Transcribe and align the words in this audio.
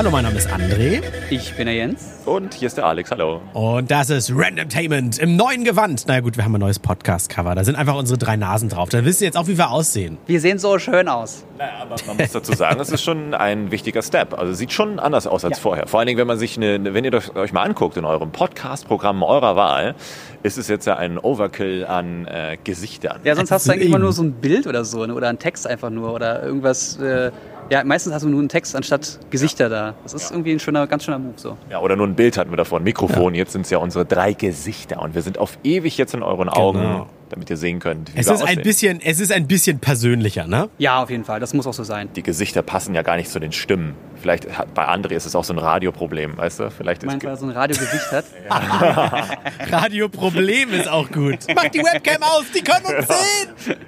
Hallo, 0.00 0.10
mein 0.10 0.24
Name 0.24 0.38
ist 0.38 0.48
André. 0.48 1.02
Ich 1.28 1.54
bin 1.56 1.66
der 1.66 1.74
Jens. 1.74 2.20
Und 2.24 2.54
hier 2.54 2.68
ist 2.68 2.78
der 2.78 2.86
Alex, 2.86 3.10
hallo. 3.10 3.42
Und 3.52 3.90
das 3.90 4.08
ist 4.08 4.32
Randomtainment 4.34 5.18
im 5.18 5.36
neuen 5.36 5.62
Gewand. 5.62 6.04
Na 6.06 6.14
naja, 6.14 6.22
gut, 6.22 6.38
wir 6.38 6.44
haben 6.44 6.54
ein 6.54 6.60
neues 6.60 6.78
Podcast-Cover. 6.78 7.54
Da 7.54 7.64
sind 7.64 7.76
einfach 7.76 7.96
unsere 7.96 8.16
drei 8.16 8.36
Nasen 8.36 8.70
drauf. 8.70 8.88
Da 8.88 9.04
wisst 9.04 9.20
ihr 9.20 9.26
jetzt 9.26 9.36
auch, 9.36 9.46
wie 9.46 9.58
wir 9.58 9.70
aussehen. 9.70 10.16
Wir 10.24 10.40
sehen 10.40 10.58
so 10.58 10.78
schön 10.78 11.06
aus. 11.06 11.44
Naja, 11.58 11.72
aber 11.82 11.96
man 12.06 12.16
muss 12.16 12.32
dazu 12.32 12.54
sagen, 12.54 12.80
es 12.80 12.90
ist 12.90 13.02
schon 13.02 13.34
ein 13.34 13.70
wichtiger 13.72 14.00
Step. 14.00 14.38
Also 14.38 14.54
sieht 14.54 14.72
schon 14.72 14.98
anders 14.98 15.26
aus 15.26 15.44
als 15.44 15.58
ja. 15.58 15.62
vorher. 15.62 15.86
Vor 15.86 16.00
allen 16.00 16.06
Dingen, 16.06 16.18
wenn 16.18 16.26
man 16.26 16.38
sich 16.38 16.56
eine, 16.56 16.94
wenn 16.94 17.04
ihr 17.04 17.12
euch 17.34 17.52
mal 17.52 17.64
anguckt 17.64 17.98
in 17.98 18.06
eurem 18.06 18.32
Podcast-Programm 18.32 19.22
eurer 19.22 19.54
Wahl, 19.54 19.94
ist 20.42 20.56
es 20.56 20.68
jetzt 20.68 20.86
ja 20.86 20.96
ein 20.96 21.18
Overkill 21.18 21.84
an 21.84 22.26
äh, 22.26 22.56
Gesichtern. 22.64 23.20
Ja, 23.24 23.36
sonst 23.36 23.50
hast 23.50 23.68
du 23.68 23.72
eigentlich 23.72 23.88
immer 23.88 23.98
nur 23.98 24.14
so 24.14 24.22
ein 24.22 24.32
Bild 24.32 24.66
oder 24.66 24.86
so, 24.86 25.04
ne? 25.04 25.12
oder 25.12 25.28
ein 25.28 25.38
Text 25.38 25.66
einfach 25.66 25.90
nur 25.90 26.14
oder 26.14 26.42
irgendwas. 26.42 26.96
Äh 26.96 27.32
ja, 27.70 27.84
meistens 27.84 28.12
hast 28.12 28.22
du 28.22 28.28
nur 28.28 28.40
einen 28.40 28.48
Text 28.48 28.74
anstatt 28.76 29.18
Gesichter 29.30 29.68
da. 29.68 29.94
Das 30.02 30.14
ist 30.14 30.30
ja. 30.30 30.36
irgendwie 30.36 30.52
ein 30.52 30.60
schöner, 30.60 30.86
ganz 30.86 31.04
schöner 31.04 31.18
Move 31.18 31.34
so. 31.36 31.56
Ja, 31.70 31.80
oder 31.80 31.96
nur 31.96 32.06
ein 32.06 32.14
Bild 32.14 32.36
hatten 32.36 32.50
wir 32.50 32.56
davor, 32.56 32.80
ein 32.80 32.84
Mikrofon. 32.84 33.34
Ja. 33.34 33.40
Jetzt 33.40 33.52
sind 33.52 33.62
es 33.62 33.70
ja 33.70 33.78
unsere 33.78 34.04
drei 34.04 34.32
Gesichter 34.32 35.00
und 35.00 35.14
wir 35.14 35.22
sind 35.22 35.38
auf 35.38 35.58
ewig 35.62 35.96
jetzt 35.96 36.14
in 36.14 36.22
euren 36.22 36.48
Augen. 36.48 36.80
Genau 36.80 37.06
damit 37.30 37.48
ihr 37.50 37.56
sehen 37.56 37.78
könnt, 37.78 38.14
wie 38.14 38.18
es 38.18 38.26
ist 38.26 38.42
ein 38.42 38.62
bisschen, 38.62 39.00
Es 39.02 39.20
ist 39.20 39.32
ein 39.32 39.46
bisschen 39.46 39.78
persönlicher, 39.78 40.46
ne? 40.46 40.68
Ja, 40.78 41.02
auf 41.02 41.10
jeden 41.10 41.24
Fall. 41.24 41.40
Das 41.40 41.54
muss 41.54 41.66
auch 41.66 41.74
so 41.74 41.84
sein. 41.84 42.08
Die 42.14 42.22
Gesichter 42.22 42.62
passen 42.62 42.94
ja 42.94 43.02
gar 43.02 43.16
nicht 43.16 43.30
zu 43.30 43.38
den 43.38 43.52
Stimmen. 43.52 43.94
Vielleicht 44.20 44.58
hat, 44.58 44.74
bei 44.74 44.86
André 44.86 45.12
ist 45.12 45.24
es 45.24 45.34
auch 45.34 45.44
so 45.44 45.54
ein 45.54 45.58
Radioproblem, 45.58 46.36
weißt 46.36 46.60
du? 46.60 46.70
Vielleicht 46.70 47.04
Meinst 47.06 47.22
du, 47.22 47.26
weil 47.26 47.34
er 47.34 47.38
so 47.38 47.46
ein 47.46 47.52
Radiogesicht 47.52 48.12
hat? 48.12 48.24
Radioproblem 49.72 50.74
ist 50.74 50.88
auch 50.88 51.10
gut. 51.10 51.38
Mach 51.54 51.68
die 51.68 51.78
Webcam 51.78 52.22
aus, 52.22 52.44
die 52.54 52.62
können 52.62 52.84
uns 52.84 53.08
sehen! 53.08 53.80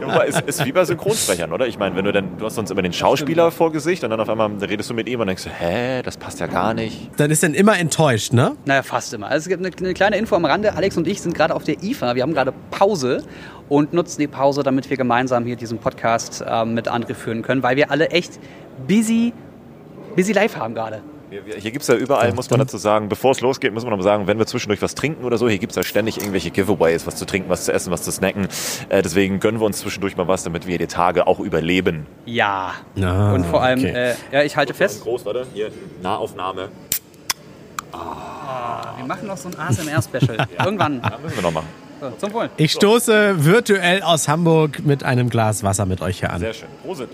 ja, 0.00 0.22
ist, 0.22 0.40
ist 0.40 0.64
wie 0.64 0.72
bei 0.72 0.84
Synchronsprechern, 0.84 1.52
oder? 1.52 1.66
Ich 1.66 1.78
meine, 1.78 1.96
wenn 1.96 2.04
du 2.04 2.12
dann, 2.12 2.38
du 2.38 2.46
hast 2.46 2.54
sonst 2.54 2.70
immer 2.70 2.82
den 2.82 2.92
Schauspieler 2.92 3.50
vor 3.50 3.72
Gesicht 3.72 4.04
und 4.04 4.10
dann 4.10 4.20
auf 4.20 4.28
einmal 4.28 4.50
redest 4.62 4.90
du 4.90 4.94
mit 4.94 5.08
ihm 5.08 5.20
und 5.20 5.26
denkst, 5.26 5.46
hä, 5.58 6.02
das 6.02 6.16
passt 6.16 6.40
ja 6.40 6.46
gar 6.46 6.74
nicht. 6.74 7.10
Dann 7.16 7.30
ist 7.30 7.42
dann 7.42 7.54
immer 7.54 7.78
enttäuscht, 7.78 8.32
ne? 8.32 8.56
Naja, 8.64 8.82
fast 8.82 9.12
immer. 9.12 9.28
Also 9.28 9.44
es 9.44 9.48
gibt 9.48 9.64
eine, 9.64 9.74
eine 9.76 9.94
kleine 9.94 10.16
Info 10.16 10.34
am 10.34 10.44
Rande. 10.44 10.74
Alex 10.74 10.96
und 10.96 11.06
ich 11.06 11.20
sind 11.20 11.34
gerade 11.34 11.54
auf 11.54 11.64
der 11.64 11.82
IFA. 11.82 11.99
Wir 12.00 12.22
haben 12.22 12.34
gerade 12.34 12.52
Pause 12.70 13.22
und 13.68 13.92
nutzen 13.92 14.20
die 14.20 14.26
Pause, 14.26 14.62
damit 14.62 14.90
wir 14.90 14.96
gemeinsam 14.96 15.44
hier 15.44 15.56
diesen 15.56 15.78
Podcast 15.78 16.44
äh, 16.46 16.64
mit 16.64 16.90
André 16.90 17.14
führen 17.14 17.42
können, 17.42 17.62
weil 17.62 17.76
wir 17.76 17.90
alle 17.90 18.10
echt 18.10 18.40
busy, 18.86 19.32
busy 20.16 20.32
live 20.32 20.56
haben 20.56 20.74
gerade. 20.74 21.02
Hier 21.30 21.70
gibt 21.70 21.82
es 21.82 21.88
ja 21.88 21.94
überall, 21.94 22.32
muss 22.34 22.50
man 22.50 22.58
dazu 22.58 22.76
sagen, 22.76 23.08
bevor 23.08 23.30
es 23.30 23.40
losgeht, 23.40 23.72
muss 23.72 23.84
man 23.84 23.96
noch 23.96 24.02
sagen, 24.02 24.26
wenn 24.26 24.38
wir 24.38 24.46
zwischendurch 24.46 24.82
was 24.82 24.96
trinken 24.96 25.24
oder 25.24 25.38
so, 25.38 25.48
hier 25.48 25.58
gibt 25.58 25.70
es 25.70 25.76
ja 25.76 25.84
ständig 25.84 26.18
irgendwelche 26.18 26.50
Giveaways, 26.50 27.06
was 27.06 27.14
zu 27.14 27.24
trinken, 27.24 27.48
was 27.48 27.66
zu 27.66 27.72
essen, 27.72 27.92
was 27.92 28.02
zu 28.02 28.10
snacken. 28.10 28.48
Äh, 28.88 29.02
deswegen 29.02 29.38
gönnen 29.38 29.60
wir 29.60 29.66
uns 29.66 29.78
zwischendurch 29.78 30.16
mal 30.16 30.26
was, 30.26 30.42
damit 30.42 30.66
wir 30.66 30.76
die 30.78 30.88
Tage 30.88 31.28
auch 31.28 31.38
überleben. 31.38 32.06
Ja. 32.26 32.74
Ah, 33.00 33.32
Und 33.32 33.46
vor 33.46 33.62
allem, 33.62 33.78
okay. 33.78 34.10
äh, 34.10 34.14
ja, 34.32 34.42
ich 34.42 34.56
halte 34.56 34.74
fest. 34.74 35.02
Groß, 35.02 35.24
warte, 35.24 35.46
hier, 35.54 35.70
Nahaufnahme. 36.02 36.68
Oh. 37.92 37.96
wir 38.96 39.06
machen 39.06 39.28
noch 39.28 39.36
so 39.36 39.48
ein 39.48 39.58
ASMR-Special. 39.58 40.36
ja. 40.58 40.64
Irgendwann. 40.64 41.00
Ja, 41.02 41.18
müssen 41.22 41.36
wir 41.36 41.42
noch 41.42 41.52
machen. 41.52 41.68
So, 42.00 42.10
zum 42.18 42.32
Wohl. 42.32 42.50
Ich 42.56 42.72
stoße 42.72 43.44
virtuell 43.44 44.02
aus 44.02 44.26
Hamburg 44.26 44.84
mit 44.84 45.04
einem 45.04 45.28
Glas 45.28 45.62
Wasser 45.62 45.84
mit 45.84 46.00
euch 46.00 46.20
hier 46.20 46.32
an. 46.32 46.40
Sehr 46.40 46.54
schön. 46.54 46.68
Prosit. 46.82 47.08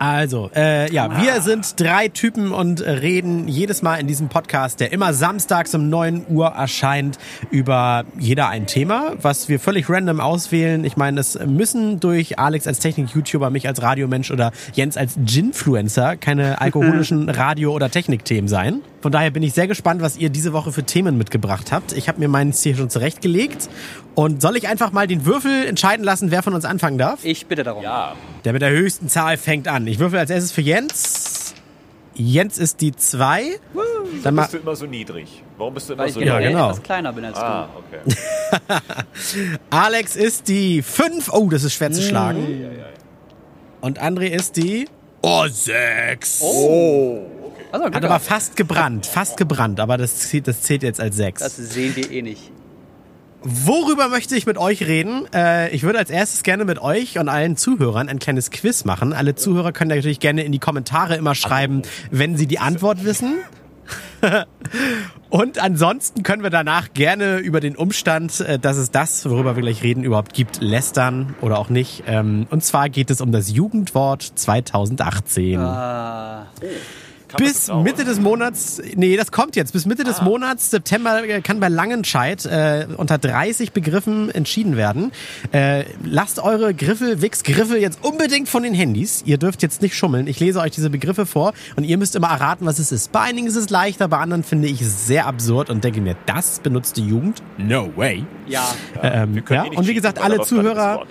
Also, 0.00 0.48
äh, 0.54 0.92
ja, 0.92 1.20
wir 1.20 1.40
sind 1.40 1.80
drei 1.80 2.06
Typen 2.06 2.52
und 2.52 2.80
reden 2.82 3.48
jedes 3.48 3.82
Mal 3.82 3.96
in 3.96 4.06
diesem 4.06 4.28
Podcast, 4.28 4.78
der 4.78 4.92
immer 4.92 5.12
samstags 5.12 5.74
um 5.74 5.88
9 5.88 6.26
Uhr 6.28 6.46
erscheint, 6.46 7.18
über 7.50 8.04
jeder 8.16 8.48
ein 8.48 8.68
Thema, 8.68 9.14
was 9.20 9.48
wir 9.48 9.58
völlig 9.58 9.90
random 9.90 10.20
auswählen. 10.20 10.84
Ich 10.84 10.96
meine, 10.96 11.18
es 11.18 11.36
müssen 11.44 11.98
durch 11.98 12.38
Alex 12.38 12.68
als 12.68 12.78
Technik-YouTuber, 12.78 13.50
mich 13.50 13.66
als 13.66 13.82
Radiomensch 13.82 14.30
oder 14.30 14.52
Jens 14.72 14.96
als 14.96 15.16
Ginfluencer 15.24 16.16
keine 16.16 16.60
alkoholischen 16.60 17.28
Radio- 17.28 17.72
oder 17.72 17.90
Technikthemen 17.90 18.46
sein. 18.46 18.82
Von 19.00 19.12
daher 19.12 19.30
bin 19.30 19.42
ich 19.42 19.52
sehr 19.52 19.68
gespannt, 19.68 20.02
was 20.02 20.16
ihr 20.16 20.28
diese 20.28 20.52
Woche 20.52 20.72
für 20.72 20.82
Themen 20.82 21.16
mitgebracht 21.16 21.70
habt. 21.70 21.92
Ich 21.92 22.08
habe 22.08 22.18
mir 22.18 22.28
meinen 22.28 22.52
hier 22.52 22.76
schon 22.76 22.90
zurechtgelegt. 22.90 23.68
Und 24.14 24.42
soll 24.42 24.56
ich 24.56 24.66
einfach 24.66 24.90
mal 24.90 25.06
den 25.06 25.24
Würfel 25.24 25.66
entscheiden 25.66 26.04
lassen, 26.04 26.30
wer 26.32 26.42
von 26.42 26.54
uns 26.54 26.64
anfangen 26.64 26.98
darf? 26.98 27.24
Ich 27.24 27.46
bitte 27.46 27.62
darum. 27.62 27.82
Ja. 27.82 28.16
Der 28.44 28.52
mit 28.52 28.62
der 28.62 28.70
höchsten 28.70 29.08
Zahl 29.08 29.36
fängt 29.36 29.68
an. 29.68 29.86
Ich 29.86 30.00
würfel 30.00 30.18
als 30.18 30.30
erstes 30.30 30.50
für 30.50 30.62
Jens. 30.62 31.54
Jens 32.14 32.58
ist 32.58 32.80
die 32.80 32.90
2. 32.90 33.60
Dann 34.24 34.34
bist 34.34 34.52
du 34.52 34.56
immer 34.56 34.74
so 34.74 34.86
niedrig? 34.86 35.44
Warum 35.56 35.74
bist 35.74 35.88
du 35.88 35.92
immer 35.92 36.02
Weil 36.02 36.10
so 36.10 36.18
ich 36.18 36.26
niedrig? 36.26 36.42
Ja, 36.42 36.48
genau. 36.48 36.70
etwas 36.70 36.82
kleiner 36.82 37.12
bin 37.12 37.24
als 37.24 37.38
ah, 37.38 37.68
du. 37.72 37.78
okay. 37.78 38.80
Alex 39.70 40.16
ist 40.16 40.48
die 40.48 40.82
5. 40.82 41.30
Oh, 41.32 41.48
das 41.48 41.62
ist 41.62 41.74
schwer 41.74 41.92
zu 41.92 42.02
schlagen. 42.02 42.40
Mm. 42.40 43.84
Und 43.84 44.02
André 44.02 44.26
ist 44.26 44.56
die 44.56 44.88
Oh, 45.22 45.46
6. 45.46 46.40
Oh. 46.42 47.26
Also, 47.72 47.86
Hat 47.86 48.04
aber 48.04 48.20
fast 48.20 48.56
gebrannt, 48.56 49.06
fast 49.06 49.36
gebrannt, 49.36 49.80
aber 49.80 49.96
das 49.98 50.18
zählt, 50.20 50.48
das 50.48 50.62
zählt 50.62 50.82
jetzt 50.82 51.00
als 51.00 51.16
6. 51.16 51.42
Das 51.42 51.56
sehen 51.56 51.94
wir 51.96 52.10
eh 52.10 52.22
nicht. 52.22 52.50
Worüber 53.42 54.08
möchte 54.08 54.34
ich 54.34 54.46
mit 54.46 54.58
euch 54.58 54.86
reden? 54.86 55.26
Äh, 55.32 55.70
ich 55.70 55.84
würde 55.84 55.98
als 55.98 56.10
erstes 56.10 56.42
gerne 56.42 56.64
mit 56.64 56.80
euch 56.80 57.18
und 57.18 57.28
allen 57.28 57.56
Zuhörern 57.56 58.08
ein 58.08 58.18
kleines 58.18 58.50
Quiz 58.50 58.84
machen. 58.84 59.12
Alle 59.12 59.36
Zuhörer 59.36 59.70
können 59.72 59.90
natürlich 59.90 60.18
gerne 60.18 60.42
in 60.42 60.50
die 60.50 60.58
Kommentare 60.58 61.14
immer 61.14 61.36
schreiben, 61.36 61.82
wenn 62.10 62.36
sie 62.36 62.46
die 62.46 62.58
Antwort 62.58 63.04
wissen. 63.04 63.36
und 65.30 65.58
ansonsten 65.58 66.24
können 66.24 66.42
wir 66.42 66.50
danach 66.50 66.92
gerne 66.92 67.38
über 67.38 67.60
den 67.60 67.76
Umstand, 67.76 68.40
äh, 68.40 68.58
dass 68.58 68.76
es 68.76 68.90
das, 68.90 69.24
worüber 69.28 69.54
wir 69.54 69.62
gleich 69.62 69.84
reden, 69.84 70.02
überhaupt 70.02 70.34
gibt, 70.34 70.60
lästern 70.60 71.36
oder 71.40 71.58
auch 71.58 71.68
nicht. 71.68 72.02
Ähm, 72.08 72.48
und 72.50 72.64
zwar 72.64 72.88
geht 72.88 73.08
es 73.10 73.20
um 73.20 73.30
das 73.30 73.52
Jugendwort 73.52 74.22
2018. 74.22 75.60
Ah. 75.60 76.46
Bis 77.36 77.68
Mitte 77.68 78.04
des 78.04 78.20
Monats, 78.20 78.80
nee, 78.94 79.16
das 79.16 79.30
kommt 79.30 79.56
jetzt, 79.56 79.72
bis 79.72 79.86
Mitte 79.86 80.02
ah. 80.02 80.08
des 80.08 80.22
Monats, 80.22 80.70
September, 80.70 81.22
kann 81.42 81.60
bei 81.60 81.68
Langenscheid 81.68 82.44
äh, 82.46 82.86
unter 82.96 83.18
30 83.18 83.72
Begriffen 83.72 84.30
entschieden 84.30 84.76
werden. 84.76 85.12
Äh, 85.52 85.84
lasst 86.02 86.38
eure 86.38 86.74
Griffel, 86.74 87.20
Wix, 87.20 87.42
Griffel 87.42 87.78
jetzt 87.78 88.02
unbedingt 88.02 88.48
von 88.48 88.62
den 88.62 88.74
Handys. 88.74 89.22
Ihr 89.26 89.38
dürft 89.38 89.62
jetzt 89.62 89.82
nicht 89.82 89.94
schummeln. 89.94 90.26
Ich 90.26 90.40
lese 90.40 90.60
euch 90.60 90.72
diese 90.72 90.90
Begriffe 90.90 91.26
vor 91.26 91.52
und 91.76 91.84
ihr 91.84 91.98
müsst 91.98 92.16
immer 92.16 92.28
erraten, 92.28 92.66
was 92.66 92.78
es 92.78 92.92
ist. 92.92 93.12
Bei 93.12 93.20
einigen 93.20 93.46
ist 93.46 93.56
es 93.56 93.68
leichter, 93.70 94.08
bei 94.08 94.18
anderen 94.18 94.42
finde 94.42 94.68
ich 94.68 94.80
es 94.80 95.06
sehr 95.06 95.26
absurd 95.26 95.70
und 95.70 95.84
denke 95.84 96.00
mir, 96.00 96.16
das 96.26 96.60
benutzt 96.60 96.96
die 96.96 97.06
Jugend? 97.06 97.42
No 97.58 97.90
way. 97.96 98.24
Ja. 98.46 98.64
Ähm, 99.02 99.42
ja. 99.48 99.64
Und 99.64 99.86
wie 99.86 99.94
gesagt, 99.94 100.18
alle 100.18 100.40
Zuhörer, 100.40 101.04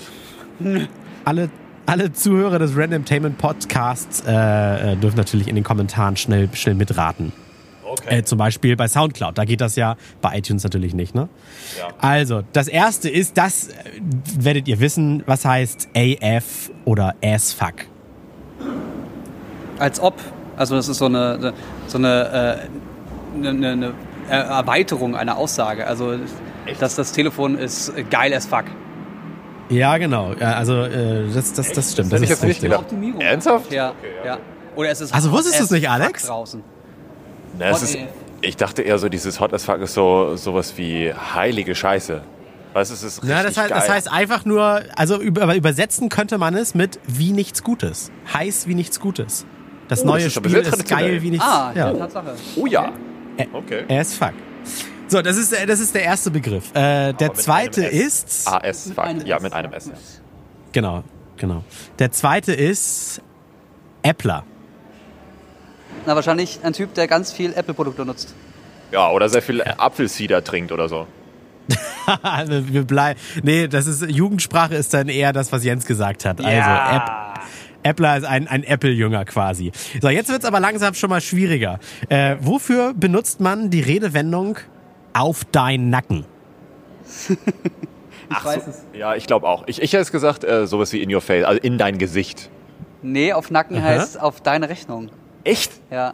alle 1.24 1.50
alle 1.88 2.12
Zuhörer 2.12 2.59
des 2.59 2.78
Randomtainment 2.78 3.38
Podcasts 3.38 4.22
äh, 4.28 4.94
äh, 4.94 4.96
dürfen 4.98 5.18
natürlich 5.18 5.48
in 5.48 5.56
den 5.56 5.64
Kommentaren 5.64 6.18
schnell, 6.18 6.50
schnell 6.53 6.75
mitraten. 6.75 7.31
Okay. 7.84 8.20
Äh, 8.20 8.24
zum 8.24 8.38
Beispiel 8.38 8.75
bei 8.75 8.88
Soundcloud, 8.88 9.38
da 9.38 9.46
geht 9.46 9.62
das 9.62 9.78
ja, 9.78 9.96
bei 10.22 10.38
iTunes 10.38 10.64
natürlich 10.64 10.94
nicht, 10.94 11.16
ne? 11.16 11.30
Ja. 11.80 11.88
Also, 12.00 12.44
das 12.52 12.68
erste 12.68 13.09
ist, 13.09 13.38
das 13.38 13.70
äh, 13.70 13.74
werdet 14.38 14.68
ihr 14.68 14.81
wissen, 14.81 15.24
was 15.25 15.46
heißt 15.46 15.90
AF 15.96 16.70
oder 16.84 17.16
As-Fuck. 17.24 17.86
Als 19.80 20.00
ob, 20.02 20.19
also 20.58 20.75
das 20.75 20.90
ist 20.90 20.98
so 20.98 21.06
eine, 21.06 21.54
so 21.88 21.98
eine, 21.98 22.68
äh, 23.42 23.48
eine, 23.48 23.72
eine 23.72 23.94
Erweiterung 24.30 25.16
einer 25.16 25.38
Aussage. 25.38 25.88
Also, 25.88 26.16
dass 26.80 26.96
das 26.96 27.14
Telefon 27.14 27.58
ist 27.58 27.94
geil 28.09 28.34
as 28.34 28.46
fuck. 28.46 28.66
Ja, 29.70 29.98
genau. 29.98 30.34
Ja, 30.40 30.54
also 30.54 30.84
äh, 30.84 31.28
das, 31.34 31.54
das, 31.54 31.72
das 31.72 31.92
stimmt. 31.92 32.12
Das, 32.12 32.22
das 32.22 32.30
ist 32.30 32.44
richtig. 32.44 32.74
Optimierung. 32.74 33.22
Ernsthaft? 33.22 33.72
Ja, 33.72 33.92
okay, 33.92 34.08
ja. 34.24 34.26
ja. 34.26 34.40
Oder 34.76 34.92
es 34.92 35.02
ist 35.02 35.14
also 35.14 35.32
wusstest 35.32 35.60
du 35.60 35.64
es 35.64 35.72
nicht, 35.72 35.90
Alex? 35.90 36.28
Draußen. 36.28 36.64
Na, 37.58 37.70
es 37.70 37.82
ist, 37.82 37.98
ich 38.42 38.56
dachte 38.56 38.84
eher 38.84 38.98
so, 39.00 39.10
dieses 39.10 39.40
Hot 39.40 39.54
as 39.54 39.66
fuck 39.66 39.82
ist 39.82 39.94
so 39.94 40.36
sowas 40.36 40.78
wie 40.78 41.12
heilige 41.14 41.74
Scheiße. 41.76 42.22
Weißt 42.74 42.92
du, 42.92 42.94
es 42.94 43.04
ist 43.04 43.24
richtig 43.24 43.30
ja, 43.30 43.44
das 43.44 43.58
heißt, 43.58 43.70
geil. 43.70 43.80
das 43.80 43.90
heißt 43.90 44.12
einfach 44.12 44.46
nur, 44.46 44.84
also 44.96 45.19
über, 45.19 45.56
übersetzen 45.56 46.10
könnte 46.10 46.38
man 46.38 46.54
es 46.56 46.75
mit 46.75 47.00
wie 47.08 47.31
nichts 47.31 47.63
Gutes. 47.63 48.12
Heiß 48.31 48.68
wie 48.68 48.75
nichts 48.75 49.00
Gutes. 49.00 49.46
Das 49.88 50.04
oh, 50.04 50.08
neue 50.08 50.25
das 50.25 50.34
Spiel 50.34 50.58
ist 50.58 50.88
geil 50.88 51.22
wie 51.22 51.31
nichts. 51.31 51.46
Ah, 51.46 51.72
ja. 51.74 51.92
Tatsache. 51.94 52.36
Oh 52.56 52.68
ja. 52.68 52.92
Okay. 53.54 53.86
Er 53.88 54.02
ist 54.02 54.16
fuck. 54.16 54.34
So, 55.09 55.21
das 55.21 55.38
ist, 55.38 55.54
das 55.68 55.80
ist 55.80 55.95
der 55.95 56.04
erste 56.04 56.31
Begriff. 56.31 56.75
Äh, 56.75 57.13
der 57.13 57.33
zweite 57.33 57.86
ist. 57.86 58.48
AS, 58.48 58.92
fuck. 58.94 59.25
Ja, 59.25 59.39
mit 59.39 59.54
einem 59.54 59.71
S. 59.74 59.89
Genau, 60.74 61.04
genau. 61.38 61.63
Der 62.00 62.12
zweite 62.12 62.54
ist 62.54 63.21
Appler. 64.04 64.44
Na, 66.06 66.15
wahrscheinlich 66.15 66.59
ein 66.63 66.74
Typ, 66.74 66.94
der 66.94 67.07
ganz 67.07 67.31
viel 67.31 67.54
Apple-Produkte 67.54 68.06
nutzt. 68.06 68.36
Ja, 68.92 69.12
oder 69.12 69.30
sehr 69.30 69.42
viel 69.42 69.62
Apfelcider 69.62 70.44
trinkt 70.44 70.71
oder 70.71 70.88
so. 70.88 71.07
wir 72.45 72.83
bleiben. 72.83 73.19
Nee, 73.44 73.68
das 73.68 73.88
ist 73.88 74.10
Jugendsprache 74.10 74.75
ist 74.75 74.94
dann 74.94 75.10
eher 75.10 75.33
das, 75.33 75.51
was 75.51 75.63
Jens 75.63 75.86
gesagt 75.86 76.25
hat. 76.25 76.39
Also 76.39 76.50
ja. 76.50 76.95
App. 76.95 77.39
Appler 77.83 78.18
ist 78.18 78.25
ein, 78.25 78.48
ein 78.48 78.63
Apple-Jünger 78.63 79.25
quasi. 79.25 79.71
So, 80.01 80.10
jetzt 80.10 80.30
wird's 80.30 80.45
aber 80.45 80.60
langsam 80.60 80.94
schon 80.94 81.10
mal 81.10 81.21
schwieriger. 81.21 81.80
Äh, 82.10 82.36
wofür 82.42 82.94
benutzt 82.94 83.39
man 83.39 83.69
die 83.69 83.81
Redewendung 83.81 84.57
auf 85.18 85.46
deinen 85.46 85.90
Nacken. 85.90 86.25
ich 87.30 87.38
Ach 88.30 88.46
weiß 88.46 88.66
so, 88.66 88.72
es. 88.72 88.84
Ja, 88.94 89.16
ich 89.16 89.25
glaube 89.28 89.48
auch. 89.48 89.64
Ich, 89.68 89.81
ich 89.81 89.94
hätte 89.94 90.02
es 90.02 90.12
gesagt, 90.12 90.44
äh, 90.44 90.68
sowas 90.68 90.92
wie 90.94 91.02
in 91.02 91.14
your 91.14 91.22
face, 91.22 91.46
also 91.46 91.62
in 91.62 91.78
dein 91.78 91.98
Gesicht. 91.98 92.50
Nee, 93.02 93.34
auf 93.34 93.50
Nacken 93.52 93.78
Aha. 93.78 93.84
heißt 93.86 94.19
auf 94.19 94.42
deine 94.42 94.69
Rechnung. 94.69 95.10
Echt? 95.44 95.72
Ja. 95.90 96.14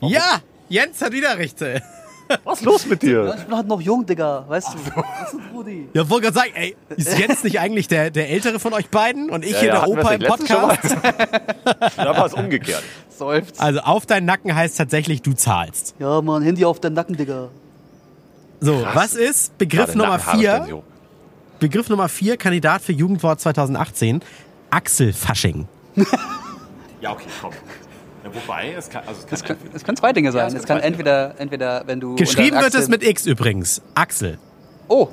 Ja, 0.00 0.40
Jens 0.68 1.00
hat 1.00 1.12
wieder 1.12 1.38
recht. 1.38 1.60
ey. 1.62 1.80
Was 2.44 2.60
ist 2.60 2.64
los 2.64 2.86
mit 2.86 3.02
dir? 3.02 3.34
Ich 3.36 3.44
bin 3.44 3.54
halt 3.54 3.66
noch 3.68 3.80
jung, 3.80 4.06
Digga, 4.06 4.44
weißt 4.48 4.68
du? 4.74 4.78
Was 4.96 5.34
ist 5.34 5.52
Brudi? 5.52 5.88
Ja, 5.92 6.08
wollte 6.08 6.30
gerade 6.30 6.38
sagen, 6.38 6.52
ey, 6.54 6.74
ist 6.96 7.18
Jens 7.18 7.44
nicht 7.44 7.60
eigentlich 7.60 7.88
der, 7.88 8.10
der 8.10 8.30
Ältere 8.30 8.58
von 8.58 8.72
euch 8.72 8.88
beiden 8.88 9.28
und 9.28 9.44
ich 9.44 9.52
Ja, 9.52 9.58
hier 9.60 9.68
ja, 9.68 9.80
der 9.80 9.88
Opa 9.88 10.12
im? 10.12 10.20
Podcast? 10.22 10.96
Da 11.96 12.16
war 12.16 12.26
es 12.26 12.32
umgekehrt. 12.34 12.82
Seufzt. 13.10 13.60
Also 13.60 13.80
auf 13.80 14.06
deinen 14.06 14.24
Nacken 14.24 14.54
heißt 14.54 14.78
tatsächlich, 14.78 15.20
du 15.22 15.34
zahlst. 15.34 15.94
Ja, 15.98 16.22
Mann, 16.22 16.42
Handy 16.42 16.64
auf 16.64 16.80
deinen 16.80 16.94
Nacken, 16.94 17.16
Digga. 17.16 17.50
So, 18.64 18.80
Krass. 18.80 18.94
was 18.94 19.14
ist 19.16 19.58
Begriff 19.58 19.86
Gerade 19.86 19.98
Nummer 19.98 20.10
Nackenhaare 20.18 20.38
vier? 20.38 20.50
stellen 20.50 20.64
sich 20.66 20.74
hoch. 20.74 20.82
Begriff 21.58 21.88
Nummer 21.88 22.08
vier, 22.08 22.36
Kandidat 22.36 22.82
für 22.82 22.92
Jugendwort 22.92 23.40
2018, 23.40 24.20
Achselfasching. 24.70 25.66
Ja, 27.00 27.10
okay, 27.12 27.24
komm. 27.40 27.50
Ja, 28.22 28.30
wobei, 28.32 28.72
es 28.78 28.88
kann, 28.88 29.02
also 29.04 29.20
es 29.20 29.26
kann 29.26 29.34
Es 29.34 29.42
können, 29.44 29.70
es 29.74 29.84
können 29.84 29.96
zwei 29.96 30.12
Dinge 30.12 30.30
sein. 30.30 30.46
es 30.46 30.54
es 30.54 30.64
können 30.64 30.80
kann 30.80 30.88
entweder, 30.88 31.34
entweder, 31.38 31.82
wenn 31.86 31.98
du. 31.98 32.14
Geschrieben 32.14 32.60
wird 32.60 32.72
es 32.76 32.88
mit 32.88 33.02
X 33.02 33.26
übrigens. 33.26 33.82
Axel. 33.94 34.38
Oh, 34.86 35.08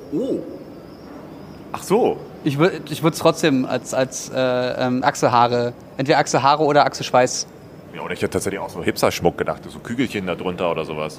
Ach 1.72 1.82
so. 1.82 2.18
ich 2.44 2.56
würde 2.58 2.80
ich 2.88 3.02
es 3.02 3.18
trotzdem 3.18 3.64
als, 3.64 3.94
als 3.94 4.30
äh, 4.32 4.38
ähm, 4.38 5.02
Achselhaare. 5.02 5.72
Entweder 5.96 6.18
Achselhaare 6.18 6.62
oder 6.62 6.86
Achselschweiß. 6.86 7.48
Ja, 7.96 8.02
oder 8.02 8.14
ich 8.14 8.22
hätte 8.22 8.30
tatsächlich 8.30 8.60
auch 8.60 8.70
so 8.70 8.82
Hipster-Schmuck 8.82 9.36
gedacht, 9.36 9.62
so 9.68 9.80
Kügelchen 9.80 10.26
da 10.26 10.36
drunter 10.36 10.70
oder 10.70 10.84
sowas. 10.84 11.18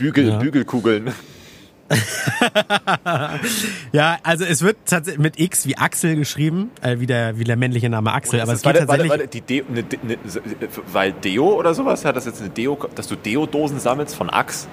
Bügel, 0.00 0.28
Ja. 0.28 0.38
Bügelkugeln. 0.38 1.12
Ja, 3.92 4.18
also 4.22 4.44
es 4.44 4.62
wird 4.62 4.76
tatsächlich 4.86 5.20
mit 5.20 5.40
X 5.40 5.66
wie 5.66 5.76
Axel 5.76 6.14
geschrieben, 6.16 6.70
äh, 6.82 7.00
wie, 7.00 7.06
der, 7.06 7.38
wie 7.38 7.44
der 7.44 7.56
männliche 7.56 7.88
Name 7.88 8.12
Axel, 8.12 8.40
aber 8.40 8.52
es 8.52 8.62
geht 8.62 8.76
tatsächlich... 8.76 9.10
warte, 9.10 9.26
die 9.26 9.40
Deo, 9.40 9.64
ne, 9.68 9.84
ne, 10.02 10.16
weil 10.92 11.12
Deo 11.12 11.58
oder 11.58 11.74
sowas, 11.74 12.04
hat 12.04 12.14
das 12.16 12.26
jetzt 12.26 12.40
eine 12.40 12.50
Deo, 12.50 12.78
dass 12.94 13.08
du 13.08 13.16
Deo-Dosen 13.16 13.80
sammelst 13.80 14.14
von 14.14 14.30
Axe? 14.30 14.68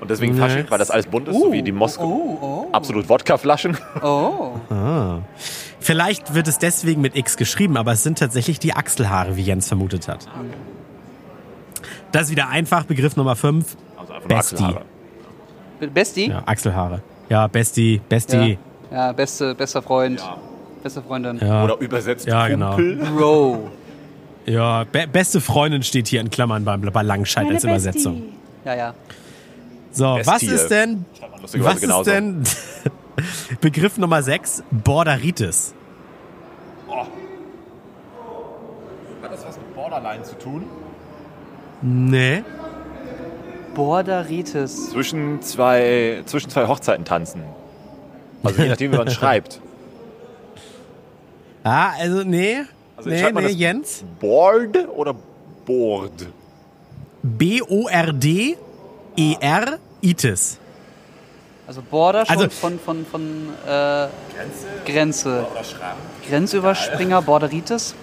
Und 0.00 0.10
deswegen 0.10 0.34
Nee. 0.34 0.40
Fasching, 0.40 0.66
weil 0.68 0.78
das 0.78 0.90
alles 0.90 1.06
bunt 1.06 1.28
ist, 1.28 1.34
so 1.38 1.52
wie 1.52 1.62
die 1.62 1.72
Moskau. 1.72 2.04
Oh, 2.04 2.68
Absolut 2.72 3.08
Wodka-Flaschen. 3.08 3.76
oh. 4.02 4.06
oh. 4.06 4.52
Ah. 4.74 5.18
Vielleicht 5.80 6.34
wird 6.34 6.48
es 6.48 6.58
deswegen 6.58 7.00
mit 7.00 7.16
X 7.16 7.36
geschrieben, 7.36 7.76
aber 7.76 7.92
es 7.92 8.02
sind 8.02 8.18
tatsächlich 8.18 8.58
die 8.58 8.74
Achselhaare, 8.74 9.36
wie 9.36 9.42
Jens 9.42 9.68
vermutet 9.68 10.08
hat. 10.08 10.26
Das 12.12 12.24
ist 12.24 12.30
wieder 12.30 12.48
einfach, 12.48 12.84
Begriff 12.84 13.16
Nummer 13.16 13.36
5. 13.36 13.76
Also 14.36 14.56
einfach 14.56 14.70
nur 14.70 14.80
Besti. 14.80 14.86
Achselhaare. 15.80 15.90
Besti? 15.94 16.26
Ja, 16.30 16.42
Achselhaare. 16.46 17.02
Ja, 17.28 17.46
Besti, 17.46 18.00
Besti. 18.08 18.58
Ja, 18.90 18.96
ja 19.06 19.12
beste, 19.12 19.54
bester 19.54 19.82
Freund. 19.82 20.22
Beste 20.82 21.02
Freundin. 21.02 21.38
Ja, 21.38 21.64
Oder 21.64 21.78
übersetzt 21.78 22.26
Ja, 22.26 22.48
genau. 22.48 22.76
Bro. 22.76 23.70
ja. 24.46 24.84
Be 24.84 25.06
beste 25.10 25.40
Freundin 25.40 25.82
steht 25.82 26.08
hier 26.08 26.20
in 26.20 26.30
Klammern 26.30 26.64
beim, 26.64 26.80
bei 26.80 27.02
Langscheid 27.02 27.46
als 27.48 27.64
Übersetzung. 27.64 28.22
Ja, 28.64 28.74
ja. 28.74 28.94
So, 29.90 30.04
was 30.04 30.26
Bestie. 30.26 30.46
ist 30.48 30.68
denn, 30.68 31.04
Schreibt 31.18 31.32
man 31.32 31.40
lustigerweise 31.42 31.88
was 31.88 31.98
ist 31.98 32.06
denn 32.06 32.42
Begriff 33.60 33.98
Nummer 33.98 34.22
6? 34.22 34.62
Borderitis. 34.70 35.74
Hat 39.22 39.32
das 39.32 39.46
was 39.46 39.56
mit 39.56 39.74
Borderline 39.74 40.22
zu 40.22 40.38
tun? 40.38 40.64
Nee. 41.82 42.42
Borderitis. 43.78 44.90
Zwischen 44.90 45.40
zwei, 45.40 46.22
zwischen 46.26 46.50
zwei 46.50 46.66
Hochzeiten 46.66 47.04
tanzen. 47.04 47.42
Also 48.42 48.60
je 48.62 48.68
nachdem, 48.70 48.90
wie 48.92 48.96
man 48.96 49.08
schreibt. 49.18 49.60
Ah, 51.62 51.90
also 51.98 52.24
nee. 52.24 52.62
Also 52.96 53.08
nee, 53.08 53.30
nee, 53.32 53.46
Jens. 53.48 54.02
Board 54.18 54.76
oder 54.96 55.14
Board? 55.64 56.26
B-O-R-D-E-R-Itis. 59.22 60.58
Also 61.68 61.82
Border 61.88 62.26
schon 62.26 62.36
Also- 62.36 62.50
von, 62.50 62.78
von, 62.80 63.06
von 63.06 63.48
äh, 63.66 64.08
Grenze. 64.86 65.46
Schrank? 65.62 65.96
Grenzüberspringer, 66.28 67.22
Borderitis. 67.22 67.94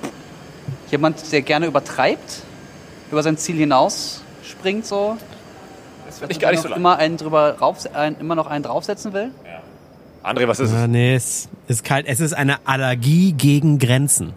Jemand, 0.91 1.31
der 1.33 1.41
gerne 1.41 1.65
übertreibt, 1.65 2.43
über 3.11 3.23
sein 3.23 3.37
Ziel 3.37 3.57
hinaus 3.57 4.21
springt 4.43 4.85
so. 4.85 5.17
Das 6.15 6.19
finde 6.19 6.33
ich 6.33 6.39
gar 6.39 6.51
nicht 6.51 6.61
so 6.61 6.69
noch 6.69 6.71
lang. 6.75 6.79
immer 6.79 6.97
einen 6.97 7.17
drüber 7.17 7.57
rauf, 7.59 7.77
ein, 7.93 8.15
immer 8.19 8.35
noch 8.35 8.47
einen 8.47 8.63
draufsetzen 8.63 9.13
will. 9.13 9.31
André, 10.23 10.47
was 10.47 10.59
ist 10.59 10.73
Ah, 10.73 10.83
es? 10.83 10.87
nee, 10.87 11.13
es 11.15 11.49
ist 11.67 11.83
kalt. 11.83 12.07
Es 12.07 12.19
ist 12.19 12.33
eine 12.33 12.57
Allergie 12.65 13.33
gegen 13.33 13.77
Grenzen. 13.77 14.33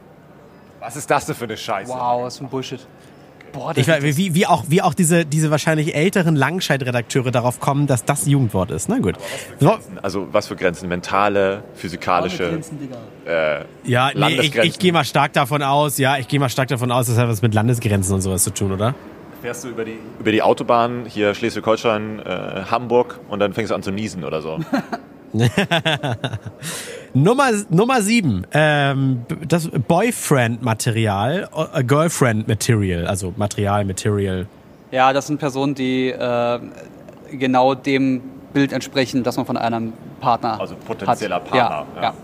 Was 0.80 0.96
ist 0.96 1.10
das 1.10 1.26
denn 1.26 1.34
für 1.34 1.44
eine 1.44 1.56
Scheiße? 1.56 1.90
Wow, 1.92 2.24
was 2.24 2.38
für 2.38 2.44
ein 2.44 2.50
Bullshit. 2.50 2.80
Ich, 2.80 3.52
Borderitis. 3.54 3.88
weiß, 3.88 4.16
wie, 4.18 4.34
wie 4.34 4.46
auch, 4.46 4.64
wie 4.68 4.82
auch 4.82 4.92
diese, 4.92 5.24
diese 5.24 5.50
wahrscheinlich 5.50 5.94
älteren 5.94 6.36
Langscheid-Redakteure 6.36 7.30
darauf 7.30 7.60
kommen, 7.60 7.86
dass 7.86 8.04
das 8.04 8.26
Jugendwort 8.26 8.70
ist. 8.70 8.90
Na 8.90 8.98
gut. 8.98 9.14
So, 9.58 9.78
Also 10.02 10.28
was 10.32 10.48
für 10.48 10.56
Grenzen? 10.56 10.88
Mentale, 10.90 11.62
physikalische, 11.74 12.50
Grenzen, 12.50 12.78
Digga. 12.78 13.64
ja, 13.84 14.10
nee, 14.14 14.40
ich, 14.42 14.54
ich 14.56 14.78
gehe 14.78 14.92
mal 14.92 15.04
stark 15.04 15.32
davon 15.32 15.62
aus, 15.62 15.96
ja, 15.96 16.18
ich 16.18 16.28
gehe 16.28 16.38
mal 16.38 16.50
stark 16.50 16.68
davon 16.68 16.92
aus, 16.92 17.06
das 17.06 17.16
hat 17.16 17.28
was 17.28 17.40
mit 17.40 17.54
Landesgrenzen 17.54 18.14
und 18.14 18.20
sowas 18.20 18.44
zu 18.44 18.50
tun, 18.52 18.72
oder? 18.72 18.94
Fährst 19.42 19.64
du 19.64 19.68
über 19.68 19.84
die, 19.84 19.98
über 20.18 20.32
die 20.32 20.42
Autobahn, 20.42 21.04
hier 21.06 21.34
Schleswig-Holstein, 21.34 22.18
äh, 22.18 22.62
Hamburg 22.70 23.20
und 23.28 23.38
dann 23.38 23.52
fängst 23.52 23.70
du 23.70 23.74
an 23.74 23.82
zu 23.82 23.92
niesen 23.92 24.24
oder 24.24 24.42
so. 24.42 24.58
Nummer, 27.14 27.50
Nummer 27.70 28.02
sieben, 28.02 28.46
ähm, 28.52 29.22
das 29.46 29.68
Boyfriend-Material, 29.68 31.48
äh, 31.74 31.84
Girlfriend-Material, 31.84 33.06
also 33.06 33.32
Material, 33.36 33.84
Material. 33.84 34.46
Ja, 34.90 35.12
das 35.12 35.26
sind 35.26 35.38
Personen, 35.38 35.74
die 35.74 36.08
äh, 36.08 36.58
genau 37.30 37.74
dem 37.74 38.22
Bild 38.52 38.72
entsprechen, 38.72 39.22
das 39.22 39.36
man 39.36 39.46
von 39.46 39.56
einem 39.56 39.92
Partner 40.20 40.58
Also 40.60 40.74
potenzieller 40.74 41.36
hat. 41.36 41.44
Partner. 41.50 41.86
Ja, 41.96 42.02
ja. 42.02 42.02
Ja, 42.02 42.14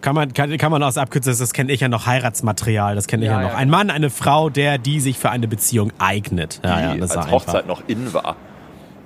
kann 0.00 0.14
man, 0.14 0.32
kann, 0.34 0.56
kann 0.58 0.70
man 0.72 0.82
aus 0.82 0.98
abkürzen, 0.98 1.34
das 1.38 1.52
kenne 1.52 1.72
ich 1.72 1.80
ja 1.80 1.88
noch, 1.88 2.06
Heiratsmaterial, 2.06 2.94
das 2.94 3.06
kenne 3.06 3.24
ich 3.24 3.30
ja, 3.30 3.36
Ja, 3.40 3.42
noch. 3.46 3.52
ja, 3.52 3.56
Ein 3.56 3.70
Mann, 3.70 3.90
eine 3.90 4.10
Frau, 4.10 4.50
der, 4.50 4.78
die 4.78 5.00
sich 5.00 5.18
für 5.18 5.30
eine 5.30 5.46
Beziehung 5.48 5.92
eignet. 5.98 6.60
Ja, 6.64 6.80
ja, 6.80 6.94
Die 6.94 7.00
das 7.00 7.10
ist 7.10 7.16
als 7.16 7.26
einfach. 7.26 7.40
Hochzeit 7.46 7.66
noch 7.66 7.82
in 7.86 8.12
war. 8.12 8.36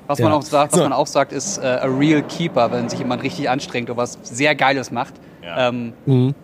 Was, 0.07 0.19
Ja. 0.19 0.25
man 0.29 0.35
auch 0.39 0.43
sagt, 0.43 0.73
was 0.73 0.79
So. 0.79 0.85
man 0.85 0.93
auch 0.93 1.07
sagt, 1.07 1.33
ist 1.33 1.59
äh, 1.59 1.67
a 1.67 1.87
real 1.87 2.23
keeper, 2.23 2.71
wenn 2.73 2.89
sich 2.89 2.99
jemand 3.01 3.23
richtig 3.23 3.51
anstrengt 3.51 3.91
oder 3.91 3.97
was 3.99 4.19
sehr 4.23 4.55
Geiles 4.55 4.91
macht. 4.91 5.15
Ja. 5.45 5.69
Ähm, 5.69 5.93
Mhm. 6.07 6.35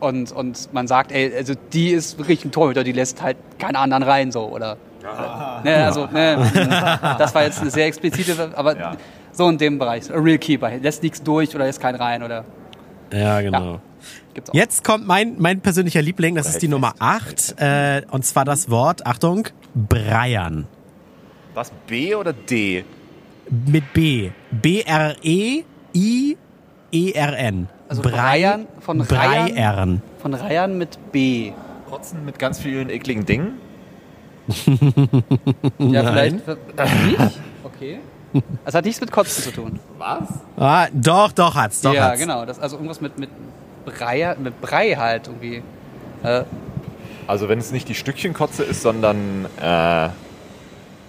und, 0.00 0.32
und 0.32 0.72
man 0.72 0.86
sagt, 0.86 1.12
ey, 1.12 1.32
also 1.36 1.54
die 1.72 1.88
ist 1.90 2.18
wirklich 2.18 2.44
ein 2.44 2.52
Torhüter, 2.52 2.84
die 2.84 2.92
lässt 2.92 3.22
halt 3.22 3.36
keine 3.58 3.78
anderen 3.78 4.02
rein 4.02 4.30
so 4.32 4.46
oder. 4.48 4.76
Ne, 5.64 5.84
also, 5.86 6.06
ne, 6.12 6.36
das 7.18 7.34
war 7.34 7.44
jetzt 7.44 7.60
eine 7.60 7.70
sehr 7.70 7.86
explizite, 7.86 8.50
aber 8.54 8.76
Ja. 8.78 8.92
so 9.32 9.48
in 9.48 9.56
dem 9.56 9.78
Bereich. 9.78 10.10
A 10.12 10.18
real 10.18 10.36
keeper, 10.38 10.70
lässt 10.78 11.02
nichts 11.02 11.22
durch 11.22 11.54
oder 11.54 11.64
lässt 11.64 11.80
keinen 11.80 11.94
rein 11.96 12.22
oder 12.22 12.44
Ja, 13.12 13.40
genau. 13.40 13.74
auch. 13.74 13.80
Jetzt 14.52 14.84
kommt 14.84 15.06
mein, 15.06 15.36
mein 15.38 15.60
persönlicher 15.60 16.02
Liebling, 16.02 16.34
das 16.34 16.48
ist 16.48 16.60
die 16.60 16.68
Nummer 16.68 16.94
8, 16.98 17.54
äh, 17.58 18.02
und 18.10 18.24
zwar 18.24 18.44
das 18.44 18.68
Wort, 18.70 19.06
Achtung, 19.06 19.48
Breiern. 19.74 20.66
Was, 21.54 21.72
B 21.86 22.14
oder 22.14 22.34
D? 22.34 22.84
Mit 23.66 23.92
B. 23.94 24.30
B-R-E-I-E-R-N. 24.50 25.66
Also 27.88 28.02
Breiern 28.02 28.66
von 28.80 29.00
Reihern? 29.00 29.54
Breiern. 29.54 30.02
Von 30.18 30.34
Reihen 30.34 30.76
mit 30.76 30.98
B. 31.12 31.52
Kotzen 31.88 32.24
mit 32.24 32.38
ganz 32.38 32.58
vielen 32.60 32.90
ekligen 32.90 33.24
Dingen? 33.24 33.52
Ja, 35.78 36.02
Nein. 36.02 36.40
vielleicht. 36.42 36.46
Nicht? 37.06 37.40
Okay. 37.64 37.98
Es 38.64 38.74
hat 38.74 38.84
nichts 38.84 39.00
mit 39.00 39.10
Kotzen 39.12 39.42
zu 39.44 39.50
tun. 39.52 39.78
Was? 39.98 40.28
Ah, 40.56 40.86
doch, 40.92 41.32
doch 41.32 41.54
hat's, 41.54 41.80
doch 41.80 41.92
ja, 41.94 42.08
hat's. 42.10 42.20
genau. 42.20 42.44
Das, 42.44 42.58
also 42.58 42.76
irgendwas 42.76 43.00
mit, 43.00 43.18
mit, 43.18 43.30
Brei, 43.84 44.34
mit 44.38 44.60
Brei 44.60 44.94
halt 44.96 45.28
irgendwie. 45.28 45.62
Äh, 46.22 46.42
Also 47.26 47.48
wenn 47.48 47.58
es 47.58 47.70
nicht 47.72 47.88
die 47.88 47.94
Stückchenkotze 47.94 48.62
ist, 48.64 48.82
sondern, 48.82 49.46
äh, 49.60 50.08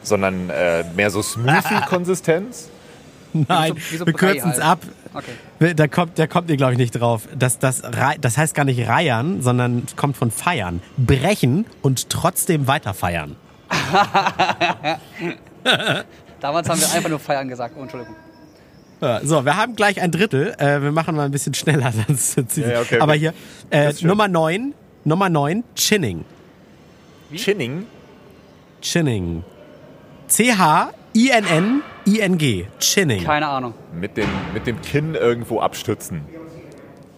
sondern 0.04 0.50
äh, 0.50 0.84
mehr 0.96 1.10
so 1.12 1.22
Smoothie-Konsistenz? 1.22 2.70
Nein, 3.34 3.76
Wie 3.76 3.80
so- 3.82 3.92
wie 3.92 3.98
so 3.98 4.06
wir 4.06 4.14
Brei 4.14 4.20
kürzen 4.34 4.52
es 4.52 4.58
halt. 4.64 4.64
ab. 4.64 4.80
okay. 5.14 5.74
Da 5.76 5.88
kommt, 5.88 6.18
da 6.18 6.28
kommt 6.28 6.50
ihr, 6.50 6.58
glaube 6.58 6.74
ich, 6.74 6.78
nicht 6.80 6.92
drauf. 6.92 7.28
Das, 7.38 7.60
das, 7.60 7.84
Rei- 7.84 8.18
das 8.22 8.38
heißt 8.38 8.56
gar 8.56 8.64
nicht 8.66 8.88
reiern, 8.88 9.42
sondern 9.42 9.84
kommt 9.96 10.16
von 10.18 10.32
feiern. 10.32 10.82
Brechen 10.98 11.66
und 11.82 12.10
trotzdem 12.10 12.68
weiter 12.68 12.94
feiern. 12.94 13.36
Damals 16.40 16.70
haben 16.70 16.80
wir 16.80 16.92
einfach 16.92 17.10
nur 17.10 17.20
Feiern 17.20 17.48
gesagt. 17.48 17.76
Oh, 17.78 17.82
Entschuldigung. 17.82 18.16
Ja, 19.02 19.22
So, 19.24 19.46
wir 19.46 19.56
haben 19.58 19.76
gleich 19.76 20.02
ein 20.02 20.12
Drittel. 20.12 20.56
Äh, 20.58 20.82
wir 20.82 20.92
machen 20.92 21.16
mal 21.16 21.26
ein 21.26 21.32
bisschen 21.32 21.54
schneller. 21.54 21.92
Sonst 22.08 22.36
zieht- 22.52 22.66
Ja, 22.66 22.72
ja, 22.74 22.82
okay, 22.82 23.00
Aber 23.00 23.14
hier, 23.14 23.34
äh. 23.70 23.94
Nummer 24.02 24.28
9, 24.28 24.74
Nummer 25.04 25.30
9, 25.30 25.64
Chinning. 25.76 26.26
Chinning? 27.34 27.86
Chinning. 28.82 29.44
C-H-I-N-N-I-N-G. 31.48 32.68
Chinning. 32.80 33.24
Keine 33.24 33.48
Ahnung. 33.48 33.74
Mit 33.94 34.18
dem, 34.18 34.30
mit 34.54 34.68
dem 34.68 34.82
Kinn 34.82 35.16
irgendwo 35.16 35.60
abstützen. 35.60 36.22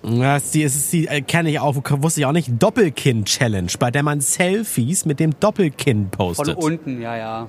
Ja, 0.04 0.38
es 0.38 0.46
ist 0.46 0.54
die, 0.56 0.64
ist 0.64 0.94
die 0.94 1.08
äh, 1.08 1.22
kenne 1.22 1.50
ich 1.50 1.60
auch, 1.60 1.76
wusste 1.76 2.22
ich 2.22 2.26
auch 2.26 2.32
nicht, 2.32 2.50
Doppelkinn-Challenge, 2.58 3.72
bei 3.80 3.92
der 3.92 4.04
man 4.04 4.22
Selfies 4.22 5.06
mit 5.06 5.20
dem 5.20 5.38
Doppelkinn 5.40 6.10
Von 6.16 6.36
postet. 6.36 6.58
unten, 6.58 7.02
ja, 7.02 7.18
ja. 7.18 7.48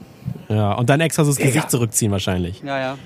Ja, 0.49 0.73
und 0.73 0.91
dann 0.91 1.01
extra 1.01 1.25
so 1.25 1.31
das 1.31 1.39
Gesicht 1.39 1.71
zurückziehen 1.71 2.11
wahrscheinlich. 2.11 2.63
Ja, 2.63 2.79
ja. 2.79 2.99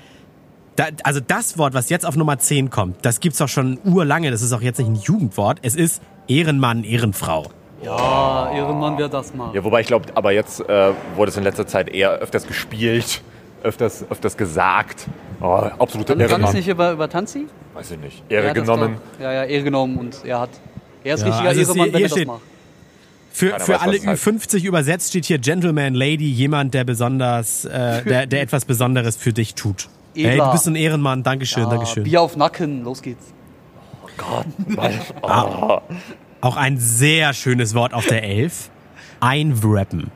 Da, 0.75 0.85
also 1.03 1.19
das 1.25 1.57
Wort, 1.57 1.73
was 1.73 1.89
jetzt 1.89 2.05
auf 2.05 2.15
Nummer 2.17 2.37
10 2.37 2.69
kommt, 2.69 3.05
das 3.05 3.19
gibt's 3.19 3.37
doch 3.37 3.47
schon 3.47 3.79
urlange, 3.85 4.31
das 4.31 4.41
ist 4.41 4.51
auch 4.51 4.61
jetzt 4.61 4.79
nicht 4.79 4.89
ein 4.89 4.95
Jugendwort, 4.95 5.59
es 5.61 5.75
ist 5.75 6.01
Ehrenmann, 6.27 6.83
Ehrenfrau. 6.83 7.45
Ja, 7.83 8.51
Ehrenmann 8.51 8.97
wer 8.97 9.07
das 9.07 9.33
mal. 9.33 9.53
Ja, 9.55 9.63
wobei 9.63 9.81
ich 9.81 9.87
glaube, 9.87 10.07
aber 10.15 10.31
jetzt 10.31 10.59
äh, 10.61 10.91
wurde 11.15 11.29
es 11.29 11.37
in 11.37 11.43
letzter 11.43 11.67
Zeit 11.67 11.87
eher 11.89 12.11
öfters 12.13 12.47
gespielt, 12.47 13.21
öfters, 13.65 14.05
öfters 14.09 14.37
gesagt. 14.37 15.07
Oh, 15.41 15.47
absolute 15.79 16.15
Kann, 16.15 16.27
kann 16.27 16.43
es 16.45 16.53
nicht 16.53 16.67
über, 16.67 16.91
über 16.93 17.09
Tanzi? 17.09 17.47
Weiß 17.73 17.91
ich 17.91 17.99
nicht. 17.99 18.23
Ehre 18.29 18.53
genommen. 18.53 18.97
doch- 19.17 19.21
Ja, 19.23 19.33
ja, 19.33 19.43
Ehre 19.43 19.63
genommen 19.63 19.97
und 19.97 20.23
er 20.23 20.39
hat. 20.41 20.49
Er 21.03 21.15
ist 21.15 21.21
Ja, 21.21 21.27
richtiger 21.27 21.49
also 21.49 21.61
Ehrenmann, 21.61 21.87
wenn 21.93 21.97
hier 21.97 22.05
er 22.05 22.15
das 22.17 22.25
macht. 22.25 22.41
Für, 23.31 23.49
Keiner 23.49 23.65
für 23.65 23.73
weiß, 23.73 23.81
alle 23.81 23.91
was 23.93 24.01
es 24.01 24.07
heißt. 24.07 24.27
Ü50 24.27 24.63
übersetzt 24.65 25.09
steht 25.09 25.25
hier 25.25 25.39
Gentleman, 25.39 25.93
Lady, 25.93 26.29
jemand, 26.31 26.73
der 26.73 26.85
besonders, 26.85 27.65
äh, 27.65 28.01
der, 28.03 28.27
der 28.27 28.41
etwas 28.41 28.63
Besonderes 28.63 29.17
für 29.17 29.33
dich 29.33 29.55
tut. 29.55 29.89
Hey, 30.15 30.25
Edler. 30.27 30.45
du 30.45 30.51
bist 30.53 30.67
ein 30.67 30.75
Ehrenmann, 30.77 31.23
Dankeschön, 31.23 31.63
Ja, 31.63 31.69
Dankeschön. 31.69 32.03
Bier 32.05 32.21
auf 32.21 32.37
Nacken, 32.37 32.83
los 32.85 33.01
geht's. 33.01 33.33
Auch 36.41 36.57
ein 36.57 36.77
sehr 36.77 37.33
schönes 37.33 37.73
Wort 37.73 37.93
auf 37.93 38.05
der 38.07 38.23
Elf. 38.23 38.69
Einwrappen. 39.19 40.11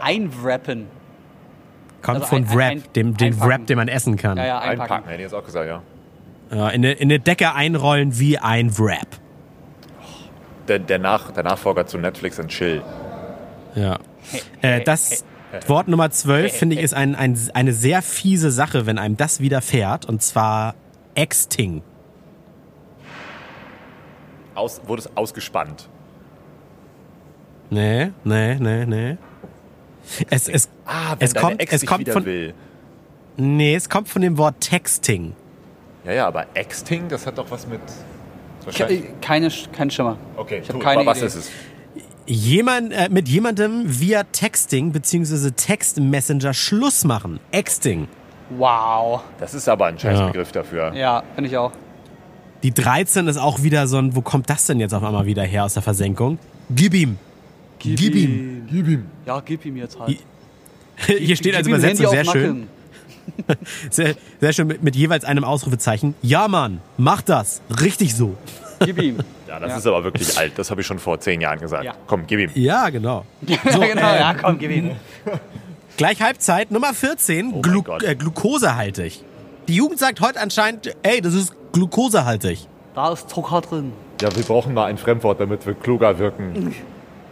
Einwrappen. 0.00 0.86
Kommt 2.04 2.16
Also 2.18 2.28
von 2.28 2.44
ein- 2.44 2.54
Wrap, 2.54 2.70
ein- 2.70 2.82
dem, 2.94 3.16
den 3.16 3.32
einpacken. 3.32 3.50
Wrap, 3.50 3.66
den 3.66 3.76
man 3.78 3.88
essen 3.88 4.16
kann. 4.16 4.36
Ja, 4.36 4.46
ja, 4.46 4.58
Einpacken, 4.58 4.80
einpacken. 4.82 5.04
hätte 5.08 5.16
ich 5.16 5.22
jetzt 5.22 5.34
auch 5.34 5.44
gesagt, 5.44 5.66
ja. 5.66 5.82
Ja, 6.50 6.68
in, 6.68 6.84
eine, 6.84 6.92
in 6.92 7.10
eine 7.10 7.18
Decke 7.18 7.52
einrollen 7.54 8.18
wie 8.18 8.38
ein 8.38 8.76
Wrap. 8.78 9.08
Der, 10.68 10.78
der, 10.78 10.98
Nach, 10.98 11.32
der 11.32 11.42
Nachfolger 11.42 11.86
zu 11.86 11.98
Netflix 11.98 12.38
and 12.38 12.50
Chill. 12.50 12.82
Ja. 13.74 13.98
Äh, 14.62 14.82
das 14.82 15.24
Wort 15.66 15.88
Nummer 15.88 16.10
12, 16.10 16.52
finde 16.52 16.76
ich, 16.76 16.82
ist 16.82 16.94
ein, 16.94 17.14
ein, 17.14 17.38
eine 17.54 17.72
sehr 17.72 18.02
fiese 18.02 18.50
Sache, 18.50 18.86
wenn 18.86 18.98
einem 18.98 19.16
das 19.16 19.40
widerfährt. 19.40 20.04
Und 20.06 20.22
zwar 20.22 20.74
Exting. 21.14 21.82
Aus, 24.54 24.80
wurde 24.86 25.00
es 25.02 25.16
ausgespannt. 25.16 25.88
Nee, 27.70 28.10
nee, 28.24 28.54
nee, 28.56 28.84
nee. 28.86 29.16
Es, 30.30 30.48
es, 30.48 30.68
Ah, 30.86 31.16
es 31.18 31.34
kommt, 31.34 31.60
Ex 31.60 31.72
es 31.72 31.86
kommt 31.86 32.08
von, 32.08 32.24
will. 32.24 32.54
nee, 33.36 33.74
es 33.74 33.88
kommt 33.88 34.08
von 34.08 34.22
dem 34.22 34.36
Wort 34.38 34.60
Texting. 34.60 35.34
Ja, 36.04 36.12
ja, 36.12 36.26
aber 36.26 36.46
Exting, 36.54 37.08
das 37.08 37.26
hat 37.26 37.38
doch 37.38 37.50
was 37.50 37.66
mit... 37.66 37.80
Keine, 39.20 39.50
kein 39.72 39.90
Schimmer. 39.90 40.16
Okay, 40.36 40.60
ich 40.62 40.68
habe 40.68 40.78
tu, 40.78 40.84
keine 40.84 41.04
was 41.04 41.18
Idee. 41.18 41.26
ist 41.26 41.34
es? 41.36 41.50
Jemand, 42.26 42.92
äh, 42.92 43.08
mit 43.10 43.28
jemandem 43.28 43.82
via 43.86 44.22
Texting 44.24 44.92
bzw. 44.92 45.50
Textmessenger 45.50 46.54
Schluss 46.54 47.04
machen. 47.04 47.40
Exting. 47.50 48.08
Wow. 48.56 49.20
Das 49.38 49.52
ist 49.52 49.68
aber 49.68 49.86
ein 49.86 49.98
scheiß 49.98 50.20
Begriff 50.26 50.52
dafür. 50.52 50.94
Ja, 50.94 51.22
finde 51.34 51.50
ich 51.50 51.56
auch. 51.58 51.72
Die 52.62 52.72
13 52.72 53.26
ist 53.28 53.36
auch 53.36 53.62
wieder 53.62 53.86
so 53.86 53.98
ein, 53.98 54.16
wo 54.16 54.22
kommt 54.22 54.48
das 54.48 54.64
denn 54.66 54.80
jetzt 54.80 54.94
auf 54.94 55.02
einmal 55.02 55.26
wieder 55.26 55.42
her 55.42 55.64
aus 55.64 55.74
der 55.74 55.82
Versenkung? 55.82 56.38
Gib 56.70 56.94
ihm. 56.94 57.18
Gib 57.84 58.14
ihm. 58.14 58.66
Gib 58.70 58.88
ihm. 58.88 59.04
Ja, 59.26 59.40
gib 59.44 59.64
ihm 59.64 59.76
jetzt 59.76 59.98
halt. 59.98 60.18
Hier 61.06 61.36
steht 61.36 61.54
als 61.54 61.66
Gib 61.66 61.74
ihm 61.76 61.80
Übersetzung 61.80 62.08
sehr 62.10 62.24
schön. 62.24 62.66
Sehr, 63.90 64.16
sehr 64.38 64.52
schön 64.52 64.66
mit, 64.66 64.82
mit 64.82 64.94
jeweils 64.96 65.24
einem 65.24 65.44
Ausrufezeichen. 65.44 66.14
Ja, 66.20 66.46
Mann, 66.46 66.82
mach 66.98 67.22
das. 67.22 67.62
Richtig 67.80 68.14
so. 68.14 68.36
Gib 68.80 69.00
ihm. 69.00 69.16
Ja, 69.48 69.60
das 69.60 69.70
Ja. 69.70 69.76
ist 69.78 69.86
aber 69.86 70.02
wirklich 70.04 70.36
alt. 70.36 70.52
Das 70.56 70.70
habe 70.72 70.80
ich 70.80 70.86
schon 70.86 70.98
vor 70.98 71.20
zehn 71.20 71.40
Jahren 71.40 71.60
gesagt. 71.60 71.84
Ja. 71.84 71.94
Komm, 72.08 72.26
gib 72.26 72.40
ihm. 72.40 72.50
Ja, 72.54 72.90
genau. 72.90 73.24
ja, 73.46 73.56
genau. 73.62 74.00
ja, 74.00 74.34
komm, 74.34 74.58
gib 74.58 74.70
ihm. 74.72 74.90
Gleich 75.96 76.20
Halbzeit, 76.20 76.72
Nummer 76.72 76.92
14, 76.92 77.52
Oh 77.54 77.60
Glu 77.62 77.82
äh, 78.02 78.16
glukosehaltig. 78.16 79.22
Die 79.68 79.76
Jugend 79.76 80.00
sagt 80.00 80.20
heute 80.20 80.40
anscheinend, 80.40 80.94
ey, 81.04 81.20
das 81.20 81.34
ist 81.34 81.54
glukosehaltig. 81.72 82.66
Da 82.96 83.12
ist 83.12 83.30
Zucker 83.30 83.60
drin. 83.60 83.92
Ja, 84.20 84.34
wir 84.34 84.42
brauchen 84.42 84.74
mal 84.74 84.86
ein 84.86 84.98
Fremdwort, 84.98 85.38
damit 85.40 85.64
wir 85.66 85.74
kluger 85.74 86.18
wirken. 86.18 86.74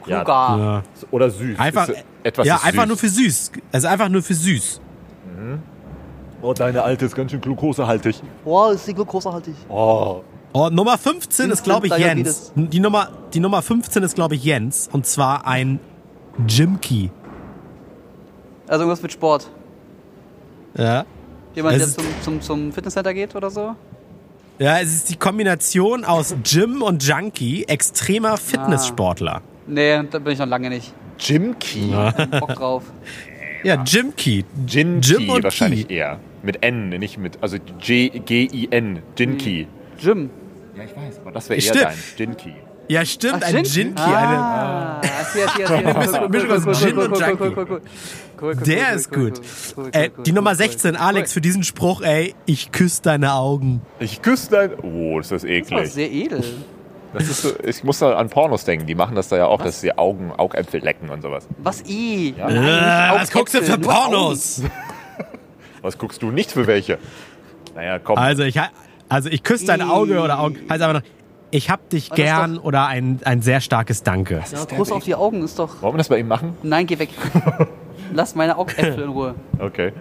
Ja, 0.06 0.24
Kluger. 0.24 0.32
Ja. 0.58 0.82
oder 1.10 1.30
süß. 1.30 1.58
Einfach, 1.58 1.88
Ist, 1.88 2.04
etwas 2.22 2.46
ja, 2.46 2.56
ist 2.56 2.64
einfach 2.64 2.82
süß. 2.82 2.88
nur 2.88 2.96
für 2.96 3.08
süß. 3.08 3.52
Also 3.72 3.88
einfach 3.88 4.08
nur 4.08 4.22
für 4.22 4.34
süß. 4.34 4.80
Oh, 6.40 6.52
deine 6.52 6.82
alte 6.82 7.04
ist 7.06 7.14
ganz 7.14 7.30
schön 7.30 7.40
glukosehaltig. 7.40 8.20
Wow, 8.44 8.72
ist 8.72 8.86
die 8.86 8.94
glukosehaltig. 8.94 9.54
Oh. 9.68 10.22
Oh, 10.54 10.68
Nummer 10.70 10.98
15 10.98 11.50
ist, 11.50 11.64
glaube 11.64 11.86
ich, 11.86 11.92
Instant 11.92 12.16
Jens. 12.18 12.52
Die 12.56 12.80
Nummer, 12.80 13.08
die 13.32 13.40
Nummer 13.40 13.62
15 13.62 14.02
ist, 14.02 14.14
glaube 14.16 14.34
ich, 14.34 14.44
Jens. 14.44 14.88
Und 14.92 15.06
zwar 15.06 15.46
ein 15.46 15.80
Jimkey. 16.48 17.10
Also 18.66 18.82
irgendwas 18.82 19.02
mit 19.02 19.12
Sport. 19.12 19.48
Ja. 20.76 21.04
Jemand, 21.54 21.76
Es 21.76 21.94
der 21.94 22.04
zum, 22.04 22.22
zum, 22.22 22.40
zum 22.40 22.72
Fitnesscenter 22.72 23.14
geht 23.14 23.34
oder 23.34 23.50
so? 23.50 23.74
Ja, 24.58 24.78
es 24.78 24.92
ist 24.94 25.10
die 25.10 25.16
Kombination 25.16 26.04
aus 26.04 26.34
Gym 26.44 26.82
und 26.82 27.02
Junkie, 27.02 27.64
extremer 27.64 28.36
Fitnesssportler. 28.36 29.42
Nee, 29.66 30.02
da 30.10 30.18
bin 30.18 30.32
ich 30.32 30.38
noch 30.38 30.46
lange 30.46 30.68
nicht. 30.70 30.92
Jimkey. 31.18 31.92
Bock 32.40 32.54
drauf. 32.54 32.82
Ja, 33.64 33.80
Jimkey. 33.86 34.44
Jinky 34.66 35.12
Jim 35.12 35.30
und 35.30 35.44
wahrscheinlich 35.44 35.86
Key. 35.86 35.94
eher. 35.94 36.18
Mit 36.42 36.64
N, 36.64 36.88
nicht 36.88 37.16
mit, 37.16 37.38
also 37.40 37.58
G-G-I-N. 37.78 38.98
Jinky. 39.16 39.68
Gym. 40.02 40.30
Ja, 40.76 40.82
ich 40.82 40.90
weiß, 40.96 41.20
aber 41.20 41.30
das 41.30 41.48
wäre 41.48 41.60
eher 41.60 41.62
Stimmt. 41.72 41.84
dein. 42.18 42.28
Jinky. 42.28 42.54
Ja, 42.88 43.04
stimmt, 43.06 43.44
ein 43.44 43.64
Gin? 43.64 43.96
Eine, 43.96 44.06
Ah, 44.38 45.00
hier, 45.32 45.54
hier, 45.54 45.68
hier. 45.78 46.28
Mischung- 46.28 46.68
aus 46.68 46.80
Gin 46.82 46.98
und 46.98 47.16
Junkie. 47.16 48.64
der 48.66 48.92
ist 48.94 49.12
gut. 49.12 49.40
Äh, 49.92 50.10
die 50.26 50.32
Nummer 50.32 50.56
16, 50.56 50.96
Alex, 50.96 51.32
für 51.32 51.40
diesen 51.40 51.62
Spruch, 51.62 52.02
ey, 52.02 52.34
ich 52.46 52.72
küsse 52.72 53.02
deine 53.02 53.34
Augen. 53.34 53.80
Ich 54.00 54.20
küsse 54.22 54.50
dein. 54.50 54.70
Oh, 54.82 55.20
ist 55.20 55.30
das 55.30 55.42
Das 55.42 55.48
war 55.50 55.56
eklig. 55.56 55.92
sehr 55.92 56.10
edel. 56.10 56.42
Das 57.12 57.28
ist 57.28 57.42
so, 57.42 57.50
ich 57.62 57.84
muss 57.84 57.98
da 57.98 58.14
an 58.14 58.28
Pornos 58.28 58.64
denken. 58.64 58.86
Die 58.86 58.94
machen 58.94 59.14
das 59.14 59.28
da 59.28 59.36
ja 59.36 59.46
auch, 59.46 59.62
dass 59.62 59.80
sie 59.80 59.96
Augen, 59.96 60.32
Augäpfel 60.32 60.80
lecken 60.80 61.10
und 61.10 61.22
sowas. 61.22 61.46
Was 61.58 61.84
i? 61.86 62.34
Ja. 62.36 62.48
Äh, 62.48 63.20
was 63.20 63.30
guckst 63.30 63.54
du 63.54 63.62
für 63.62 63.78
Pornos? 63.78 64.62
Was 65.82 65.98
guckst 65.98 66.22
du 66.22 66.30
nicht 66.30 66.52
für 66.52 66.68
welche? 66.68 66.98
Naja, 67.74 67.98
komm. 67.98 68.16
Also 68.16 68.44
ich, 68.44 68.54
also 69.08 69.28
ich 69.28 69.42
küsse 69.42 69.66
dein 69.66 69.82
Auge 69.82 70.20
oder 70.20 70.38
Augen. 70.38 70.60
Heißt 70.70 70.80
aber 70.80 70.92
noch, 70.92 71.02
ich 71.50 71.70
hab 71.70 71.90
dich 71.90 72.10
ist 72.10 72.14
gern 72.14 72.56
oder 72.56 72.86
ein, 72.86 73.18
ein 73.24 73.42
sehr 73.42 73.60
starkes 73.60 74.04
Danke. 74.04 74.42
Ja, 74.52 74.76
Kuss 74.76 74.92
auf 74.92 75.04
die 75.04 75.14
Augen 75.14 75.42
ist 75.42 75.58
doch. 75.58 75.82
Wollen 75.82 75.94
wir 75.94 75.98
das 75.98 76.08
bei 76.08 76.18
ihm 76.18 76.28
machen? 76.28 76.56
Nein, 76.62 76.86
geh 76.86 76.98
weg. 76.98 77.10
Lass 78.14 78.34
meine 78.34 78.56
Augäpfel 78.56 79.02
in 79.02 79.10
Ruhe. 79.10 79.34
Okay. 79.58 79.92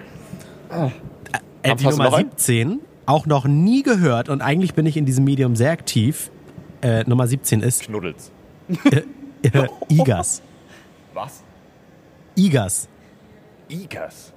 Äh, 0.70 1.76
die 1.76 1.86
Nummer 1.86 2.06
noch 2.06 2.14
einen? 2.14 2.30
17, 2.30 2.80
auch 3.06 3.26
noch 3.26 3.46
nie 3.46 3.84
gehört 3.84 4.30
und 4.30 4.42
eigentlich 4.42 4.74
bin 4.74 4.86
ich 4.86 4.98
in 4.98 5.06
diesem 5.06 5.26
Medium 5.26 5.56
sehr 5.56 5.72
aktiv. 5.72 6.32
Äh, 6.82 7.04
Nummer 7.08 7.28
17 7.28 7.62
ist 7.62 7.84
Knuddels. 7.84 8.32
äh, 8.92 9.02
Igas. 9.90 10.42
Was? 11.14 11.44
Igas. 12.36 12.88
Igas. 13.70 14.32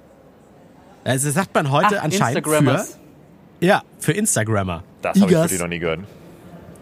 Also 1.03 1.29
sagt 1.31 1.53
man 1.53 1.71
heute 1.71 1.99
Ach, 1.99 2.03
anscheinend 2.03 2.45
für, 2.47 2.85
ja, 3.61 3.81
für 3.99 4.11
Instagrammer. 4.11 4.83
Das 5.01 5.19
habe 5.19 5.31
ich 5.31 5.37
für 5.37 5.41
Igas. 5.43 5.51
die 5.51 5.57
noch 5.59 5.67
nie 5.67 5.79
gehört. 5.79 5.99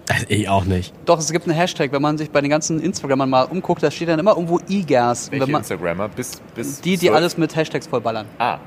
Äh, 0.09 0.35
Ich 0.35 0.49
auch 0.49 0.65
nicht. 0.65 0.93
Doch, 1.05 1.19
es 1.19 1.31
gibt 1.31 1.45
einen 1.47 1.55
Hashtag, 1.55 1.91
wenn 1.91 2.01
man 2.01 2.17
sich 2.17 2.29
bei 2.29 2.41
den 2.41 2.49
ganzen 2.49 2.79
Instagrammern 2.81 3.29
mal 3.29 3.43
umguckt, 3.43 3.83
da 3.83 3.91
steht 3.91 4.09
dann 4.09 4.19
immer 4.19 4.31
irgendwo. 4.31 4.55
Und 4.55 4.69
Welche 4.69 5.29
wenn 5.31 5.39
man- 5.51 5.61
Instagrammer? 5.61 6.09
Bis, 6.09 6.41
bis 6.55 6.81
Die, 6.81 6.91
die 6.97 7.07
12? 7.07 7.15
alles 7.15 7.37
mit 7.37 7.55
Hashtags 7.55 7.87
vollballern. 7.87 8.25
Ah, 8.37 8.57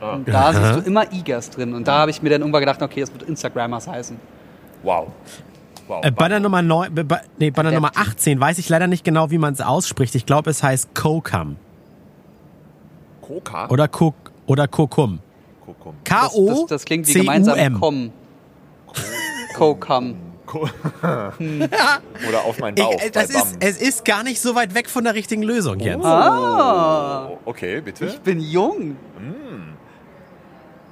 Und 0.00 0.28
da 0.28 0.52
siehst 0.52 0.76
du 0.76 0.80
immer 0.88 1.10
E-Gas 1.12 1.50
drin. 1.50 1.72
Und 1.74 1.88
da 1.88 2.00
habe 2.00 2.10
ich 2.10 2.20
mir 2.22 2.28
dann 2.30 2.40
irgendwann 2.42 2.60
gedacht, 2.60 2.82
okay, 2.82 3.00
das 3.00 3.12
wird 3.12 3.22
Instagrammers 3.22 3.86
heißen. 3.88 4.18
wow. 4.82 5.08
Wow. 5.88 6.04
Äh, 6.04 6.10
bei 6.10 6.28
der 6.28 6.40
Nummer 6.40 6.62
9, 6.62 6.94
bei, 6.94 7.02
bei- 7.04 7.20
nee, 7.38 7.50
bei 7.50 7.62
der 7.62 7.72
Nummer 7.72 7.88
Adaptive. 7.88 8.10
18 8.16 8.40
weiß 8.40 8.58
ich 8.58 8.68
leider 8.68 8.86
nicht 8.86 9.04
genau, 9.04 9.30
wie 9.30 9.38
man 9.38 9.52
es 9.54 9.60
ausspricht. 9.60 10.14
Ich 10.14 10.26
glaube, 10.26 10.50
es 10.50 10.62
heißt 10.62 10.94
Kokam 10.94 11.56
Coca? 13.20 13.68
oder 13.68 13.88
Kok 13.88 14.14
oder 14.46 14.68
Kokum. 14.68 15.20
Kokum. 15.64 15.94
Das, 16.04 16.20
das, 16.22 16.32
K-O 16.32 16.66
das 16.68 16.84
klingt 16.84 17.08
wie 17.08 17.12
gemeinsam 17.14 17.80
kommen. 17.80 18.12
Co- 19.54 19.76
Oder 20.98 22.44
auf 22.44 22.58
meinen 22.60 22.76
Bauch. 22.76 22.94
Ich, 22.94 23.02
äh, 23.06 23.10
das 23.10 23.30
ist, 23.30 23.56
es 23.58 23.76
ist 23.82 24.04
gar 24.04 24.22
nicht 24.22 24.40
so 24.40 24.54
weit 24.54 24.74
weg 24.76 24.88
von 24.88 25.02
der 25.02 25.14
richtigen 25.14 25.42
Lösung 25.42 25.80
jetzt. 25.80 26.04
Ah, 26.04 27.26
Oh, 27.30 27.38
okay, 27.46 27.80
bitte. 27.80 28.06
ich 28.06 28.20
bin 28.20 28.38
jung. 28.40 28.96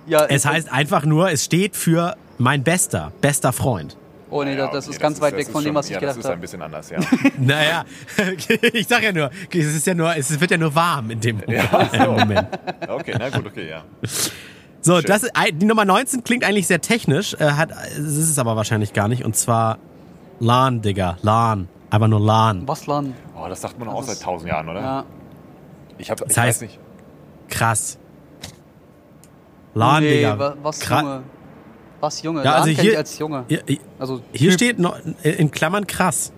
Ja, 0.06 0.24
Es 0.26 0.44
heißt 0.44 0.72
einfach 0.72 1.04
nur, 1.04 1.30
es 1.30 1.44
steht 1.44 1.76
für 1.76 2.16
mein 2.36 2.64
bester, 2.64 3.12
bester 3.20 3.52
Freund. 3.52 3.96
Oh 4.36 4.42
nee, 4.42 4.56
Ja, 4.56 4.64
das, 4.66 4.72
das 4.72 4.84
okay, 4.86 4.94
ist 4.96 5.00
ganz 5.00 5.20
weit 5.20 5.32
das 5.34 5.38
weg 5.38 5.46
ist 5.46 5.52
von 5.52 5.62
dem, 5.62 5.68
schon- 5.68 5.74
was 5.76 5.86
ich 5.86 5.92
ja, 5.92 6.00
gedacht 6.00 6.16
Das 6.16 6.24
ist 6.24 6.26
ein 6.26 6.32
habe. 6.32 6.40
bisschen 6.40 6.62
anders, 6.62 6.90
ja. 6.90 6.98
Naja, 7.38 7.84
ich 8.72 8.88
sag 8.88 9.02
ja 9.04 9.12
nur, 9.12 9.30
es 9.50 9.66
ist 9.76 9.86
ja 9.86 9.94
nur, 9.94 10.16
es 10.16 10.40
wird 10.40 10.50
ja 10.50 10.56
nur 10.58 10.74
warm 10.74 11.10
in 11.10 11.20
dem 11.20 11.36
Moment. 11.36 12.48
Okay, 12.88 13.14
na 13.18 13.30
gut, 13.30 13.46
okay, 13.46 13.68
ja. 13.70 13.84
So, 14.80 14.96
Schön. 14.96 15.04
das 15.06 15.22
ist, 15.22 15.32
die 15.52 15.64
Nummer 15.66 15.84
19 15.84 16.24
klingt 16.24 16.42
eigentlich 16.44 16.66
sehr 16.66 16.80
technisch, 16.80 17.34
äh, 17.34 17.44
hat, 17.52 17.70
es 17.70 17.98
ist 17.98 18.28
es 18.30 18.38
aber 18.40 18.56
wahrscheinlich 18.56 18.92
gar 18.92 19.06
nicht. 19.08 19.24
Und 19.24 19.36
zwar 19.36 19.78
LAN, 20.40 20.82
Digga. 20.82 21.16
LAN. 21.22 21.68
Einfach 21.90 22.08
nur 22.08 22.20
LAN. 22.20 22.66
Was 22.66 22.86
Land? 22.88 23.14
Oh, 23.36 23.46
das 23.48 23.60
sagt 23.62 23.78
man 23.78 23.88
auch 23.88 24.02
seit 24.02 24.20
tausend 24.20 24.50
Jahren, 24.50 24.68
oder? 24.68 24.80
Ja. 24.80 25.04
Ich, 25.96 26.10
hab, 26.10 26.20
ich 26.20 26.26
Das 26.26 26.36
heißt- 26.36 26.46
weiß 26.48 26.60
nicht. 26.62 26.78
Krass. 27.48 27.98
LAN, 29.74 30.02
nee, 30.02 30.16
Digga. 30.16 30.38
wa- 30.38 30.54
was 30.62 30.80
Kra- 30.82 31.00
Junge? 31.02 31.22
Was 32.04 32.22
Junge? 32.22 32.44
Ja, 32.44 32.56
also 32.56 32.66
kenn 32.66 32.76
hier- 32.82 32.92
ich 32.92 32.98
als 32.98 33.18
Junge. 33.18 33.44
Hier, 33.48 33.62
Also 33.98 34.20
hier 34.32 34.50
Typ. 34.50 34.58
steht 34.60 34.78
noch 34.78 34.96
in 35.22 35.50
Klammern 35.50 35.86
krass. 35.86 36.32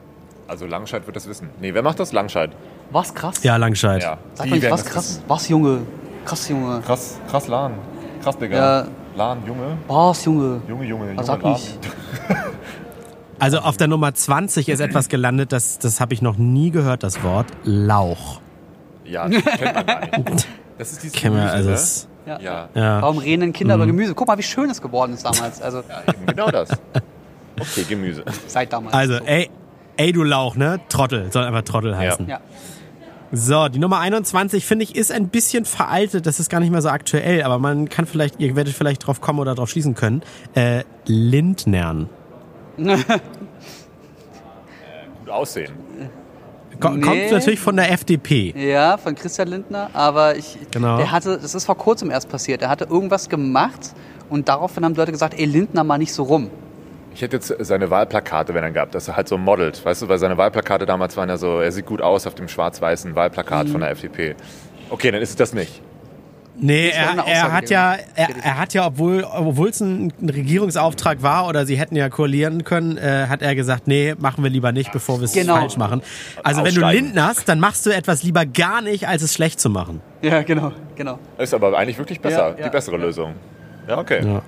Also 0.46 0.64
Langscheid 0.64 1.04
wird 1.06 1.16
das 1.16 1.28
wissen. 1.28 1.50
Nee, 1.60 1.74
wer 1.74 1.82
macht 1.82 1.98
das? 1.98 2.12
Langscheid. 2.12 2.50
Was 2.92 3.12
krass? 3.12 3.42
Ja, 3.42 3.56
Langscheid. 3.56 4.00
Ja. 4.00 4.18
Sag 4.34 4.48
mal 4.48 4.54
nicht, 4.60 4.70
was 4.70 4.84
krass? 4.84 5.08
wissen. 5.16 5.22
Was 5.26 5.48
Junge? 5.48 5.80
Krass 6.24 6.48
Junge. 6.48 6.80
Krass, 6.86 7.18
krass 7.28 7.48
Lahn. 7.48 7.72
Krass, 8.22 8.38
Digga. 8.38 8.56
Ja. 8.82 8.86
Lahn, 9.16 9.38
Junge. 9.44 9.76
Was 9.88 10.24
Junge? 10.24 10.60
Junge, 10.68 10.84
Junge, 10.84 11.06
Junge. 11.06 11.18
Was 11.18 11.26
sag 11.26 11.42
nicht. 11.42 11.78
Also 13.38 13.58
auf 13.58 13.76
der 13.76 13.86
Nummer 13.88 14.14
20 14.14 14.70
ist 14.70 14.80
etwas 14.80 15.08
gelandet, 15.10 15.52
das, 15.52 15.78
das 15.78 16.00
habe 16.00 16.14
ich 16.14 16.22
noch 16.22 16.38
nie 16.38 16.70
gehört, 16.70 17.02
das 17.02 17.22
Wort. 17.22 17.46
Lauch. 17.64 18.40
Ja, 19.04 19.28
das 19.28 19.44
kennt 19.44 19.74
man 19.74 19.86
gar 19.86 20.00
nicht. 20.00 20.48
Das 20.78 20.92
ist 20.92 21.02
dieses 21.02 21.16
Kennen 21.18 21.36
wir, 21.36 21.50
also 21.50 21.70
ne? 21.70 21.76
Ja. 22.26 22.40
Ja, 22.40 22.68
ja. 22.74 23.02
Warum 23.02 23.18
reden 23.18 23.40
denn 23.40 23.52
Kinder 23.52 23.76
über 23.76 23.86
Gemüse? 23.86 24.14
Guck 24.14 24.26
mal, 24.26 24.36
wie 24.36 24.42
schön 24.42 24.68
es 24.68 24.82
geworden 24.82 25.12
ist 25.12 25.24
damals. 25.24 25.62
Also 25.62 25.82
ja, 25.88 26.12
eben 26.12 26.26
genau 26.26 26.50
das. 26.50 26.70
Okay, 27.58 27.84
Gemüse. 27.88 28.24
seit 28.48 28.72
damals. 28.72 28.94
Also, 28.94 29.18
so. 29.18 29.24
ey, 29.24 29.48
ey, 29.96 30.12
du 30.12 30.24
Lauch, 30.24 30.56
ne? 30.56 30.80
Trottel. 30.88 31.30
Soll 31.32 31.44
einfach 31.44 31.62
Trottel 31.62 31.96
heißen. 31.96 32.28
Ja. 32.28 32.40
So, 33.32 33.68
die 33.68 33.78
Nummer 33.78 33.98
21, 34.00 34.64
finde 34.64 34.84
ich, 34.84 34.94
ist 34.94 35.10
ein 35.10 35.28
bisschen 35.28 35.64
veraltet. 35.64 36.26
Das 36.26 36.38
ist 36.38 36.48
gar 36.48 36.60
nicht 36.60 36.70
mehr 36.70 36.82
so 36.82 36.88
aktuell, 36.88 37.42
aber 37.42 37.58
man 37.58 37.88
kann 37.88 38.06
vielleicht, 38.06 38.40
ihr 38.40 38.54
werdet 38.56 38.74
vielleicht 38.74 39.06
drauf 39.06 39.20
kommen 39.20 39.38
oder 39.40 39.54
drauf 39.54 39.70
schließen 39.70 39.94
können. 39.94 40.22
Äh, 40.54 40.84
Lindnern. 41.06 42.08
Gut 42.76 43.00
aussehen. 45.28 45.72
Ko 46.80 46.90
Nee. 46.90 47.00
Kommt 47.00 47.30
natürlich 47.30 47.60
von 47.60 47.76
der 47.76 47.90
FDP. 47.92 48.54
Ja, 48.56 48.96
von 48.96 49.14
Christian 49.14 49.48
Lindner, 49.48 49.90
aber 49.92 50.36
ich, 50.36 50.58
Genau. 50.70 50.96
der 50.98 51.10
hatte, 51.10 51.38
das 51.40 51.54
ist 51.54 51.64
vor 51.64 51.76
kurzem 51.76 52.10
erst 52.10 52.28
passiert, 52.28 52.62
er 52.62 52.68
hatte 52.68 52.84
irgendwas 52.84 53.28
gemacht 53.28 53.94
und 54.28 54.48
daraufhin 54.48 54.84
haben 54.84 54.94
die 54.94 55.00
Leute 55.00 55.12
gesagt, 55.12 55.34
ey, 55.38 55.44
Lindner 55.46 55.84
mal 55.84 55.98
nicht 55.98 56.12
so 56.12 56.24
rum. 56.24 56.50
Ich 57.14 57.22
hätte 57.22 57.36
jetzt 57.36 57.54
seine 57.60 57.90
Wahlplakate, 57.90 58.52
wenn 58.52 58.62
er 58.62 58.70
gab, 58.72 58.90
dass 58.92 59.08
er 59.08 59.16
halt 59.16 59.26
so 59.26 59.38
modelt. 59.38 59.82
Weißt 59.82 60.02
du, 60.02 60.08
weil 60.08 60.18
seine 60.18 60.36
Wahlplakate 60.36 60.84
damals 60.84 61.16
waren 61.16 61.30
ja 61.30 61.38
so, 61.38 61.60
er 61.60 61.72
sieht 61.72 61.86
gut 61.86 62.02
aus 62.02 62.26
auf 62.26 62.34
dem 62.34 62.46
schwarz-weißen 62.46 63.14
Wahlplakat 63.14 63.70
von 63.70 63.80
der 63.80 63.90
FDP. 63.90 64.34
Okay, 64.90 65.10
dann 65.10 65.22
ist 65.22 65.30
es 65.30 65.36
das 65.36 65.54
nicht. 65.54 65.80
Nee, 66.58 66.88
er, 66.88 67.16
er 67.26 67.52
hat 67.52 67.68
ja, 67.70 67.96
er, 68.14 68.28
er 68.42 68.58
hat 68.58 68.72
ja, 68.72 68.86
obwohl 68.86 69.24
obwohl 69.24 69.68
es 69.68 69.80
ein, 69.80 70.12
ein 70.22 70.30
Regierungsauftrag 70.30 71.22
war 71.22 71.48
oder 71.48 71.66
sie 71.66 71.76
hätten 71.76 71.96
ja 71.96 72.08
koalieren 72.08 72.64
können, 72.64 72.96
äh, 72.96 73.26
hat 73.28 73.42
er 73.42 73.54
gesagt, 73.54 73.86
nee, 73.86 74.14
machen 74.18 74.42
wir 74.42 74.50
lieber 74.50 74.72
nicht, 74.72 74.90
bevor 74.92 75.20
wir 75.20 75.26
es 75.26 75.32
Genau. 75.34 75.56
falsch 75.56 75.76
machen. 75.76 76.00
Also 76.42 76.64
wenn 76.64 76.74
du 76.74 76.80
Aussteigen. 76.82 77.04
Lindnerst, 77.06 77.48
dann 77.48 77.60
machst 77.60 77.84
du 77.84 77.90
etwas 77.90 78.22
lieber 78.22 78.46
gar 78.46 78.80
nicht, 78.80 79.06
als 79.06 79.22
es 79.22 79.34
schlecht 79.34 79.60
zu 79.60 79.68
machen. 79.68 80.00
Ja, 80.22 80.42
genau, 80.42 80.72
genau. 80.94 81.18
Ist 81.36 81.52
aber 81.52 81.76
eigentlich 81.76 81.98
wirklich 81.98 82.20
besser, 82.20 82.50
Ja, 82.52 82.56
ja, 82.58 82.64
die 82.64 82.70
bessere 82.70 82.96
ja. 82.96 83.02
Lösung. 83.04 83.34
Ja, 83.88 83.98
okay. 83.98 84.24
Ja. 84.24 84.42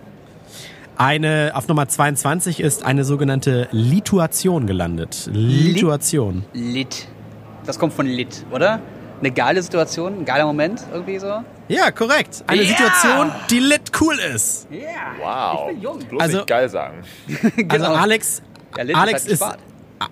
Eine 0.96 1.52
auf 1.54 1.68
Nummer 1.68 1.86
22 1.88 2.58
ist 2.60 2.84
eine 2.84 3.04
sogenannte 3.04 3.68
Lituation 3.70 4.66
gelandet. 4.66 5.28
Lituation. 5.32 6.44
Lit. 6.54 7.06
Das 7.66 7.78
kommt 7.78 7.92
von 7.92 8.06
Lit, 8.06 8.44
oder? 8.50 8.80
Eine 9.20 9.30
geile 9.30 9.62
Situation, 9.62 10.20
ein 10.20 10.24
geiler 10.24 10.46
Moment 10.46 10.82
irgendwie 10.92 11.18
so. 11.18 11.40
Ja, 11.68 11.90
korrekt. 11.90 12.42
Eine 12.46 12.62
Ja. 12.62 12.68
Situation, 12.68 13.30
die 13.50 13.58
lit 13.60 13.92
cool 14.00 14.18
ist. 14.34 14.66
Ja. 14.70 14.78
Wow. 15.20 15.68
Ich 15.68 15.75
bin 15.75 15.82
jung. 15.82 15.98
Bloß 16.00 16.20
Also- 16.22 16.37
nicht 16.38 16.46
geil 16.46 16.68
sagen. 16.68 17.02
Also 17.42 17.56
Genau. 17.56 17.94
Alex, 17.94 18.42
Ja, 18.76 18.94
Alex 18.94 19.25
ist 19.26 19.32
ist, 19.32 19.42
halt 19.46 19.58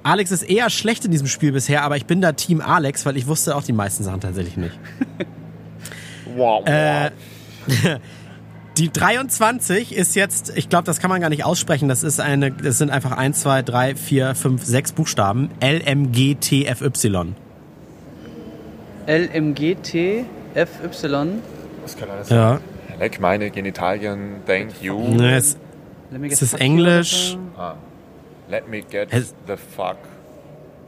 Alex 0.02 0.32
ist 0.32 0.42
eher 0.42 0.68
schlecht 0.68 1.04
in 1.04 1.12
diesem 1.12 1.28
Spiel 1.28 1.52
bisher, 1.52 1.82
aber 1.84 1.96
ich 1.96 2.06
bin 2.06 2.20
da 2.20 2.32
Team 2.32 2.60
Alex, 2.60 3.06
weil 3.06 3.16
ich 3.16 3.26
wusste 3.28 3.54
auch 3.54 3.62
die 3.62 3.72
meisten 3.72 4.02
Sachen 4.04 4.20
tatsächlich 4.20 4.56
nicht. 4.56 4.78
Wow, 6.36 6.64
wow. 6.66 6.68
Äh, 6.68 7.10
Die 8.76 8.92
23 8.92 9.94
ist 9.94 10.14
jetzt, 10.16 10.52
ich 10.54 10.68
glaube, 10.68 10.84
das 10.84 11.00
kann 11.00 11.08
man 11.08 11.22
gar 11.22 11.30
nicht 11.30 11.44
aussprechen. 11.46 11.88
Das 11.88 12.02
ist 12.02 12.20
eine, 12.20 12.50
das 12.52 12.76
sind 12.76 12.90
einfach 12.90 13.12
1, 13.12 13.40
2, 13.40 13.62
3, 13.62 13.94
4, 13.96 14.34
5, 14.34 14.62
6 14.62 14.92
Buchstaben. 14.92 15.48
LMGTFY. 15.62 17.34
LMGT 19.06 20.24
FY. 20.56 21.28
Was 21.82 21.96
kann 21.96 22.10
alles 22.10 22.28
sein? 22.28 22.38
Ja. 22.38 22.60
Leck 22.98 23.20
meine 23.20 23.50
Genitalien, 23.50 24.36
thank 24.46 24.80
you. 24.80 24.98
Ne, 24.98 25.36
es, 25.36 25.58
Let 26.10 26.20
me 26.20 26.28
Es 26.28 26.40
get 26.40 26.42
ist 26.42 26.60
Englisch. 26.60 27.36
Ah. 27.58 27.74
Let 28.48 28.68
me 28.68 28.80
get 28.80 29.12
Es- 29.12 29.34
the 29.46 29.56
fuck. 29.56 29.96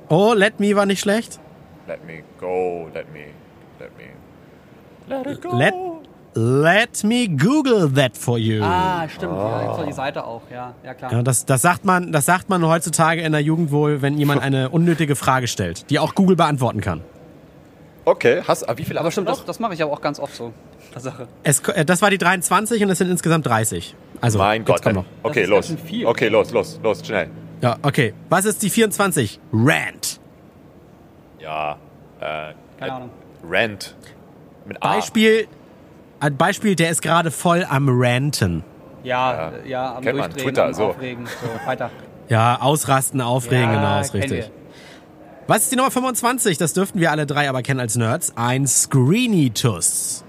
oh, 0.09 0.33
Let 0.35 0.59
Me 0.59 0.74
war 0.74 0.87
nicht 0.87 1.00
schlecht. 1.00 1.38
Let 1.87 2.07
me 2.07 2.22
go. 2.40 2.88
Let 2.94 3.12
me. 3.12 3.26
Let 3.78 3.90
me. 3.98 4.04
Let 5.07 5.26
it 5.26 5.42
go. 5.42 5.57
Let, 5.57 5.74
let 6.35 7.04
me 7.04 7.26
Google 7.28 7.90
that 7.94 8.16
for 8.16 8.38
you. 8.38 8.62
Ah, 8.62 9.07
stimmt. 9.09 9.33
Ja, 9.35 9.62
jetzt 9.68 9.78
war 9.78 9.87
die 9.87 9.92
Seite 9.92 10.24
auch. 10.24 10.42
Ja, 10.50 10.74
ja 10.85 10.94
klar. 10.94 11.12
Ja, 11.12 11.22
das, 11.22 11.44
das, 11.46 11.62
sagt 11.62 11.85
man, 11.85 12.12
das 12.12 12.24
sagt 12.26 12.48
man 12.48 12.64
heutzutage 12.66 13.20
in 13.22 13.33
der 13.33 13.40
Jugend 13.42 13.70
wohl, 13.70 14.00
wenn 14.02 14.16
jemand 14.18 14.42
eine 14.42 14.68
unnötige 14.70 15.16
Frage 15.16 15.46
stellt, 15.46 15.90
die 15.90 15.98
auch 15.98 16.14
Google 16.14 16.37
beantworten 16.37 16.81
kann. 16.81 17.02
Okay, 18.11 18.42
hast, 18.47 18.66
ah, 18.68 18.73
wie 18.77 18.85
viele 18.85 19.01
Aber 19.01 19.11
stimmt, 19.11 19.29
das, 19.29 19.38
noch? 19.38 19.44
das 19.44 19.61
mache 19.61 19.75
ich 19.75 19.83
aber 19.83 19.92
auch 19.92 20.01
ganz 20.01 20.18
oft 20.18 20.35
so. 20.35 20.53
Tatsache. 20.94 21.29
Es, 21.42 21.61
äh, 21.68 21.85
das 21.85 22.01
war 22.01 22.09
die 22.11 22.16
23 22.16 22.83
und 22.83 22.88
es 22.90 22.99
sind 22.99 23.11
insgesamt 23.11 23.47
30. 23.47 23.94
Also, 24.23 24.38
Mein 24.38 24.64
Gott. 24.64 24.83
kommt 24.83 24.94
noch. 24.97 25.05
Okay, 25.23 25.44
los. 25.44 25.75
viel. 25.85 26.07
Okay, 26.07 26.29
los, 26.29 26.51
los, 26.53 26.81
los, 26.83 27.05
schnell. 27.07 27.29
Ja, 27.61 27.77
okay. 27.83 28.14
Was 28.31 28.47
ist 28.47 28.62
die 28.62 28.71
24? 28.71 29.38
Rant. 29.53 30.21
Ja. 31.38 31.73
Äh, 32.21 32.55
Keine 32.79 32.92
Ahnung. 32.92 33.11
Rent. 33.49 33.94
Mit 34.66 34.83
A. 34.83 34.94
Beispiel, 34.94 35.47
ein 36.21 36.37
Beispiel, 36.37 36.75
der 36.77 36.90
ist 36.90 37.03
gerade 37.03 37.31
voll 37.31 37.66
am 37.68 37.88
Ranten. 37.90 38.64
Ja, 39.05 39.51
äh, 39.51 39.68
ja, 39.68 39.97
am 39.97 40.03
Kennt 40.03 40.18
man, 40.18 40.31
Durchdrehen, 40.31 40.44
Twitter, 40.47 40.64
am 40.66 40.75
so. 40.75 40.85
Aufregen. 40.87 41.27
So, 41.27 41.66
weiter. 41.66 41.90
Ja, 42.29 42.61
ausrasten, 42.61 43.21
aufregen, 43.21 43.73
Ja, 43.73 43.75
genau, 43.75 44.01
ist 44.01 44.14
richtig. 44.14 44.31
wir. 44.47 44.51
Was 45.48 45.62
ist 45.62 45.72
die 45.72 45.76
Nummer 45.76 45.90
25? 45.90 46.58
Das 46.58 46.74
dürften 46.74 47.00
wir 47.00 47.11
alle 47.11 47.24
drei 47.24 47.48
aber 47.48 47.62
kennen 47.62 47.80
als 47.80 47.96
Nerds. 47.96 48.34
Ein 48.37 48.66
Screenitus. 48.66 50.22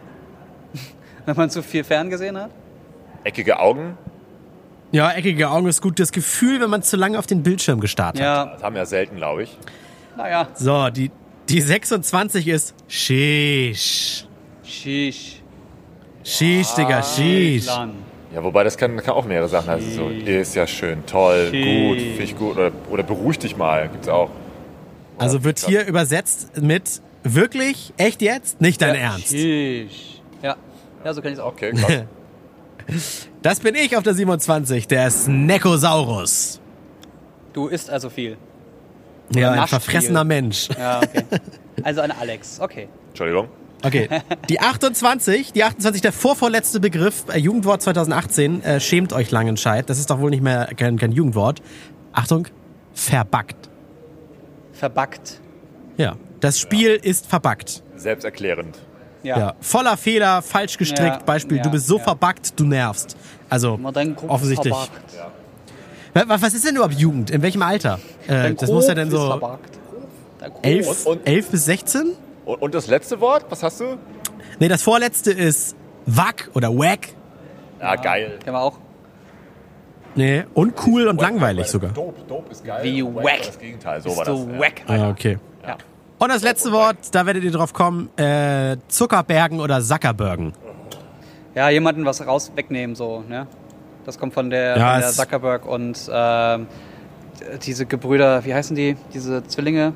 Wenn 1.26 1.36
man 1.36 1.50
zu 1.50 1.62
viel 1.62 1.84
ferngesehen 1.84 2.38
hat. 2.38 2.52
Eckige 3.26 3.60
Augen. 3.60 3.98
Ja, 4.94 5.12
eckige 5.12 5.50
Augen 5.50 5.68
ist 5.68 5.82
gut. 5.82 6.00
Das 6.00 6.14
Gefühl, 6.14 6.62
wenn 6.62 6.70
man 6.70 6.82
zu 6.82 6.96
lange 6.98 7.20
auf 7.20 7.28
den 7.28 7.44
Bildschirm 7.44 7.80
gestarrt 7.82 8.16
hat. 8.16 8.24
Ja, 8.24 8.46
Das 8.46 8.64
haben 8.64 8.76
wir 8.76 8.86
selten, 8.86 9.18
glaube 9.18 9.44
ich. 9.44 9.58
naja. 10.18 10.48
So, 10.56 10.90
die, 10.90 11.12
die 11.50 11.62
26 11.62 12.48
ist 12.48 12.74
Sheesh. 12.88 14.26
Shish. 14.64 15.44
Sheesh, 16.24 16.74
Digga, 16.76 17.04
Sheesh. 17.04 17.68
Lan. 17.68 17.92
Ja, 18.34 18.44
wobei 18.44 18.64
das 18.64 18.78
kann, 18.78 18.96
kann 18.98 19.14
auch 19.16 19.26
mehrere 19.26 19.50
Sachen 19.50 19.70
heißen. 19.70 19.94
So, 19.94 20.10
ist 20.10 20.56
ja 20.56 20.66
schön, 20.66 21.06
toll, 21.06 21.46
gut, 21.52 21.98
finde 22.00 22.24
ich 22.24 22.36
gut. 22.38 22.58
Oder, 22.58 22.72
oder 22.90 23.04
beruhig 23.04 23.38
dich 23.38 23.58
mal, 23.58 23.90
gibt's 23.90 24.08
auch. 24.08 24.30
Also 25.20 25.44
wird 25.44 25.60
hier 25.60 25.86
übersetzt 25.86 26.62
mit 26.62 27.02
wirklich, 27.24 27.94
echt 27.98 28.22
jetzt, 28.22 28.62
nicht 28.62 28.82
dein 28.82 28.96
Ja, 28.96 29.02
Ernst. 29.02 29.30
Shish. 29.30 30.22
Ja, 30.42 30.56
ja 31.04 31.14
so 31.14 31.22
kann 31.22 31.32
ich 31.32 31.38
es 31.38 31.44
auch. 31.44 31.54
Okay, 31.54 31.72
krass. 31.74 32.04
Das 33.44 33.60
bin 33.60 33.76
ich 33.76 33.96
auf 33.96 34.04
der 34.04 34.16
27, 34.16 34.88
der 34.88 35.12
Snekosaurus. 35.12 36.60
Du 37.54 37.68
isst 37.68 37.90
also 37.90 38.10
viel. 38.10 38.36
Ja, 39.34 39.52
ein 39.52 39.68
verfressener 39.68 40.22
viel. 40.22 40.28
Mensch. 40.28 40.70
Ja, 40.78 41.00
okay. 41.00 41.24
Also 41.84 42.02
ein 42.02 42.12
Alex. 42.12 42.60
Okay. 42.60 42.90
Entschuldigung. 43.10 43.48
Okay. 43.84 44.10
Die 44.50 44.60
28, 44.60 45.54
die 45.54 45.64
28, 45.64 46.02
der 46.02 46.12
vorvorletzte 46.12 46.80
Begriff, 46.80 47.24
äh, 47.32 47.38
Jugendwort 47.38 47.82
2018, 47.82 48.64
äh, 48.64 48.80
schämt 48.80 49.14
euch 49.14 49.32
Langenscheid. 49.32 49.90
Das 49.90 50.00
ist 50.00 50.10
doch 50.10 50.20
wohl 50.20 50.32
nicht 50.32 50.44
mehr 50.44 50.70
kein, 50.76 50.98
kein 50.98 51.12
Jugendwort. 51.12 51.62
Achtung, 52.12 52.48
verbackt. 52.94 53.69
Verbackt. 54.80 55.42
Ja, 55.98 56.16
das 56.40 56.58
Spiel 56.58 56.92
ist 56.92 57.28
verbackt. 57.28 57.84
Selbsterklärend. 57.98 58.80
Ja. 59.24 59.38
Ja. 59.38 59.54
Voller 59.60 59.98
Fehler, 59.98 60.42
falsch 60.42 60.78
gestrickt. 60.78 61.18
Ja, 61.18 61.24
Beispiel, 61.26 61.58
ja, 61.58 61.64
du 61.64 61.72
bist 61.72 61.88
so 61.88 61.98
ja. 61.98 62.04
verbackt, 62.04 62.58
du 62.58 62.64
nervst. 62.64 63.18
Also, 63.50 63.78
offensichtlich. 64.28 64.74
Was 66.14 66.54
ist 66.54 66.66
denn 66.66 66.76
überhaupt 66.76 66.96
Jugend? 66.96 67.30
In 67.30 67.42
welchem 67.42 67.62
Alter? 67.62 68.00
Äh, 68.28 68.54
das 68.54 68.72
muss 68.72 68.88
ja 68.88 68.96
dann 68.96 69.10
ist 69.10 69.14
so 69.14 69.28
verbackt. 69.28 69.78
Dein 70.40 70.54
Kopf. 70.54 70.66
11, 70.66 71.06
Und- 71.06 71.18
und- 71.18 71.28
11 71.28 71.50
bis 71.50 71.66
16? 71.66 72.14
Und, 72.46 72.62
und 72.62 72.74
das 72.74 72.88
letzte 72.88 73.20
Wort, 73.20 73.46
was 73.50 73.62
hast 73.62 73.82
du? 73.82 73.98
Nee, 74.60 74.70
das 74.70 74.82
vorletzte 74.82 75.32
ist 75.32 75.76
Wack 76.06 76.50
oder 76.54 76.70
Wack. 76.70 77.10
Ja, 77.82 77.96
geil. 77.98 78.40
Kennen 78.42 78.56
wir 78.56 78.62
auch. 78.62 78.78
Nee, 80.16 80.44
uncool 80.54 81.08
und 81.08 81.22
langweilig 81.22 81.68
sogar. 81.68 81.92
Dope, 81.92 82.22
dope 82.28 82.52
ist 82.52 82.66
geil. 82.66 82.84
Wie 82.84 83.04
Wack 83.04 83.42
Das 83.46 83.60
Gegenteil, 83.60 84.02
so 84.02 84.10
Bist 84.10 84.18
war 84.18 84.26
das. 84.26 84.36
du 84.46 84.52
ja. 84.54 84.60
wack, 84.60 84.82
Ah, 84.88 84.92
Alter. 84.94 85.10
okay. 85.10 85.38
Ja. 85.66 85.78
Und 86.18 86.30
das 86.30 86.42
letzte 86.44 86.72
Wort, 86.72 86.98
da 87.14 87.26
werdet 87.26 87.44
ihr 87.44 87.52
drauf 87.52 87.72
kommen, 87.74 88.10
äh, 88.18 88.76
Zuckerbergen 88.88 89.60
oder 89.60 89.82
Sackerbergen. 89.82 90.54
Ja, 91.56 91.70
jemanden 91.70 92.06
was 92.06 92.26
raus 92.26 92.52
wegnehmen, 92.56 92.96
so, 92.96 93.24
ne? 93.28 93.48
Das 94.06 94.18
kommt 94.20 94.34
von 94.34 94.50
der, 94.50 94.78
Ja, 94.78 94.92
von 94.94 95.02
der 95.02 95.10
Zuckerberg 95.12 95.66
und 95.66 96.10
ähm, 96.12 96.68
diese 97.64 97.86
Gebrüder, 97.86 98.44
wie 98.46 98.54
heißen 98.54 98.76
die? 98.76 98.98
Diese 99.14 99.46
Zwillinge? 99.46 99.94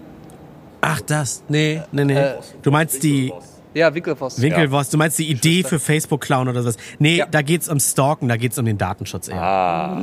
Ach, 0.82 1.02
das? 1.02 1.43
Nee, 1.47 1.82
nee, 1.91 2.06
nee. 2.06 2.15
Äh, 2.17 2.36
du 2.62 2.71
meinst 2.71 3.04
die 3.04 3.34
Ja, 3.73 3.93
Winkelvoss. 3.93 4.41
Winkelwurst, 4.41 4.93
du 4.93 4.97
meinst 4.97 5.17
die 5.19 5.29
Idee 5.29 5.63
für 5.63 5.79
Facebook 5.79 6.21
klauen 6.21 6.47
oder 6.47 6.62
sowas. 6.62 6.77
Nee, 6.99 7.17
Ja. 7.17 7.25
da 7.25 7.41
geht's 7.41 7.69
um 7.69 7.79
Stalken, 7.79 8.27
da 8.29 8.38
geht's 8.38 8.57
um 8.57 8.65
den 8.65 8.77
Datenschutz 8.77 9.27
eher. 9.27 9.41
Ah. 9.41 10.01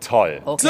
Toll. 0.00 0.40
Okay. 0.44 0.66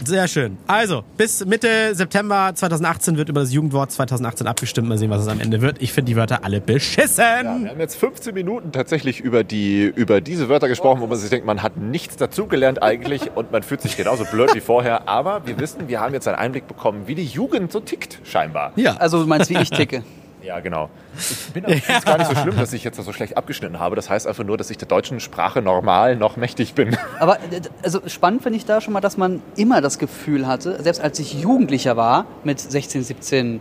So, 0.00 0.04
sehr 0.04 0.26
schön. 0.28 0.58
Also, 0.66 1.04
bis 1.16 1.44
Mitte 1.46 1.94
September 1.94 2.50
2018 2.54 3.16
wird 3.16 3.28
über 3.28 3.40
das 3.40 3.52
Jugendwort 3.52 3.92
2018 3.92 4.46
abgestimmt. 4.48 4.88
Mal 4.88 4.98
sehen, 4.98 5.10
was 5.10 5.22
es 5.22 5.28
am 5.28 5.40
Ende 5.40 5.60
wird. 5.62 5.80
Ich 5.80 5.92
finde 5.92 6.10
die 6.10 6.16
Wörter 6.16 6.44
alle 6.44 6.60
beschissen. 6.60 7.24
Wir 7.24 7.70
haben 7.70 7.80
jetzt 7.80 7.94
15 7.94 8.34
Minuten 8.34 8.72
tatsächlich 8.72 9.20
über, 9.20 9.44
die, 9.44 9.84
über 9.84 10.20
diese 10.20 10.48
Wörter 10.48 10.66
gesprochen, 10.68 11.00
wo 11.00 11.06
man 11.06 11.16
sich 11.16 11.30
denkt, 11.30 11.46
man 11.46 11.62
hat 11.62 11.76
nichts 11.76 12.16
dazugelernt 12.16 12.82
eigentlich 12.82 13.30
und 13.36 13.52
man 13.52 13.62
fühlt 13.62 13.80
sich 13.80 13.96
genauso 13.96 14.24
blöd 14.24 14.52
wie 14.54 14.60
vorher. 14.60 15.08
Aber 15.08 15.46
wir 15.46 15.58
wissen, 15.60 15.86
wir 15.88 16.00
haben 16.00 16.12
jetzt 16.12 16.26
einen 16.26 16.36
Einblick 16.36 16.66
bekommen, 16.66 17.04
wie 17.06 17.14
die 17.14 17.24
Jugend 17.26 17.70
so 17.70 17.78
tickt, 17.78 18.18
scheinbar. 18.24 18.72
Ja. 18.74 18.96
Also 18.96 19.20
du 19.22 19.26
meinst, 19.28 19.48
wie 19.50 19.56
ich 19.58 19.70
ticke. 19.70 20.02
Ja, 20.44 20.60
genau. 20.60 20.90
Ich 21.18 21.52
bin 21.52 21.64
es 21.88 22.04
gar 22.04 22.18
nicht 22.18 22.28
so 22.28 22.36
schlimm, 22.36 22.56
dass 22.56 22.72
ich 22.72 22.84
jetzt 22.84 23.02
so 23.02 23.12
schlecht 23.12 23.36
abgeschnitten 23.36 23.78
habe. 23.78 23.96
Das 23.96 24.10
heißt 24.10 24.26
einfach 24.26 24.44
nur, 24.44 24.56
dass 24.58 24.70
ich 24.70 24.76
der 24.78 24.88
deutschen 24.88 25.20
Sprache 25.20 25.62
normal 25.62 26.16
noch 26.16 26.36
mächtig 26.36 26.74
bin. 26.74 26.96
Aber 27.18 27.36
äh, 27.38 27.60
also 27.82 28.00
spannend 28.06 28.42
finde 28.42 28.58
ich 28.58 28.66
da 28.66 28.80
schon 28.80 28.92
mal, 28.92 29.00
dass 29.00 29.16
man 29.16 29.42
immer 29.56 29.80
das 29.80 29.98
Gefühl 29.98 30.46
hatte, 30.46 30.82
selbst 30.82 31.00
als 31.00 31.18
ich 31.18 31.34
Jugendlicher 31.40 31.96
war, 31.96 32.26
mit 32.44 32.60
16, 32.60 33.02
17, 33.04 33.60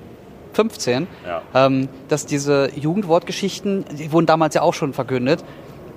15, 0.53 1.07
Ja. 1.25 1.41
ähm, 1.55 1.87
dass 2.09 2.25
diese 2.25 2.69
Jugendwortgeschichten, 2.75 3.85
die 3.97 4.11
wurden 4.11 4.25
damals 4.25 4.53
ja 4.55 4.61
auch 4.61 4.73
schon 4.73 4.93
verkündet, 4.93 5.43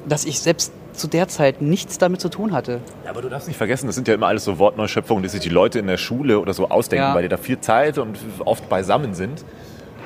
dass 0.09 0.25
ich 0.25 0.41
selbst 0.41 0.73
zu 0.93 1.09
der 1.09 1.29
Zeit 1.29 1.61
nichts 1.61 1.99
damit 1.99 2.21
zu 2.23 2.31
tun 2.31 2.53
hatte. 2.53 2.81
Ja, 3.05 3.11
aber 3.11 3.21
du 3.21 3.29
darfst 3.29 3.49
nicht 3.49 3.59
vergessen, 3.59 3.87
das 3.87 3.97
sind 3.97 4.09
ja 4.09 4.15
immer 4.15 4.29
alles 4.29 4.45
so 4.45 4.59
Wortneuschöpfungen, 4.59 5.23
die 5.23 5.29
sich 5.29 5.41
die 5.41 5.51
Leute 5.51 5.79
in 5.79 5.89
der 5.89 5.99
Schule 5.99 6.39
oder 6.41 6.55
so 6.55 6.71
ausdenken, 6.71 7.09
Ja. 7.09 7.15
weil 7.15 7.23
die 7.23 7.29
da 7.29 7.37
viel 7.37 7.61
Zeit 7.61 7.99
und 7.99 8.17
oft 8.45 8.69
beisammen 8.71 9.13
sind. 9.15 9.45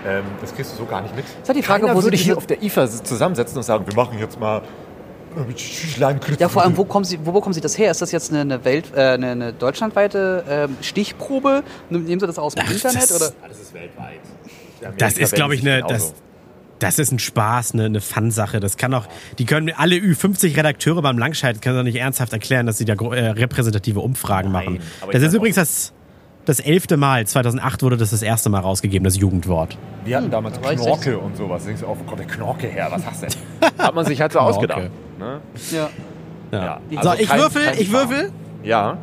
Ähm, 0.06 0.24
das 0.40 0.54
kriegst 0.54 0.72
du 0.72 0.76
so 0.76 0.86
gar 0.86 1.02
nicht 1.02 1.14
mit. 1.14 1.24
ist 1.24 1.46
halt 1.46 1.58
die 1.58 1.62
Frage, 1.62 1.82
Keiner 1.82 1.96
wo 1.96 2.02
würde 2.02 2.16
sie 2.16 2.24
hier 2.24 2.36
auf 2.36 2.46
der 2.46 2.62
IFA 2.62 2.88
zusammensetzen 2.88 3.56
und 3.56 3.62
sagen, 3.62 3.86
wir 3.86 3.94
machen 3.94 4.18
jetzt 4.18 4.38
mal. 4.38 4.62
Ja, 6.40 6.48
vor 6.48 6.62
allem, 6.62 6.76
wo, 6.76 6.84
kommen 6.84 7.04
sie, 7.04 7.18
wo 7.24 7.30
bekommen 7.30 7.52
Sie 7.52 7.60
das 7.60 7.78
her? 7.78 7.92
Ist 7.92 8.02
das 8.02 8.10
jetzt 8.10 8.34
eine, 8.34 8.64
Welt, 8.64 8.86
äh, 8.96 9.10
eine, 9.10 9.30
eine 9.30 9.52
deutschlandweite 9.52 10.42
ähm, 10.48 10.76
Stichprobe? 10.80 11.62
Nehmen 11.88 12.18
Sie 12.18 12.26
das 12.26 12.36
aus 12.36 12.56
dem 12.56 12.64
Ach, 12.66 12.70
Internet? 12.72 13.02
das- 13.02 13.12
Oder? 13.12 13.32
Alles 13.40 13.60
ist 13.60 13.72
weltweit. 13.72 14.18
Das 14.98 15.18
ist, 15.18 15.34
glaube 15.34 15.54
ich, 15.54 15.60
eine. 15.60 15.82
Das, 15.86 16.14
das 16.80 16.98
ist 16.98 17.12
ein 17.12 17.18
Spaß, 17.18 17.74
eine, 17.74 17.84
eine 17.84 18.00
Fun-Sache. 18.00 18.58
Das 18.58 18.76
kann 18.76 18.92
auch, 18.94 19.06
die 19.38 19.44
können 19.44 19.70
alle 19.76 19.96
Ü50 19.96 20.56
Redakteure 20.56 21.02
beim 21.02 21.18
Langscheid 21.18 21.60
können 21.62 21.76
doch 21.76 21.82
nicht 21.84 21.98
ernsthaft 21.98 22.32
erklären, 22.32 22.66
dass 22.66 22.78
sie 22.78 22.86
da 22.86 22.94
äh, 22.94 23.30
repräsentative 23.30 24.00
Umfragen 24.00 24.50
Nein, 24.50 24.64
machen. 24.64 24.80
Das 25.12 25.22
ist 25.22 25.34
übrigens 25.34 25.56
das, 25.56 25.92
das 26.50 26.60
elfte 26.60 26.96
Mal. 26.96 27.26
2008 27.26 27.82
wurde 27.82 27.96
das 27.96 28.10
das 28.10 28.22
erste 28.22 28.50
Mal 28.50 28.60
rausgegeben, 28.60 29.04
das 29.04 29.16
Jugendwort. 29.16 29.78
Wir 30.04 30.16
hatten 30.16 30.30
damals 30.30 30.58
ich 30.58 30.76
Knorke 30.78 31.18
und 31.18 31.36
sowas. 31.36 31.64
Denkst 31.64 31.82
du, 31.82 31.86
oh, 31.86 31.96
kommt 32.06 32.18
der 32.18 32.26
Knorke 32.26 32.66
her? 32.66 32.88
Was 32.90 33.06
hast 33.06 33.22
du 33.22 33.26
denn? 33.26 33.70
Hat 33.78 33.94
man 33.94 34.04
sich 34.04 34.20
halt 34.20 34.32
so 34.32 34.40
Knorke. 34.40 34.54
ausgedacht. 34.56 34.90
Ne? 35.18 35.40
Ja. 35.70 35.88
Ja. 36.52 36.80
Ja, 36.90 37.02
so, 37.02 37.08
also 37.10 37.22
ich 37.22 37.28
kein- 37.28 37.38
würfel, 37.38 37.64
kein 37.64 37.78
ich 37.80 37.92
würfel. 37.92 38.32
Ja. 38.64 38.98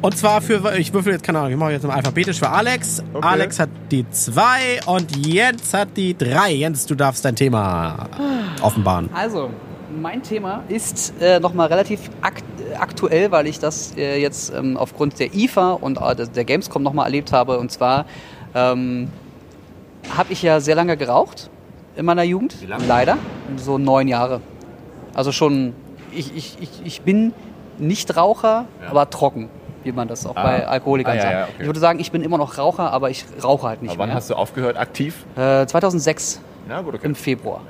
Und 0.00 0.18
zwar 0.18 0.40
für, 0.40 0.76
ich 0.76 0.92
würfel 0.92 1.12
jetzt, 1.12 1.22
keine 1.22 1.38
Ahnung, 1.38 1.52
ich 1.52 1.56
mache 1.56 1.70
jetzt 1.72 1.86
mal 1.86 1.94
alphabetisch 1.94 2.40
für 2.40 2.48
Alex. 2.48 3.04
Okay. 3.12 3.24
Alex 3.26 3.60
hat 3.60 3.68
die 3.92 4.08
zwei 4.10 4.80
und 4.86 5.24
Jens 5.24 5.72
hat 5.72 5.96
die 5.96 6.18
drei. 6.18 6.50
Jens, 6.50 6.86
du 6.86 6.96
darfst 6.96 7.24
dein 7.24 7.36
Thema 7.36 8.08
offenbaren. 8.62 9.08
Also, 9.14 9.50
mein 10.00 10.22
Thema 10.22 10.62
ist 10.68 11.14
äh, 11.20 11.40
nochmal 11.40 11.68
relativ 11.68 12.10
akt 12.20 12.44
aktuell, 12.78 13.30
weil 13.30 13.46
ich 13.46 13.58
das 13.58 13.94
äh, 13.96 14.18
jetzt 14.20 14.52
ähm, 14.54 14.76
aufgrund 14.76 15.18
der 15.20 15.34
IFA 15.34 15.72
und 15.72 15.98
äh, 16.00 16.26
der- 16.26 16.44
Gamescom 16.44 16.82
nochmal 16.82 17.06
erlebt 17.06 17.32
habe. 17.32 17.58
Und 17.58 17.70
zwar 17.70 18.06
ähm, 18.54 19.10
habe 20.16 20.32
ich 20.32 20.42
ja 20.42 20.60
sehr 20.60 20.74
lange 20.74 20.96
geraucht 20.96 21.50
in 21.96 22.06
meiner 22.06 22.22
Jugend. 22.22 22.60
Wie 22.62 22.66
lange? 22.66 22.86
Leider. 22.86 23.18
So 23.56 23.76
neun 23.78 24.08
Jahre. 24.08 24.40
Also 25.14 25.32
schon, 25.32 25.74
ich, 26.12 26.34
ich, 26.34 26.56
ich, 26.60 26.70
ich 26.84 27.02
bin 27.02 27.34
nicht 27.78 28.16
Raucher, 28.16 28.64
Ja. 28.82 28.90
aber 28.90 29.10
trocken, 29.10 29.48
wie 29.84 29.92
man 29.92 30.08
das 30.08 30.24
auch 30.26 30.36
Ah. 30.36 30.42
bei 30.42 30.66
Alkoholikern 30.66 31.12
Ah, 31.12 31.16
ja, 31.16 31.22
sagt. 31.22 31.32
ja, 31.34 31.42
okay. 31.44 31.52
Ich 31.60 31.66
würde 31.66 31.80
sagen, 31.80 32.00
ich 32.00 32.10
bin 32.10 32.22
immer 32.22 32.38
noch 32.38 32.56
Raucher, 32.56 32.90
aber 32.90 33.10
ich 33.10 33.24
rauche 33.44 33.66
halt 33.68 33.82
nicht 33.82 33.90
Aber 33.92 34.00
wann 34.00 34.08
mehr. 34.08 34.16
hast 34.16 34.30
du 34.30 34.34
aufgehört 34.34 34.76
aktiv? 34.78 35.26
äh, 35.36 35.66
2006 35.66 36.40
Na 36.68 36.80
gut, 36.80 36.94
okay. 36.94 37.06
im 37.06 37.14
Februar. 37.14 37.60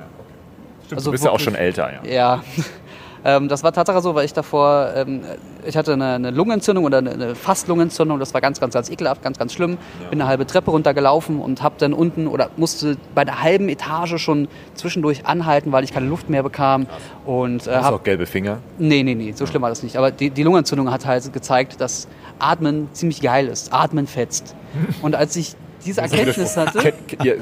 Stimmt, 0.93 0.97
also 0.97 1.09
du 1.09 1.11
bist 1.11 1.25
ja 1.25 1.31
auch 1.31 1.39
schon 1.39 1.55
älter, 1.55 1.91
ja. 2.03 2.11
Ja, 2.11 2.43
ähm, 3.25 3.47
das 3.47 3.63
war 3.63 3.71
Tatsache 3.71 4.01
so, 4.01 4.15
weil 4.15 4.25
ich 4.25 4.33
davor, 4.33 4.91
ähm, 4.95 5.21
ich 5.65 5.77
hatte 5.77 5.93
eine, 5.93 6.15
eine 6.15 6.31
Lungenentzündung 6.31 6.83
oder 6.83 6.97
eine, 6.99 7.11
eine 7.11 7.35
Fastlungenentzündung, 7.35 8.19
das 8.19 8.33
war 8.33 8.41
ganz, 8.41 8.59
ganz, 8.59 8.73
ganz 8.73 8.89
ekelhaft, 8.89 9.21
ganz, 9.23 9.37
ganz 9.39 9.53
schlimm. 9.53 9.77
Bin 10.09 10.19
eine 10.19 10.27
halbe 10.27 10.45
Treppe 10.45 10.71
runtergelaufen 10.71 11.39
und 11.39 11.61
habe 11.63 11.75
dann 11.77 11.93
unten 11.93 12.27
oder 12.27 12.49
musste 12.57 12.97
bei 13.15 13.23
der 13.25 13.41
halben 13.41 13.69
Etage 13.69 14.17
schon 14.21 14.47
zwischendurch 14.75 15.25
anhalten, 15.25 15.71
weil 15.71 15.83
ich 15.83 15.93
keine 15.93 16.07
Luft 16.07 16.29
mehr 16.29 16.43
bekam. 16.43 16.85
Und 17.25 17.65
äh, 17.67 17.75
Hast 17.75 17.89
du 17.89 17.95
auch 17.95 18.03
gelbe 18.03 18.25
Finger? 18.25 18.59
nee, 18.77 19.03
nee, 19.03 19.15
nee, 19.15 19.31
so 19.31 19.45
schlimm 19.45 19.61
war 19.61 19.69
das 19.69 19.83
nicht. 19.83 19.95
Aber 19.97 20.11
die, 20.11 20.29
die 20.29 20.43
Lungenentzündung 20.43 20.91
hat 20.91 21.05
halt 21.05 21.31
gezeigt, 21.31 21.79
dass 21.79 22.07
Atmen 22.39 22.89
ziemlich 22.91 23.21
geil 23.21 23.47
ist. 23.47 23.71
Atmen 23.73 24.07
fetzt. 24.07 24.55
Und 25.01 25.15
als 25.15 25.35
ich 25.35 25.55
diese 25.83 26.01
Erkenntnis 26.01 26.57
hatte. 26.57 26.93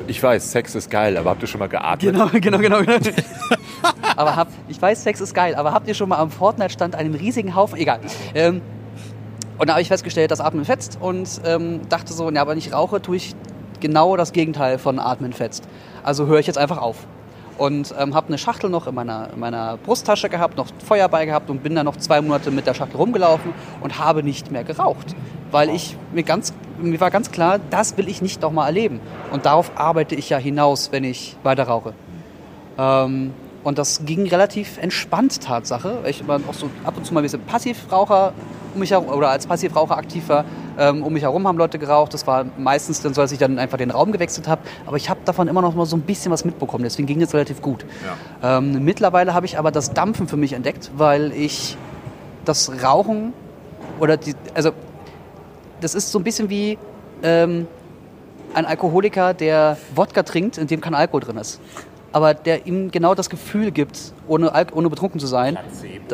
Ich 0.08 0.22
weiß, 0.22 0.52
Sex 0.52 0.76
ist 0.76 0.90
geil, 0.90 1.18
aber 1.18 1.32
habt 1.32 1.42
ihr 1.42 1.48
schon 1.48 1.60
mal 1.60 1.70
geatmet? 1.70 2.14
Genau, 2.14 2.28
genau, 2.32 2.58
genau. 2.58 2.80
genau. 2.80 2.98
aber 4.16 4.36
hab, 4.36 4.48
ich 4.68 4.82
weiß, 4.82 5.04
Sex 5.04 5.22
ist 5.22 5.34
geil, 5.34 5.56
aber 5.56 5.74
habt 5.74 5.88
ihr 5.88 5.94
schon 5.94 6.10
mal 6.10 6.18
am 6.18 6.32
Fortnite-Stand 6.32 6.96
einen 6.96 7.16
riesigen 7.16 7.56
Haufen? 7.56 7.78
Egal. 7.78 8.00
Ähm, 8.34 8.62
und 9.58 9.68
da 9.68 9.74
habe 9.74 9.82
ich 9.82 9.90
festgestellt, 9.90 10.32
dass 10.32 10.42
Atmen 10.42 10.66
fetzt 10.66 10.98
und 11.00 11.42
ähm, 11.46 11.82
dachte 11.90 12.14
so, 12.14 12.30
ja, 12.32 12.42
aber 12.42 12.52
wenn 12.52 12.58
ich 12.58 12.74
rauche, 12.74 13.02
tue 13.02 13.18
ich 13.18 13.36
genau 13.80 14.18
das 14.18 14.32
Gegenteil 14.32 14.78
von 14.78 14.98
Atmen 15.00 15.34
fetzt. 15.34 15.68
Also 16.04 16.26
höre 16.28 16.40
ich 16.40 16.48
jetzt 16.48 16.58
einfach 16.58 16.78
auf. 16.78 16.98
Und 17.58 17.94
ähm, 18.00 18.16
habe 18.16 18.30
eine 18.30 18.38
Schachtel 18.40 18.70
noch 18.70 18.88
in 18.88 18.96
meiner, 18.96 19.30
in 19.34 19.40
meiner 19.40 19.78
Brusttasche 19.78 20.30
gehabt, 20.30 20.58
noch 20.58 20.68
Feuer 20.84 21.08
bei 21.10 21.26
gehabt 21.26 21.50
und 21.50 21.62
bin 21.62 21.76
dann 21.76 21.86
noch 21.86 21.98
zwei 21.98 22.22
Monate 22.22 22.50
mit 22.50 22.66
der 22.66 22.74
Schachtel 22.74 22.98
rumgelaufen 22.98 23.54
und 23.82 24.00
habe 24.00 24.24
nicht 24.24 24.52
mehr 24.52 24.64
geraucht. 24.64 25.16
Weil 25.52 25.70
ich 25.70 25.98
mir 26.14 26.24
ganz, 26.24 26.54
mir 26.80 27.00
war 27.00 27.12
ganz 27.12 27.32
klar, 27.32 27.60
das 27.70 27.98
will 27.98 28.08
ich 28.08 28.22
nicht 28.22 28.42
nochmal 28.42 28.68
erleben. 28.68 29.00
Und 29.32 29.46
darauf 29.46 29.72
arbeite 29.76 30.16
ich 30.16 30.30
ja 30.30 30.38
hinaus, 30.38 30.92
wenn 30.92 31.04
ich 31.04 31.36
weiter 31.44 31.64
rauche. 31.64 31.94
Ähm, 32.78 33.34
und 33.64 33.78
das 33.78 34.06
ging 34.06 34.28
relativ 34.28 34.78
entspannt, 34.80 35.42
Tatsache. 35.42 36.00
Ich 36.08 36.28
war 36.28 36.40
auch 36.50 36.54
so 36.54 36.70
ab 36.84 36.96
und 36.98 37.06
zu 37.06 37.14
mal 37.14 37.20
ein 37.20 37.24
bisschen 37.24 37.42
Passivraucher 37.42 38.34
um 38.74 38.80
mich 38.80 38.92
herum, 38.92 39.10
oder 39.10 39.30
als 39.30 39.48
Passivraucher 39.48 39.98
aktiv 39.98 40.28
war. 40.30 40.46
Ähm, 40.78 41.04
um 41.04 41.14
mich 41.14 41.24
herum 41.24 41.48
haben 41.48 41.58
Leute 41.58 41.78
geraucht. 41.80 42.14
Das 42.14 42.26
war 42.28 42.46
meistens 42.58 43.02
dann 43.02 43.14
so, 43.14 43.22
dass 43.22 43.32
ich 43.32 43.38
dann 43.38 43.60
einfach 43.60 43.78
den 43.78 43.92
Raum 43.92 44.12
gewechselt 44.12 44.48
habe. 44.48 44.62
Aber 44.86 44.98
ich 44.98 45.10
habe 45.10 45.20
davon 45.26 45.48
immer 45.48 45.62
noch 45.62 45.76
mal 45.76 45.86
so 45.86 45.96
ein 45.96 46.02
bisschen 46.02 46.32
was 46.32 46.46
mitbekommen. 46.46 46.84
Deswegen 46.84 47.08
ging 47.08 47.22
es 47.22 47.34
relativ 47.34 47.62
gut. 47.62 47.86
Ähm, 48.42 48.84
mittlerweile 48.84 49.34
habe 49.34 49.46
ich 49.46 49.58
aber 49.58 49.72
das 49.72 49.94
Dampfen 49.94 50.28
für 50.28 50.38
mich 50.38 50.54
entdeckt, 50.54 50.92
weil 50.96 51.32
ich 51.34 51.78
das 52.46 52.72
Rauchen 52.84 53.34
oder 54.00 54.18
die, 54.18 54.34
also 54.56 54.72
das 55.82 55.96
ist 55.96 56.12
so 56.12 56.20
ein 56.20 56.24
bisschen 56.24 56.50
wie 56.50 56.78
ähm, 57.24 57.68
ein 58.54 58.66
Alkoholiker, 58.66 59.34
der 59.34 59.78
Wodka 59.96 60.24
trinkt, 60.24 60.58
in 60.58 60.68
dem 60.68 60.82
kein 60.82 60.94
Alkohol 60.94 61.22
drin 61.22 61.38
ist. 61.38 61.60
Aber 62.14 62.34
der 62.34 62.68
ihm 62.68 62.92
genau 62.92 63.16
das 63.16 63.30
Gefühl 63.30 63.72
gibt, 63.72 63.98
ohne, 64.28 64.54
Alk 64.54 64.76
ohne 64.76 64.90
betrunken 64.90 65.20
zu 65.20 65.28
sein. 65.28 65.58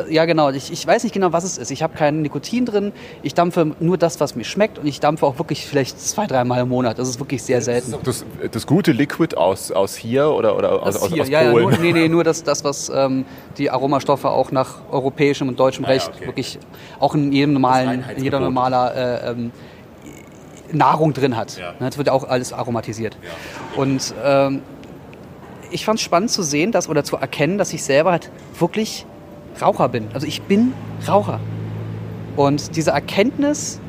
Ja, 0.08 0.26
genau. 0.26 0.50
Ich, 0.50 0.70
ich 0.72 0.86
weiß 0.86 1.02
nicht 1.02 1.12
genau, 1.12 1.32
was 1.32 1.42
es 1.42 1.58
ist. 1.58 1.72
Ich 1.72 1.82
habe 1.82 1.96
kein 1.96 2.22
Nikotin 2.22 2.66
drin. 2.66 2.92
Ich 3.22 3.34
dampfe 3.34 3.72
nur 3.80 3.98
das, 3.98 4.20
was 4.20 4.36
mir 4.36 4.44
schmeckt. 4.44 4.78
Und 4.78 4.86
ich 4.86 5.00
dampfe 5.00 5.26
auch 5.26 5.38
wirklich 5.38 5.66
vielleicht 5.66 6.00
zwei, 6.00 6.28
dreimal 6.28 6.60
im 6.62 6.68
Monat. 6.68 7.00
Das 7.00 7.08
ist 7.08 7.18
wirklich 7.18 7.42
sehr 7.42 7.60
selten. 7.62 7.94
Das, 8.04 8.24
das 8.52 8.66
gute 8.66 8.92
Liquid 8.92 9.34
aus, 9.36 9.72
aus 9.72 9.96
hier 9.96 10.30
oder, 10.30 10.56
oder 10.56 10.82
aus, 10.82 10.94
Das 10.94 11.02
aus, 11.02 11.12
hier, 11.12 11.22
aus 11.22 11.28
ja, 11.28 11.42
ja, 11.42 11.50
Polen? 11.50 11.70
nur, 11.70 11.78
nee, 11.78 11.92
nee, 11.92 12.08
nur 12.08 12.22
das, 12.22 12.44
das 12.44 12.62
was 12.62 12.90
ähm, 12.94 13.24
die 13.56 13.68
Aromastoffe 13.70 14.26
auch 14.26 14.52
nach 14.52 14.76
europäischem 14.92 15.48
und 15.48 15.58
deutschem 15.58 15.84
Ah, 15.84 15.88
ja, 15.88 15.94
Recht 15.94 16.12
okay. 16.14 16.26
wirklich 16.26 16.58
auch 17.00 17.14
in 17.16 17.32
jedem 17.32 17.54
normalen, 17.54 18.04
in 18.16 18.22
jeder 18.22 18.38
normaler 18.38 18.94
äh, 18.94 19.30
ähm, 19.32 19.50
Nahrung 20.70 21.12
drin 21.12 21.36
hat. 21.36 21.56
Ja. 21.58 21.72
Ne, 21.72 21.86
Das 21.88 21.98
wird 21.98 22.06
ja 22.08 22.12
auch 22.12 22.28
alles 22.28 22.52
aromatisiert. 22.52 23.16
Und 23.76 24.14
ähm, 24.24 24.62
ich 25.70 25.84
fand 25.84 25.98
es 25.98 26.04
spannend 26.04 26.30
zu 26.30 26.42
sehen, 26.42 26.72
dass, 26.72 26.88
oder 26.88 27.04
zu 27.04 27.16
erkennen, 27.16 27.58
dass 27.58 27.72
ich 27.72 27.82
selber 27.82 28.12
halt 28.12 28.30
wirklich 28.58 29.06
Raucher 29.60 29.88
bin. 29.88 30.08
Also 30.14 30.26
ich 30.26 30.42
bin 30.42 30.72
Raucher. 31.06 31.40
Und 32.36 32.76
diese 32.76 32.92
Erkenntnis, 32.92 33.80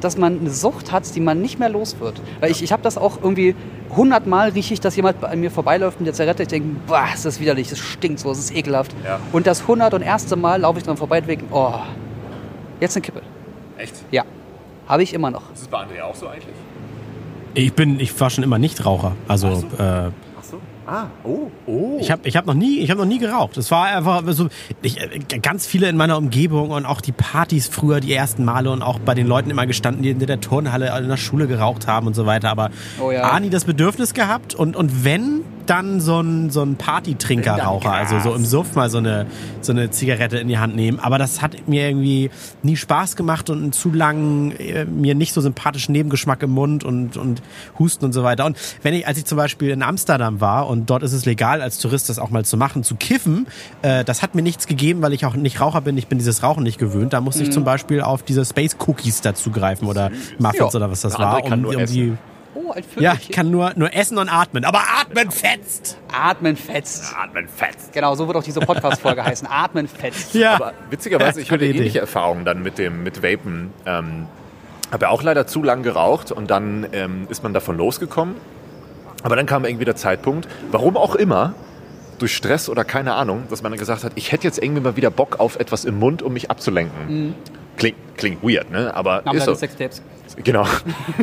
dass 0.00 0.16
man 0.16 0.40
eine 0.40 0.50
Sucht 0.50 0.92
hat, 0.92 1.14
die 1.14 1.20
man 1.20 1.40
nicht 1.40 1.58
mehr 1.58 1.68
los 1.68 1.96
wird. 1.98 2.20
Weil 2.40 2.50
ich, 2.50 2.62
ich 2.62 2.72
habe 2.72 2.82
das 2.82 2.98
auch 2.98 3.18
irgendwie 3.22 3.54
hundertmal 3.96 4.50
rieche 4.50 4.74
ich, 4.74 4.80
dass 4.80 4.96
jemand 4.96 5.20
bei 5.20 5.34
mir 5.36 5.50
vorbeiläuft 5.50 6.00
mit 6.00 6.06
der 6.06 6.14
Zigarette. 6.14 6.42
Ich 6.42 6.48
denke, 6.48 6.68
boah, 6.86 7.06
ist 7.12 7.24
das 7.24 7.40
widerlich, 7.40 7.70
das 7.70 7.78
stinkt 7.78 8.20
so, 8.20 8.28
das 8.28 8.38
ist 8.38 8.54
ekelhaft. 8.54 8.94
Ja. 9.04 9.18
Und 9.32 9.46
das 9.46 9.66
hundert 9.66 9.94
und 9.94 10.02
erste 10.02 10.36
Mal 10.36 10.60
laufe 10.60 10.78
ich 10.78 10.84
dran 10.84 10.96
vorbei 10.96 11.18
und 11.20 11.28
denke, 11.28 11.44
oh, 11.50 11.74
jetzt 12.80 12.96
eine 12.96 13.02
Kippe. 13.02 13.22
Echt? 13.78 13.94
Ja, 14.10 14.24
habe 14.86 15.02
ich 15.02 15.14
immer 15.14 15.30
noch. 15.30 15.52
Ist 15.52 15.62
es 15.62 15.68
bei 15.68 15.78
Andrea 15.78 16.04
auch 16.04 16.14
so 16.14 16.28
eigentlich? 16.28 16.54
Ich 17.54 17.72
bin, 17.72 18.00
ich 18.00 18.18
war 18.20 18.30
schon 18.30 18.44
immer 18.44 18.58
nicht 18.58 18.84
Raucher. 18.84 19.12
Also, 19.28 19.54
so. 19.54 19.66
äh. 19.82 20.10
Ah, 20.86 21.06
oh, 21.24 21.50
oh. 21.66 21.96
Ich 22.00 22.10
habe 22.10 22.28
ich 22.28 22.36
hab 22.36 22.44
noch, 22.46 22.54
nie- 22.54 22.80
ich 22.80 22.90
hab 22.90 22.98
noch 22.98 23.04
nie 23.06 23.18
geraucht. 23.18 23.56
Es 23.56 23.70
war 23.70 23.86
einfach 23.86 24.22
so, 24.32 24.48
ich, 24.82 25.00
äh, 25.00 25.38
ganz 25.40 25.66
viele 25.66 25.88
in 25.88 25.96
meiner 25.96 26.18
Umgebung 26.18 26.70
und 26.70 26.84
auch 26.84 27.00
die 27.00 27.12
Partys 27.12 27.68
früher, 27.68 28.00
die 28.00 28.12
ersten 28.12 28.44
Male 28.44 28.70
und 28.70 28.82
auch 28.82 28.98
bei 28.98 29.14
den 29.14 29.26
Leuten 29.26 29.50
immer 29.50 29.66
gestanden, 29.66 30.02
die 30.02 30.10
in 30.10 30.18
der 30.18 30.40
Turnhalle 30.40 30.96
in 30.98 31.08
der 31.08 31.16
Schule 31.16 31.46
geraucht 31.46 31.86
haben 31.86 32.06
und 32.06 32.14
so 32.14 32.26
weiter. 32.26 32.50
Aber 32.50 32.70
Oh 33.00 33.10
ja. 33.10 33.22
A, 33.30 33.40
nie 33.40 33.50
das 33.50 33.64
Bedürfnis 33.64 34.12
gehabt 34.14 34.54
und, 34.54 34.76
und 34.76 35.04
wenn, 35.04 35.40
dann 35.66 36.00
so 36.00 36.20
ein, 36.20 36.50
so 36.50 36.62
ein 36.62 36.76
Partytrinker-Raucher. 36.76 37.92
Also 37.92 38.18
so 38.20 38.34
im 38.34 38.44
Suff 38.44 38.74
mal 38.74 38.90
so 38.90 38.98
eine, 38.98 39.26
so 39.60 39.72
eine 39.72 39.90
Zigarette 39.90 40.38
in 40.38 40.48
die 40.48 40.58
Hand 40.58 40.76
nehmen. 40.76 40.98
Aber 41.00 41.18
das 41.18 41.42
hat 41.42 41.68
mir 41.68 41.88
irgendwie 41.88 42.30
nie 42.62 42.76
Spaß 42.76 43.16
gemacht 43.16 43.50
und 43.50 43.58
einen 43.62 43.72
zu 43.72 43.92
langen, 43.92 44.52
äh, 44.58 44.84
mir 44.84 45.14
nicht 45.14 45.32
so 45.32 45.40
sympathischen 45.40 45.92
Nebengeschmack 45.92 46.42
im 46.42 46.50
Mund 46.50 46.84
und, 46.84 47.16
und 47.16 47.42
Husten 47.78 48.04
und 48.04 48.12
so 48.12 48.22
weiter. 48.22 48.44
Und 48.46 48.56
wenn 48.82 48.94
ich, 48.94 49.06
als 49.06 49.18
ich 49.18 49.24
zum 49.24 49.36
Beispiel 49.38 49.70
in 49.70 49.82
Amsterdam 49.82 50.40
war 50.40 50.68
und 50.68 50.90
dort 50.90 51.02
ist 51.02 51.12
es 51.12 51.24
legal, 51.26 51.62
als 51.62 51.78
Tourist 51.78 52.08
das 52.08 52.18
auch 52.18 52.30
mal 52.30 52.44
zu 52.44 52.56
machen, 52.56 52.82
zu 52.84 52.94
kiffen, 52.96 53.46
äh, 53.82 54.04
das 54.04 54.22
hat 54.22 54.34
mir 54.34 54.42
nichts 54.42 54.66
gegeben, 54.66 55.02
weil 55.02 55.12
ich 55.12 55.26
auch 55.26 55.34
nicht 55.34 55.60
Raucher 55.60 55.80
bin. 55.80 55.96
Ich 55.98 56.06
bin 56.08 56.18
dieses 56.18 56.42
Rauchen 56.42 56.62
nicht 56.62 56.78
gewöhnt. 56.78 57.12
Da 57.12 57.20
musste 57.20 57.42
ich 57.42 57.50
zum 57.50 57.64
Beispiel 57.64 58.00
auf 58.00 58.22
diese 58.22 58.44
Space 58.44 58.76
Cookies 58.86 59.20
dazugreifen 59.20 59.88
oder 59.88 60.10
Muffins 60.38 60.58
Ja. 60.72 60.78
oder 60.78 60.90
was 60.90 61.00
das 61.02 61.16
Der 61.16 61.24
war. 61.26 61.56
nur 61.56 61.76
um 61.76 61.86
die, 61.86 62.12
Ein 62.72 62.84
ja, 62.98 63.16
ich 63.20 63.30
kann 63.30 63.50
nur, 63.50 63.72
nur 63.76 63.94
essen 63.94 64.18
und 64.18 64.28
atmen. 64.28 64.64
Aber 64.64 64.80
atmen 65.00 65.30
fetzt! 65.30 65.98
Atmen 66.12 66.56
fetzt. 66.56 67.14
Atmen 67.16 67.48
fetzt. 67.48 67.92
Genau, 67.92 68.14
so 68.14 68.26
wird 68.26 68.36
auch 68.36 68.42
diese 68.42 68.60
Podcast-Folge 68.60 69.24
heißen. 69.24 69.48
Atmen 69.50 69.88
fetzt. 69.88 70.34
Ja. 70.34 70.54
Aber 70.54 70.72
witzigerweise, 70.90 71.40
ich 71.40 71.50
hatte 71.50 71.66
ähnliche 71.66 72.00
Erfahrungen 72.00 72.44
dann 72.44 72.62
mit 72.62 72.78
dem 72.78 73.02
mit 73.02 73.22
Vapen. 73.22 73.72
Ähm, 73.86 74.26
habe 74.92 75.06
ja 75.06 75.10
auch 75.10 75.22
leider 75.22 75.46
zu 75.46 75.62
lang 75.62 75.82
geraucht 75.82 76.30
und 76.30 76.50
dann 76.50 76.86
ähm, 76.92 77.26
ist 77.28 77.42
man 77.42 77.52
davon 77.52 77.76
losgekommen. 77.76 78.36
Aber 79.22 79.36
dann 79.36 79.46
kam 79.46 79.64
irgendwie 79.64 79.84
der 79.86 79.96
Zeitpunkt, 79.96 80.48
warum 80.70 80.96
auch 80.96 81.14
immer, 81.14 81.54
durch 82.18 82.34
Stress 82.36 82.68
oder 82.68 82.84
keine 82.84 83.14
Ahnung, 83.14 83.44
dass 83.50 83.62
man 83.62 83.72
dann 83.72 83.78
gesagt 83.78 84.04
hat, 84.04 84.12
ich 84.14 84.32
hätte 84.32 84.44
jetzt 84.44 84.62
irgendwie 84.62 84.82
mal 84.82 84.96
wieder 84.96 85.10
Bock 85.10 85.40
auf 85.40 85.58
etwas 85.58 85.84
im 85.84 85.98
Mund, 85.98 86.22
um 86.22 86.32
mich 86.32 86.50
abzulenken. 86.50 87.34
Klingt, 87.76 87.96
klingt 88.16 88.42
weird, 88.42 88.70
ne? 88.70 88.94
Aber 88.94 89.22
Nach 89.24 89.34
ist 89.34 89.44
so. 89.44 89.54
Sextapes. 89.54 90.02
Genau. 90.42 90.66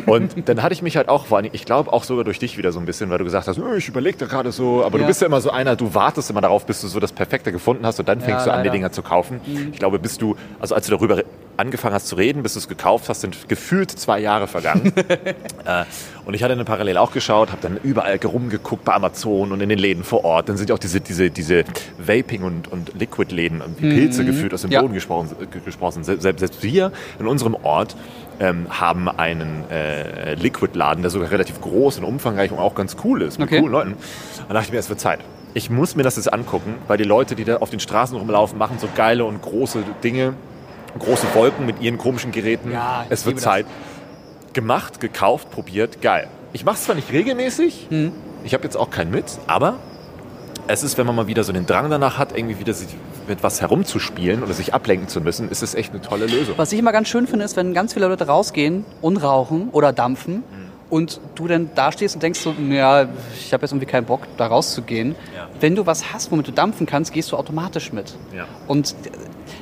Und 0.05 0.47
dann 0.47 0.63
hatte 0.63 0.73
ich 0.73 0.81
mich 0.81 0.95
halt 0.97 1.09
auch, 1.09 1.25
vor 1.25 1.37
allem, 1.37 1.49
ich 1.51 1.65
glaube 1.65 1.91
auch 1.91 2.03
sogar 2.03 2.23
durch 2.23 2.39
dich 2.39 2.57
wieder 2.57 2.71
so 2.71 2.79
ein 2.79 2.85
bisschen, 2.85 3.09
weil 3.09 3.17
du 3.17 3.23
gesagt 3.25 3.47
hast, 3.47 3.59
"Oh, 3.59 3.73
ich 3.75 3.87
überlege 3.87 4.17
da 4.17 4.25
gerade 4.25 4.51
so, 4.51 4.83
aber 4.85 4.97
Ja. 4.97 5.03
du 5.03 5.07
bist 5.07 5.21
ja 5.21 5.27
immer 5.27 5.41
so 5.41 5.49
einer, 5.51 5.75
du 5.75 5.93
wartest 5.93 6.29
immer 6.29 6.41
darauf, 6.41 6.65
bis 6.65 6.81
du 6.81 6.87
so 6.87 6.99
das 6.99 7.11
Perfekte 7.11 7.51
gefunden 7.51 7.85
hast 7.85 7.99
und 7.99 8.07
dann 8.07 8.21
fängst 8.21 8.45
Ja, 8.45 8.53
du 8.53 8.57
an, 8.57 8.63
die 8.63 8.67
leider. 8.69 8.77
Dinger 8.77 8.91
zu 8.91 9.01
kaufen. 9.01 9.41
Ich 9.71 9.79
glaube, 9.79 9.99
bis 9.99 10.17
du, 10.17 10.35
also 10.59 10.75
als 10.75 10.85
du 10.85 10.91
darüber 10.91 11.21
angefangen 11.57 11.93
hast 11.93 12.07
zu 12.07 12.15
reden, 12.15 12.41
bis 12.41 12.53
du 12.53 12.59
es 12.59 12.67
gekauft 12.67 13.09
hast, 13.09 13.21
sind 13.21 13.49
gefühlt 13.49 13.91
zwei 13.91 14.19
Jahre 14.19 14.47
vergangen. 14.47 14.93
äh, 15.65 15.83
und 16.25 16.33
ich 16.33 16.41
hatte 16.43 16.55
dann 16.55 16.65
parallel 16.65 16.97
auch 16.97 17.11
geschaut, 17.11 17.51
habe 17.51 17.61
dann 17.61 17.77
überall 17.83 18.17
rumgeguckt 18.23 18.83
bei 18.85 18.93
Amazon 18.93 19.51
und 19.51 19.61
in 19.61 19.69
den 19.69 19.77
Läden 19.77 20.03
vor 20.03 20.23
Ort. 20.23 20.49
Dann 20.49 20.57
sind 20.57 20.69
ja 20.69 20.75
auch 20.75 20.79
diese, 20.79 21.01
diese, 21.01 21.29
diese 21.29 21.63
Vaping- 21.99 22.43
und, 22.43 22.67
und 22.71 22.93
Liquid-Läden, 22.97 23.61
wie 23.77 23.89
Pilze 23.93 24.23
gefühlt 24.25 24.53
aus 24.53 24.61
dem 24.61 24.71
Ja. 24.71 24.81
Boden 24.81 24.93
gesprochen, 24.93 25.29
gesprochen. 25.65 26.03
Selbst, 26.03 26.23
selbst 26.23 26.63
wir 26.63 26.91
in 27.19 27.27
unserem 27.27 27.55
Ort 27.63 27.95
ähm, 28.41 28.65
haben 28.69 29.07
einen 29.07 29.63
äh, 29.69 30.33
Liquid-Laden, 30.33 31.01
der 31.03 31.11
sogar 31.11 31.31
relativ 31.31 31.61
groß 31.61 31.99
und 31.99 32.03
umfangreich 32.03 32.51
und 32.51 32.57
auch 32.59 32.75
ganz 32.75 32.97
cool 33.03 33.21
ist, 33.21 33.37
mit 33.39 33.47
Okay. 33.47 33.59
coolen 33.59 33.71
Leuten. 33.71 33.93
Dann 34.47 34.55
dachte 34.55 34.65
ich 34.67 34.71
mir, 34.73 34.79
es 34.79 34.89
wird 34.89 34.99
Zeit. 34.99 35.19
Ich 35.53 35.69
muss 35.69 35.95
mir 35.95 36.03
das 36.03 36.15
jetzt 36.15 36.33
angucken, 36.33 36.75
weil 36.87 36.97
die 36.97 37.03
Leute, 37.03 37.35
die 37.35 37.43
da 37.43 37.57
auf 37.57 37.69
den 37.69 37.79
Straßen 37.79 38.17
rumlaufen, 38.17 38.57
machen 38.57 38.77
so 38.79 38.87
geile 38.95 39.25
und 39.25 39.41
große 39.41 39.83
Dinge, 40.03 40.33
große 40.97 41.27
Wolken 41.35 41.65
mit 41.65 41.81
ihren 41.81 41.97
komischen 41.97 42.31
Geräten. 42.31 42.71
Ja, 42.71 43.05
es 43.09 43.25
wird 43.25 43.35
liebe 43.35 43.35
das. 43.35 43.43
Zeit. 43.43 43.65
Gemacht, 44.53 44.99
gekauft, 44.99 45.49
probiert, 45.51 46.01
geil. 46.01 46.27
Ich 46.51 46.65
mache 46.65 46.75
es 46.75 46.83
zwar 46.83 46.95
nicht 46.95 47.11
regelmäßig, 47.13 47.87
Hm. 47.89 48.11
ich 48.43 48.53
habe 48.53 48.63
jetzt 48.65 48.75
auch 48.75 48.89
keinen 48.89 49.11
mit, 49.11 49.25
aber 49.47 49.75
es 50.67 50.83
ist, 50.83 50.97
wenn 50.97 51.05
man 51.05 51.15
mal 51.15 51.27
wieder 51.27 51.43
so 51.43 51.53
den 51.53 51.65
Drang 51.65 51.89
danach 51.89 52.17
hat, 52.17 52.35
irgendwie 52.37 52.59
wieder 52.59 52.73
sich 52.73 52.89
mit 53.31 53.43
was 53.43 53.61
herumzuspielen 53.61 54.43
oder 54.43 54.53
sich 54.53 54.73
ablenken 54.73 55.07
zu 55.07 55.21
müssen, 55.21 55.49
ist 55.49 55.63
es 55.63 55.73
echt 55.73 55.91
eine 55.93 56.01
tolle 56.01 56.25
Lösung. 56.27 56.55
Was 56.57 56.71
ich 56.73 56.79
immer 56.79 56.91
ganz 56.91 57.07
schön 57.07 57.27
finde, 57.27 57.45
ist, 57.45 57.55
wenn 57.55 57.73
ganz 57.73 57.93
viele 57.93 58.07
Leute 58.07 58.27
rausgehen 58.27 58.85
und 59.01 59.17
rauchen 59.23 59.69
oder 59.71 59.93
dampfen 59.93 60.35
Mhm. 60.35 60.43
und 60.89 61.21
du 61.35 61.47
dann 61.47 61.69
da 61.73 61.91
stehst 61.93 62.15
und 62.15 62.21
denkst 62.23 62.41
so, 62.41 62.53
ja, 62.69 63.07
ich 63.39 63.53
habe 63.53 63.63
jetzt 63.63 63.71
irgendwie 63.71 63.85
keinen 63.85 64.05
Bock, 64.05 64.21
da 64.37 64.47
rauszugehen. 64.47 65.15
Ja. 65.35 65.47
Wenn 65.61 65.75
du 65.75 65.85
was 65.85 66.11
hast, 66.13 66.29
womit 66.31 66.47
du 66.49 66.51
dampfen 66.51 66.85
kannst, 66.85 67.13
gehst 67.13 67.31
du 67.31 67.37
automatisch 67.37 67.93
mit. 67.93 68.13
Ja. 68.35 68.45
Und 68.67 68.93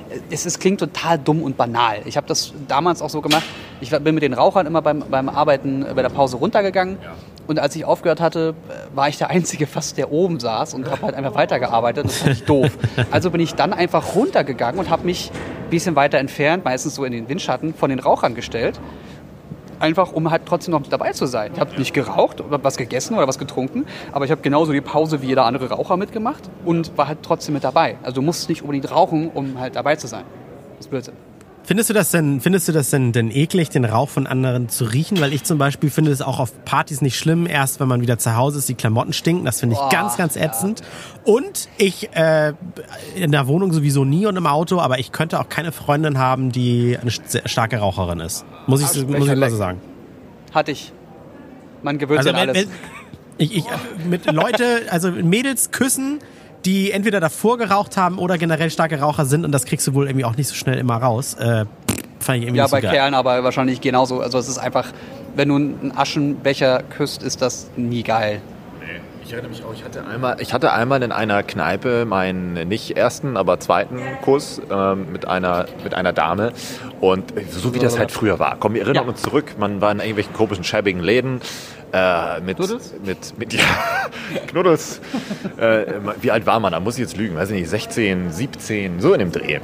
äh, 0.09 0.19
es, 0.31 0.45
es 0.47 0.57
klingt 0.57 0.79
total 0.79 1.19
dumm 1.19 1.43
und 1.43 1.55
banal. 1.55 1.97
Ich 2.05 2.17
habe 2.17 2.25
das 2.27 2.51
damals 2.67 3.01
auch 3.03 3.11
so 3.11 3.21
gemacht. 3.21 3.43
Ich 3.81 3.91
bin 3.91 4.13
mit 4.15 4.23
den 4.23 4.33
Rauchern 4.33 4.65
immer 4.65 4.81
beim, 4.81 5.03
beim 5.09 5.29
Arbeiten 5.29 5.85
äh, 5.85 5.93
bei 5.93 6.01
der 6.01 6.09
Pause 6.09 6.37
runtergegangen. 6.37 6.97
Ja. 7.03 7.11
Und 7.49 7.57
als 7.57 7.75
ich 7.75 7.83
aufgehört 7.83 8.21
hatte, 8.21 8.53
war 8.93 9.09
ich 9.09 9.17
der 9.17 9.31
Einzige 9.31 9.65
fast, 9.65 9.97
der 9.97 10.11
oben 10.11 10.39
saß 10.39 10.75
und 10.75 10.87
habe 10.87 11.01
halt 11.01 11.15
einfach 11.15 11.33
weitergearbeitet. 11.33 12.05
Das 12.05 12.17
fand 12.17 12.33
ich 12.33 12.43
doof. 12.43 12.69
Also 13.09 13.31
bin 13.31 13.41
ich 13.41 13.55
dann 13.55 13.73
einfach 13.73 14.13
runtergegangen 14.13 14.79
und 14.79 14.91
habe 14.91 15.03
mich 15.03 15.31
ein 15.31 15.69
bisschen 15.71 15.95
weiter 15.95 16.19
entfernt, 16.19 16.63
meistens 16.63 16.93
so 16.93 17.03
in 17.05 17.11
den 17.11 17.27
Windschatten, 17.27 17.73
von 17.73 17.89
den 17.89 17.97
Rauchern 17.97 18.35
gestellt. 18.35 18.79
Einfach, 19.79 20.11
um 20.11 20.29
halt 20.29 20.43
trotzdem 20.45 20.73
noch 20.73 20.83
dabei 20.83 21.13
zu 21.13 21.25
sein. 21.25 21.49
Ich 21.55 21.59
habe 21.59 21.75
nicht 21.79 21.95
geraucht 21.95 22.39
oder 22.39 22.63
was 22.63 22.77
gegessen 22.77 23.15
oder 23.15 23.27
was 23.27 23.39
getrunken, 23.39 23.87
aber 24.11 24.25
ich 24.25 24.31
habe 24.31 24.41
genauso 24.41 24.71
die 24.71 24.81
Pause 24.81 25.23
wie 25.23 25.27
jeder 25.29 25.45
andere 25.45 25.71
Raucher 25.71 25.97
mitgemacht 25.97 26.43
und 26.65 26.95
war 26.99 27.07
halt 27.07 27.23
trotzdem 27.23 27.55
mit 27.55 27.63
dabei. 27.63 27.97
Also 28.03 28.17
du 28.17 28.21
musst 28.21 28.47
nicht 28.47 28.61
unbedingt 28.61 28.91
rauchen, 28.91 29.31
um 29.33 29.59
halt 29.59 29.75
dabei 29.75 29.95
zu 29.95 30.05
sein. 30.05 30.25
Das 30.77 30.85
ist 30.85 30.91
Blödsinn. 30.91 31.28
Findest 31.69 31.91
du 31.91 31.93
das 31.93 32.09
denn, 32.09 32.41
findest 32.41 32.67
du 32.67 32.71
das 32.71 32.89
denn, 32.89 33.11
denn 33.11 33.29
eklig, 33.29 33.69
den 33.69 33.85
Rauch 33.85 34.09
von 34.09 34.25
anderen 34.25 34.69
zu 34.69 34.85
riechen? 34.85 35.21
Weil 35.21 35.33
ich 35.33 35.43
zum 35.43 35.59
Beispiel 35.59 35.91
finde 35.91 36.09
es 36.09 36.19
auch 36.19 36.39
auf 36.39 36.65
Partys 36.65 37.01
nicht 37.01 37.15
schlimm, 37.15 37.45
erst 37.45 37.79
wenn 37.79 37.87
man 37.87 38.01
wieder 38.01 38.17
zu 38.17 38.35
Hause 38.35 38.57
ist, 38.57 38.69
die 38.69 38.73
Klamotten 38.73 39.13
stinken. 39.13 39.45
Das 39.45 39.59
finde 39.59 39.75
ich 39.75 39.79
Boah, 39.79 39.89
ganz, 39.89 40.17
ganz 40.17 40.35
ätzend. 40.35 40.81
Und 41.25 41.69
ich 41.77 42.09
äh, 42.15 42.53
in 43.13 43.31
der 43.31 43.45
Wohnung 43.45 43.71
sowieso 43.71 44.03
nie 44.03 44.25
und 44.25 44.35
im 44.35 44.47
Auto, 44.47 44.79
aber 44.79 44.97
ich 44.97 45.11
könnte 45.11 45.39
auch 45.39 45.47
keine 45.47 45.71
Freundin 45.71 46.17
haben, 46.17 46.51
die 46.51 46.97
eine 46.99 47.11
starke 47.11 47.77
Raucherin 47.77 48.19
ist. 48.19 48.45
Muss 48.65 48.81
ich, 48.81 49.05
muss 49.05 49.27
ich 49.27 49.35
mal 49.35 49.51
so 49.51 49.57
sagen. 49.57 49.79
Hatte 50.51 50.71
ich. 50.71 50.91
Man 51.83 51.99
gewöhnt 51.99 52.23
sich 52.23 52.33
Also 52.33 52.49
an 52.49 52.55
wenn, 52.55 52.65
alles. 52.65 52.71
ich, 53.37 53.57
ich, 53.57 53.63
mit 54.09 54.25
Leute, 54.25 54.87
also 54.89 55.11
Mädels 55.11 55.69
küssen, 55.69 56.17
die 56.65 56.91
entweder 56.91 57.19
davor 57.19 57.57
geraucht 57.57 57.97
haben 57.97 58.17
oder 58.17 58.37
generell 58.37 58.69
starke 58.69 58.99
Raucher 58.99 59.25
sind 59.25 59.45
und 59.45 59.51
das 59.51 59.65
kriegst 59.65 59.87
du 59.87 59.93
wohl 59.93 60.07
irgendwie 60.07 60.25
auch 60.25 60.35
nicht 60.35 60.47
so 60.47 60.55
schnell 60.55 60.77
immer 60.77 60.97
raus. 60.97 61.35
Äh, 61.35 61.65
fand 62.19 62.39
ich 62.39 62.43
irgendwie 62.43 62.57
ja, 62.57 62.67
so 62.67 62.75
bei 62.75 62.81
geil. 62.81 62.91
Kerlen 62.91 63.13
aber 63.13 63.43
wahrscheinlich 63.43 63.81
genauso. 63.81 64.19
Also 64.21 64.37
es 64.37 64.47
ist 64.49 64.57
einfach, 64.57 64.91
wenn 65.35 65.49
du 65.49 65.55
einen 65.55 65.93
Aschenbecher 65.95 66.83
küsst, 66.83 67.23
ist 67.23 67.41
das 67.41 67.69
nie 67.75 68.03
geil. 68.03 68.41
Ich 69.29 69.33
erinnere 69.33 69.51
mich 69.51 69.63
auch, 69.63 69.71
ich 69.75 69.83
hatte 69.83 70.03
einmal, 70.07 70.37
ich 70.41 70.53
hatte 70.55 70.73
einmal 70.73 71.03
in 71.03 71.11
einer 71.11 71.43
Kneipe 71.43 72.05
meinen 72.05 72.67
nicht 72.67 72.97
ersten, 72.97 73.37
aber 73.37 73.59
zweiten 73.59 73.99
Kuss 74.23 74.59
ähm, 74.71 75.11
mit, 75.11 75.27
einer, 75.27 75.67
mit 75.83 75.93
einer 75.93 76.13
Dame. 76.13 76.51
Und 76.99 77.31
so 77.51 77.75
wie 77.75 77.77
das 77.77 77.99
halt 77.99 78.09
früher 78.11 78.39
war. 78.39 78.57
Komm, 78.59 78.73
wir 78.73 78.81
erinnern 78.81 79.03
Ja. 79.03 79.09
uns 79.09 79.21
zurück, 79.21 79.53
man 79.59 79.81
war 79.81 79.91
in 79.91 79.99
irgendwelchen 79.99 80.33
komischen, 80.33 80.63
schäbigen 80.63 80.99
Läden. 81.03 81.41
Äh, 81.93 82.41
mit, 82.41 82.57
Knuddels? 82.57 82.95
mit, 83.05 83.37
mit, 83.37 83.53
ja, 83.53 83.61
Knuddels. 84.47 84.99
äh, 85.57 85.85
wie 86.21 86.31
alt 86.31 86.47
war 86.47 86.59
man? 86.59 86.71
Da 86.71 86.79
muss 86.79 86.95
ich 86.95 87.01
jetzt 87.01 87.15
lügen, 87.15 87.35
weiß 87.35 87.51
ich 87.51 87.59
nicht, 87.59 87.69
16, 87.69 88.31
17, 88.31 88.99
so 88.99 89.13
in 89.13 89.19
dem 89.19 89.31
Dreh. 89.31 89.59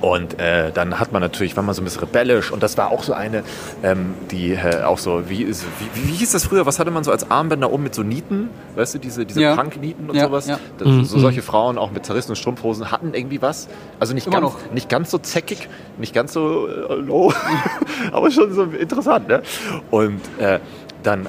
Und 0.00 0.40
äh, 0.40 0.72
dann 0.72 0.98
hat 0.98 1.12
man 1.12 1.22
natürlich, 1.22 1.56
war 1.56 1.62
man 1.62 1.74
so 1.76 1.80
ein 1.82 1.84
bisschen 1.84 2.00
rebellisch 2.00 2.50
und 2.50 2.60
das 2.62 2.76
war 2.76 2.90
auch 2.90 3.04
so 3.04 3.12
eine, 3.12 3.44
ähm, 3.84 4.14
die 4.32 4.50
äh, 4.52 4.82
auch 4.82 4.98
so, 4.98 5.28
wie, 5.28 5.42
ist- 5.42 5.64
wie, 5.78 6.08
wie 6.08 6.12
hieß 6.14 6.32
das 6.32 6.44
früher? 6.46 6.66
Was 6.66 6.80
hatte 6.80 6.90
man 6.90 7.04
so 7.04 7.12
als 7.12 7.30
Armbänder 7.30 7.70
um 7.72 7.82
mit 7.84 7.94
so 7.94 8.02
Nieten? 8.02 8.50
Weißt 8.74 8.94
du, 8.94 8.98
diese, 8.98 9.24
diese 9.24 9.40
Ja. 9.42 9.54
Punk-Nieten 9.54 10.10
und 10.10 10.16
Ja, 10.16 10.24
sowas? 10.26 10.48
ja. 10.48 10.58
Das, 10.78 10.88
so 11.08 11.18
solche 11.20 11.42
Frauen 11.42 11.78
auch 11.78 11.92
mit 11.92 12.04
zerrissenen 12.04 12.34
Strumpfhosen 12.34 12.90
hatten 12.90 13.14
irgendwie 13.14 13.42
was. 13.42 13.68
Also 14.00 14.12
nicht, 14.14 14.26
Immer 14.26 14.40
ganz, 14.40 14.54
noch. 14.54 14.72
nicht 14.72 14.88
ganz 14.88 15.10
so 15.10 15.18
zäckig, 15.18 15.68
nicht 15.98 16.14
ganz 16.14 16.32
so 16.32 16.66
äh, 16.66 16.94
low, 16.96 17.32
aber 18.12 18.30
schon 18.32 18.52
so 18.54 18.64
interessant. 18.64 19.28
Ne? 19.28 19.42
Und 19.92 20.20
äh, 20.38 20.58
dann 21.04 21.26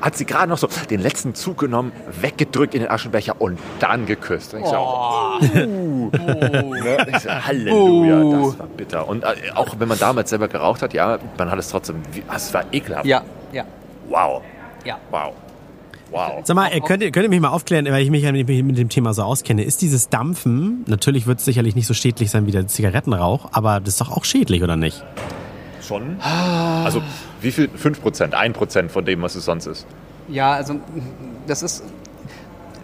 hat 0.00 0.16
sie 0.16 0.24
gerade 0.24 0.48
noch 0.48 0.58
so 0.58 0.68
den 0.90 1.00
letzten 1.00 1.34
Zug 1.34 1.58
genommen, 1.58 1.92
weggedrückt 2.20 2.74
in 2.74 2.82
den 2.82 2.90
Aschenbecher 2.90 3.34
und 3.40 3.58
dann 3.80 4.06
geküsst. 4.06 4.54
Und 4.54 4.60
ich 4.60 4.66
so, 4.66 4.76
Oh. 4.76 6.10
Ne? 6.12 7.06
Ich 7.12 7.18
so, 7.20 7.30
Halleluja, 7.30 8.16
das 8.46 8.58
war 8.58 8.66
bitter. 8.76 9.08
Und 9.08 9.24
äh, 9.24 9.26
auch 9.54 9.74
wenn 9.78 9.88
man 9.88 9.98
damals 9.98 10.30
selber 10.30 10.48
geraucht 10.48 10.82
hat, 10.82 10.94
ja, 10.94 11.18
man 11.38 11.50
hat 11.50 11.58
es 11.58 11.68
trotzdem, 11.68 11.96
wie- 12.12 12.22
es 12.34 12.52
war 12.54 12.64
ekelhaft. 12.72 13.06
Ja, 13.06 13.22
ja, 13.52 13.64
Wow, 14.08 14.42
ja. 14.84 14.98
wow, 15.10 15.32
wow. 16.10 16.40
Sag 16.44 16.56
mal, 16.56 16.68
äh, 16.72 16.80
könnt 16.80 17.02
ihr, 17.02 17.10
könnt 17.10 17.24
ihr 17.24 17.30
mich 17.30 17.40
mal 17.40 17.48
aufklären, 17.50 17.86
weil 17.86 18.02
ich 18.02 18.10
mich 18.10 18.24
mit 18.62 18.76
dem 18.78 18.88
Thema 18.88 19.14
so 19.14 19.22
auskenne. 19.22 19.62
Ist 19.64 19.82
dieses 19.82 20.08
Dampfen, 20.08 20.84
natürlich 20.88 21.26
wird 21.26 21.38
es 21.38 21.44
sicherlich 21.44 21.74
nicht 21.76 21.86
so 21.86 21.94
schädlich 21.94 22.30
sein 22.30 22.46
wie 22.46 22.50
der 22.52 22.66
Zigarettenrauch, 22.66 23.48
aber 23.52 23.80
das 23.80 23.90
ist 23.94 24.00
doch 24.00 24.10
auch 24.10 24.24
schädlich, 24.24 24.62
oder 24.62 24.76
nicht? 24.76 25.04
Schon? 25.90 26.20
Also 26.84 27.02
wie 27.40 27.50
viel? 27.50 27.68
5%, 27.68 28.30
1% 28.32 28.88
von 28.90 29.04
dem, 29.04 29.22
was 29.22 29.34
es 29.34 29.44
sonst 29.44 29.66
ist. 29.66 29.86
Ja, 30.28 30.52
also 30.52 30.76
das 31.48 31.64
ist, 31.64 31.82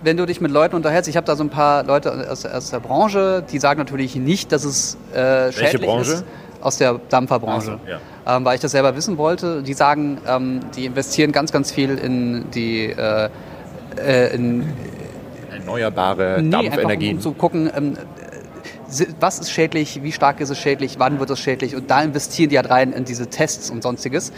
wenn 0.03 0.17
du 0.17 0.27
dich 0.27 0.41
mit 0.41 0.51
Leuten 0.51 0.75
unterhältst, 0.75 1.09
ich 1.09 1.17
habe 1.17 1.25
da 1.25 1.37
so 1.37 1.45
ein 1.45 1.49
paar 1.51 1.85
Leute 1.85 2.29
aus, 2.29 2.45
aus 2.45 2.71
der 2.71 2.81
Branche, 2.81 3.45
die 3.53 3.61
sagen 3.61 3.79
natürlich 3.79 4.17
nicht, 4.17 4.51
dass 4.51 4.65
es 4.65 4.99
äh, 5.15 5.53
schädlich 5.53 5.89
Branche? 5.89 6.13
ist. 6.15 6.25
Aus 6.61 6.79
der 6.79 6.99
Dampferbranche. 7.09 7.79
Ach 7.81 7.89
so, 8.27 8.33
ähm, 8.37 8.45
weil 8.45 8.57
ich 8.57 8.61
das 8.61 8.73
selber 8.73 8.97
wissen 8.97 9.19
wollte. 9.19 9.63
Die 9.63 9.75
sagen, 9.75 10.19
ähm, 10.27 10.61
die 10.75 10.87
investieren 10.87 11.31
ganz, 11.31 11.53
ganz 11.53 11.71
viel 11.71 11.97
in 11.97 12.51
die 12.51 12.87
äh, 12.87 13.29
äh, 13.97 14.35
ein 14.35 14.73
Erneuerbare 15.53 16.39
Nee, 16.43 16.51
Dampfenergie. 16.51 17.11
einfach 17.11 17.11
um, 17.11 17.17
um 17.19 17.21
zu 17.21 17.33
gucken, 17.33 17.71
ähm, 17.77 17.97
was 19.21 19.39
ist 19.39 19.51
schädlich, 19.51 20.03
wie 20.03 20.13
stark 20.13 20.41
ist 20.41 20.51
es 20.51 20.59
schädlich, 20.59 20.99
wann 20.99 21.19
wird 21.19 21.31
es 21.31 21.41
schädlich 21.41 21.75
und 21.75 21.91
da 21.91 22.03
investieren 22.03 22.51
die 22.51 22.57
halt 22.57 22.71
rein 22.71 22.93
in 22.93 23.05
diese 23.05 23.29
Tests 23.29 23.71
und 23.71 23.83
sonstiges. 23.83 24.33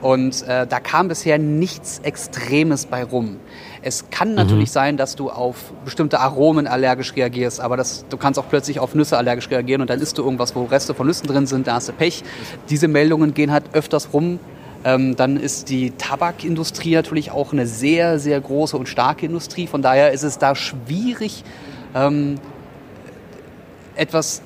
Und 0.00 0.46
äh, 0.46 0.64
da 0.64 0.78
kam 0.78 1.08
bisher 1.08 1.38
nichts 1.38 1.98
Extremes 2.04 2.86
bei 2.86 3.02
rum. 3.02 3.38
Es 3.82 4.10
kann 4.10 4.34
natürlich 4.34 4.70
sein, 4.70 4.96
dass 4.96 5.16
du 5.16 5.28
auf 5.28 5.72
bestimmte 5.84 6.20
Aromen 6.20 6.68
allergisch 6.68 7.16
reagierst, 7.16 7.60
aber 7.60 7.76
das, 7.76 8.04
du 8.08 8.16
kannst 8.16 8.38
auch 8.38 8.48
plötzlich 8.48 8.78
auf 8.78 8.94
Nüsse 8.94 9.16
allergisch 9.16 9.50
reagieren 9.50 9.80
und 9.80 9.90
dann 9.90 10.00
isst 10.00 10.16
du 10.18 10.22
irgendwas, 10.22 10.54
wo 10.54 10.64
Reste 10.64 10.94
von 10.94 11.06
Nüssen 11.06 11.26
drin 11.26 11.46
sind, 11.46 11.66
da 11.66 11.74
hast 11.74 11.88
du 11.88 11.92
Pech. 11.92 12.22
Diese 12.70 12.86
Meldungen 12.86 13.34
gehen 13.34 13.50
halt 13.50 13.64
öfters 13.72 14.12
rum. 14.12 14.38
Ähm, 14.84 15.16
dann 15.16 15.36
ist 15.36 15.70
die 15.70 15.90
Tabakindustrie 15.90 16.94
natürlich 16.94 17.32
auch 17.32 17.52
eine 17.52 17.66
sehr, 17.66 18.20
sehr 18.20 18.40
große 18.40 18.76
und 18.76 18.88
starke 18.88 19.26
Industrie. 19.26 19.66
Von 19.66 19.82
daher 19.82 20.12
ist 20.12 20.22
es 20.22 20.38
da 20.38 20.54
schwierig, 20.54 21.42
ähm, 21.96 22.36
etwas, 23.98 24.42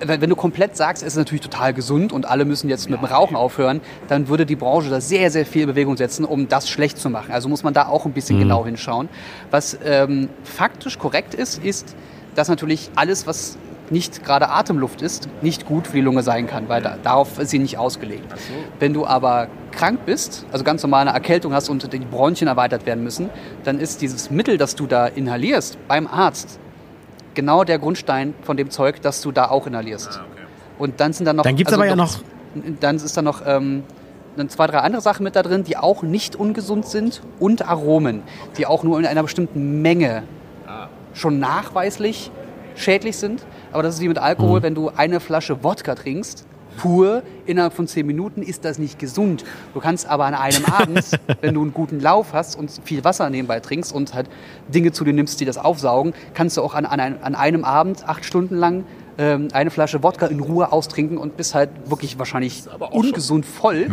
wenn 0.00 0.30
du 0.30 0.36
komplett 0.36 0.76
sagst, 0.76 1.02
es 1.02 1.14
ist 1.14 1.16
natürlich 1.16 1.40
total 1.40 1.74
gesund 1.74 2.12
und 2.12 2.26
alle 2.26 2.44
müssen 2.44 2.68
jetzt 2.68 2.88
mit 2.88 3.00
dem 3.00 3.04
Rauchen 3.04 3.36
aufhören, 3.36 3.80
dann 4.06 4.28
würde 4.28 4.46
die 4.46 4.56
Branche 4.56 4.90
da 4.90 5.00
sehr, 5.00 5.30
sehr 5.30 5.44
viel 5.44 5.62
in 5.62 5.68
Bewegung 5.68 5.96
setzen, 5.96 6.24
um 6.24 6.48
das 6.48 6.68
schlecht 6.68 6.98
zu 6.98 7.10
machen. 7.10 7.32
Also 7.32 7.48
muss 7.48 7.64
man 7.64 7.74
da 7.74 7.88
auch 7.88 8.06
ein 8.06 8.12
bisschen 8.12 8.38
genau 8.38 8.64
hinschauen. 8.64 9.08
Was 9.50 9.76
ähm, 9.84 10.28
faktisch 10.44 10.98
korrekt 10.98 11.34
ist, 11.34 11.62
ist, 11.64 11.96
dass 12.36 12.48
natürlich 12.48 12.90
alles, 12.94 13.26
was 13.26 13.58
nicht 13.90 14.24
gerade 14.24 14.50
Atemluft 14.50 15.02
ist, 15.02 15.28
nicht 15.42 15.66
gut 15.66 15.86
für 15.86 15.94
die 15.94 16.02
Lunge 16.02 16.22
sein 16.22 16.46
kann, 16.46 16.68
weil 16.68 16.82
da, 16.82 16.96
darauf 17.02 17.38
ist 17.38 17.50
sie 17.50 17.58
nicht 17.58 17.78
ausgelegt. 17.78 18.24
Wenn 18.78 18.92
du 18.92 19.06
aber 19.06 19.48
krank 19.72 20.00
bist, 20.06 20.44
also 20.52 20.64
ganz 20.64 20.82
normal 20.82 21.02
eine 21.02 21.12
Erkältung 21.12 21.54
hast 21.54 21.68
und 21.68 21.92
die 21.92 21.98
Bronchien 21.98 22.48
erweitert 22.48 22.86
werden 22.86 23.02
müssen, 23.02 23.30
dann 23.64 23.80
ist 23.80 24.02
dieses 24.02 24.30
Mittel, 24.30 24.58
das 24.58 24.74
du 24.74 24.86
da 24.86 25.06
inhalierst 25.06 25.78
beim 25.88 26.06
Arzt, 26.06 26.58
genau 27.38 27.62
der 27.62 27.78
Grundstein 27.78 28.34
von 28.42 28.56
dem 28.56 28.68
Zeug, 28.70 29.00
das 29.00 29.20
du 29.22 29.30
da 29.30 29.44
auch 29.48 29.68
inhalierst. 29.68 30.20
Und 30.76 30.98
dann 30.98 31.12
sind 31.12 31.24
dann 31.26 31.36
noch. 31.36 31.44
Dann 31.44 31.54
gibt's 31.54 31.72
aber 31.72 31.86
ja 31.86 31.94
noch- 31.94 32.18
Dann 32.80 32.96
ist 32.96 33.16
da 33.16 33.22
noch 33.22 33.42
ähm, 33.46 33.84
dann 34.36 34.48
zwei, 34.48 34.66
drei 34.66 34.78
andere 34.78 35.00
Sachen 35.02 35.22
mit 35.22 35.36
da 35.36 35.42
drin, 35.44 35.62
die 35.62 35.76
auch 35.76 36.02
nicht 36.02 36.34
ungesund 36.34 36.86
sind 36.86 37.22
und 37.38 37.62
Aromen, 37.68 38.22
die 38.56 38.66
auch 38.66 38.82
nur 38.82 38.98
in 38.98 39.06
einer 39.06 39.22
bestimmten 39.22 39.82
Menge 39.82 40.24
schon 41.14 41.38
nachweislich 41.38 42.32
schädlich 42.74 43.16
sind. 43.18 43.44
Aber 43.72 43.84
das 43.84 43.94
ist 43.94 44.00
wie 44.00 44.08
mit 44.08 44.18
Alkohol, 44.18 44.62
wenn 44.64 44.74
du 44.74 44.90
eine 44.96 45.20
Flasche 45.20 45.62
Wodka 45.62 45.94
trinkst, 45.94 46.46
pur, 46.78 47.22
innerhalb 47.46 47.74
von 47.74 47.86
zehn 47.86 48.06
Minuten 48.06 48.42
ist 48.42 48.64
das 48.64 48.78
nicht 48.78 48.98
gesund. 48.98 49.44
Du 49.74 49.80
kannst 49.80 50.06
aber 50.06 50.24
an 50.24 50.34
einem 50.34 50.64
Abend, 50.72 51.04
wenn 51.40 51.54
du 51.54 51.62
einen 51.62 51.74
guten 51.74 52.00
Lauf 52.00 52.32
hast 52.32 52.56
und 52.56 52.70
viel 52.84 53.04
Wasser 53.04 53.28
nebenbei 53.30 53.60
trinkst 53.60 53.92
und 53.92 54.14
halt 54.14 54.28
Dinge 54.68 54.92
zu 54.92 55.04
dir 55.04 55.12
nimmst, 55.12 55.40
die 55.40 55.44
das 55.44 55.58
aufsaugen, 55.58 56.14
kannst 56.34 56.56
du 56.56 56.62
auch 56.62 56.74
an, 56.74 56.86
an, 56.86 57.00
an 57.00 57.34
einem 57.34 57.64
Abend 57.64 58.08
acht 58.08 58.24
Stunden 58.24 58.56
lang 58.56 58.84
ähm, 59.18 59.48
eine 59.52 59.70
Flasche 59.70 60.02
Wodka 60.04 60.26
in 60.26 60.38
Ruhe 60.40 60.70
austrinken 60.70 61.18
und 61.18 61.36
bist 61.36 61.54
halt 61.54 61.70
wirklich 61.86 62.18
wahrscheinlich 62.20 62.64
aber 62.72 62.88
auch 62.88 62.92
schon- 62.92 63.06
ungesund 63.06 63.44
voll. 63.46 63.88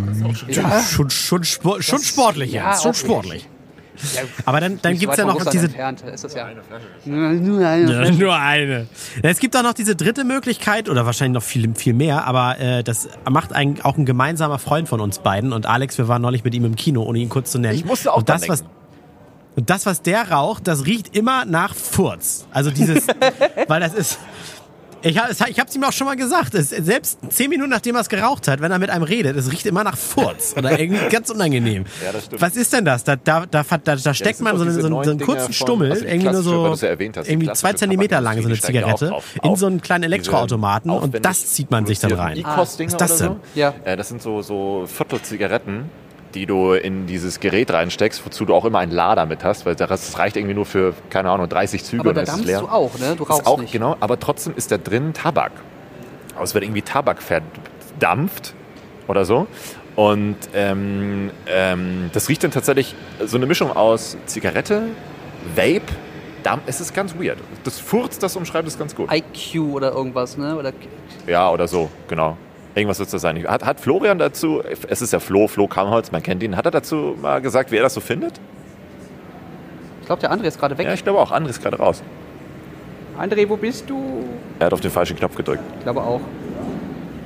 Ja, 0.48 0.80
Schon, 0.82 1.10
schon, 1.10 1.43
spor 1.43 1.82
schon 1.82 2.00
sportlich, 2.00 2.52
ja, 2.54 2.76
schon 2.78 2.93
sportlich. 2.93 3.50
Ja, 4.13 4.21
Aber 4.45 4.60
dann, 4.60 4.79
dann 4.81 4.97
gibt 4.97 5.13
es 5.13 5.17
ja 5.17 5.25
noch 5.25 5.43
diese 5.45 5.65
entfernt 5.65 6.01
ist 6.01 6.23
das 6.23 6.34
ja. 6.34 6.47
Nur 7.05 7.34
nur 7.34 7.67
eine 7.67 7.91
Ja, 7.91 8.12
nur 8.12 8.36
eine. 8.36 8.88
Es 9.21 9.39
gibt 9.39 9.55
auch 9.55 9.63
noch 9.63 9.73
diese 9.73 9.95
dritte 9.95 10.23
Möglichkeit, 10.23 10.89
oder 10.89 11.05
wahrscheinlich 11.05 11.36
noch 11.36 11.47
viel, 11.47 11.73
viel 11.75 11.93
mehr, 11.93 12.25
aber 12.25 12.60
äh, 12.60 12.84
das 12.84 13.10
macht 13.29 13.53
ein, 13.53 13.81
auch 13.81 13.97
ein 13.97 14.05
gemeinsamer 14.05 14.60
Freund 14.60 14.89
von 14.89 14.99
uns 15.01 15.19
beiden. 15.19 15.53
Und 15.53 15.65
Alex, 15.65 15.97
wir 15.97 16.08
waren 16.08 16.21
neulich 16.21 16.43
mit 16.43 16.53
ihm 16.53 16.65
im 16.65 16.75
Kino, 16.75 17.03
ohne 17.03 17.19
ihn 17.19 17.29
kurz 17.29 17.51
zu 17.51 17.60
nennen. 17.60 17.75
Ich 17.75 17.86
musste 17.86 18.12
auch 18.13 18.17
und 18.17 18.29
das, 18.29 18.47
was, 18.49 18.63
und 19.55 19.69
das, 19.69 19.86
was 19.86 20.01
der 20.01 20.31
raucht, 20.31 20.67
das 20.67 20.86
riecht 20.86 21.15
immer 21.15 21.45
nach 21.45 21.73
Furz. 21.73 22.47
Also 22.51 22.71
dieses, 22.71 23.08
weil 23.67 23.79
das 23.79 23.93
ist. 23.93 24.19
Ich 25.06 25.18
habe 25.20 25.34
ich 25.50 25.60
hab's 25.60 25.76
ihm 25.76 25.84
auch 25.84 25.91
schon 25.94 26.08
mal 26.08 26.15
gesagt. 26.15 26.56
Es, 26.56 26.70
selbst 26.72 27.20
zehn 27.30 27.50
Minuten 27.50 27.70
nachdem 27.70 27.96
er 27.96 28.02
es 28.02 28.10
geraucht 28.10 28.48
hat, 28.48 28.60
wenn 28.60 28.72
er 28.72 28.80
mit 28.80 28.89
einem 28.89 29.04
redet, 29.04 29.38
es 29.38 29.52
riecht 29.52 29.65
immer 29.68 29.84
nach 29.84 29.98
Furz. 29.98 30.56
Oder 30.58 30.80
irgendwie 30.80 31.08
ganz 31.10 31.30
unangenehm. 31.30 31.86
Ja, 32.04 32.12
das 32.12 32.26
stimmt. 32.26 32.41
Was 32.41 32.56
ist 32.56 32.74
denn 32.74 32.86
das? 32.86 33.04
Da, 33.04 33.15
da, 33.15 33.46
da, 33.46 33.63
da, 33.63 33.96
da 33.96 34.13
steckt 34.13 34.38
sind 34.38 34.44
man 34.44 34.58
so, 34.58 34.63
einen- 34.63 34.82
so, 34.82 34.88
einen- 35.12 35.20
kurzen 35.20 35.44
von- 35.46 35.54
Stummel, 35.54 35.91
also 35.91 36.06
irgendwie 36.06 36.30
nur 36.32 36.41
so 36.41 36.74
ja 36.74 36.96
hast, 37.18 37.30
irgendwie 37.30 37.54
zwei 37.54 37.74
Zentimeter 37.74 38.20
lang, 38.20 38.39
so 38.41 38.46
eine 38.48 38.56
ja 38.56 38.62
Zigarette, 38.62 39.08
drauf. 39.10 39.24
in 39.44 39.56
so 39.56 39.68
einen 39.68 39.82
kleinen 39.82 40.04
Elektroautomaten 40.06 40.89
und 40.91 41.24
das 41.24 41.46
zieht 41.54 41.70
man 41.72 41.86
sich 41.86 42.00
dann 42.00 42.12
rein. 42.13 42.38
E-Kost-Dinger 42.38 42.94
Was 42.94 43.02
ist 43.02 43.12
das 43.12 43.18
denn? 43.20 43.28
so? 43.28 43.39
Ja. 43.54 43.74
Das 43.96 44.08
sind 44.10 44.22
so, 44.22 44.41
so 44.41 44.86
Viertelzigaretten, 44.88 45.89
die 46.36 46.45
du 46.45 46.74
in 46.74 47.08
dieses 47.08 47.39
Gerät 47.39 47.71
reinsteckst, 47.71 48.26
wozu 48.26 48.45
du 48.45 48.54
auch 48.54 48.65
immer 48.65 48.80
einen 48.80 48.91
Lader 48.91 49.26
mit 49.26 49.43
hast, 49.43 49.65
weil 49.65 49.76
das 49.76 50.19
reicht 50.19 50.36
irgendwie 50.36 50.54
nur 50.54 50.65
für, 50.65 50.93
keine 51.10 51.32
Ahnung, 51.32 51.48
30 51.48 51.84
Züge 51.84 52.02
Aber 52.02 52.10
und 52.10 52.15
da 52.17 52.24
dann 52.24 52.36
ist 52.36 52.41
es 52.41 52.48
leer. 52.48 52.60
du 52.60 52.67
auch, 52.67 52.98
ne? 53.00 53.15
Du 53.15 53.24
rauchst 53.24 53.48
auch, 53.48 53.60
nicht. 53.60 53.71
Genau, 53.71 53.95
aber 54.02 54.19
trotzdem 54.19 54.54
ist 54.56 54.71
da 54.71 54.78
drin 54.78 55.13
Tabak. 55.13 55.54
Aber 56.36 56.43
es 56.43 56.54
wird 56.54 56.65
irgendwie 56.65 56.82
Tabak 56.82 57.21
verdampft 57.21 58.54
oder 59.08 59.24
so. 59.26 59.48
Und 59.95 60.36
ähm, 60.54 61.32
ähm, 61.48 62.10
das 62.12 62.28
riecht 62.28 62.43
dann 62.43 62.52
tatsächlich 62.52 62.95
so 63.26 63.38
eine 63.38 63.45
Mischung 63.45 63.71
aus 63.71 64.17
Zigarette, 64.26 64.89
Vape, 65.56 65.84
Dampf. 66.43 66.63
Es 66.65 66.82
ist 66.82 66.93
ganz 66.93 67.15
weird. 67.15 67.38
Das 67.63 67.80
Furz, 67.80 68.19
das 68.19 68.36
umschreibt 68.36 68.67
es 68.67 68.78
ganz 68.78 68.93
gut. 68.93 69.10
IQ 69.12 69.74
oder 69.74 69.93
irgendwas, 69.93 70.38
ne? 70.38 70.58
Oder 70.58 70.74
Ja, 71.28 71.50
oder 71.50 71.67
so, 71.69 71.89
genau. 72.10 72.38
Irgendwas 72.76 73.00
wird 73.00 73.08
es 73.08 73.12
da 73.12 73.20
sein. 73.20 73.42
Hat, 73.48 73.66
hat 73.66 73.80
Florian 73.80 74.20
dazu, 74.20 74.62
es 74.90 75.02
ist 75.02 75.14
ja 75.14 75.20
Flo, 75.20 75.48
Flo 75.48 75.68
Kamholz, 75.68 76.12
man 76.12 76.22
kennt 76.22 76.44
ihn, 76.44 76.58
hat 76.58 76.66
er 76.66 76.72
dazu 76.72 77.16
mal 77.22 77.42
gesagt, 77.42 77.72
wie 77.72 77.78
er 77.78 77.84
das 77.84 77.94
so 77.94 78.02
findet? 78.02 78.34
ich 80.02 80.06
glaube, 80.08 80.20
der 80.22 80.32
André 80.32 80.44
ist 80.44 80.60
gerade 80.60 80.78
weg. 80.78 80.86
Ja, 80.86 80.94
ich 80.94 81.04
glaube 81.04 81.20
auch. 81.20 81.32
André 81.32 81.50
ist 81.50 81.64
gerade 81.64 81.78
raus. 81.78 82.04
André, 83.20 83.50
wo 83.50 83.58
bist 83.58 83.90
du? 83.90 84.24
Er 84.60 84.68
hat 84.68 84.74
auf 84.74 84.82
den 84.82 84.92
falschen 84.92 85.18
Knopf 85.18 85.36
gedrückt. 85.36 85.64
Ich 85.78 85.84
glaube 85.84 86.02
auch. 86.02 86.20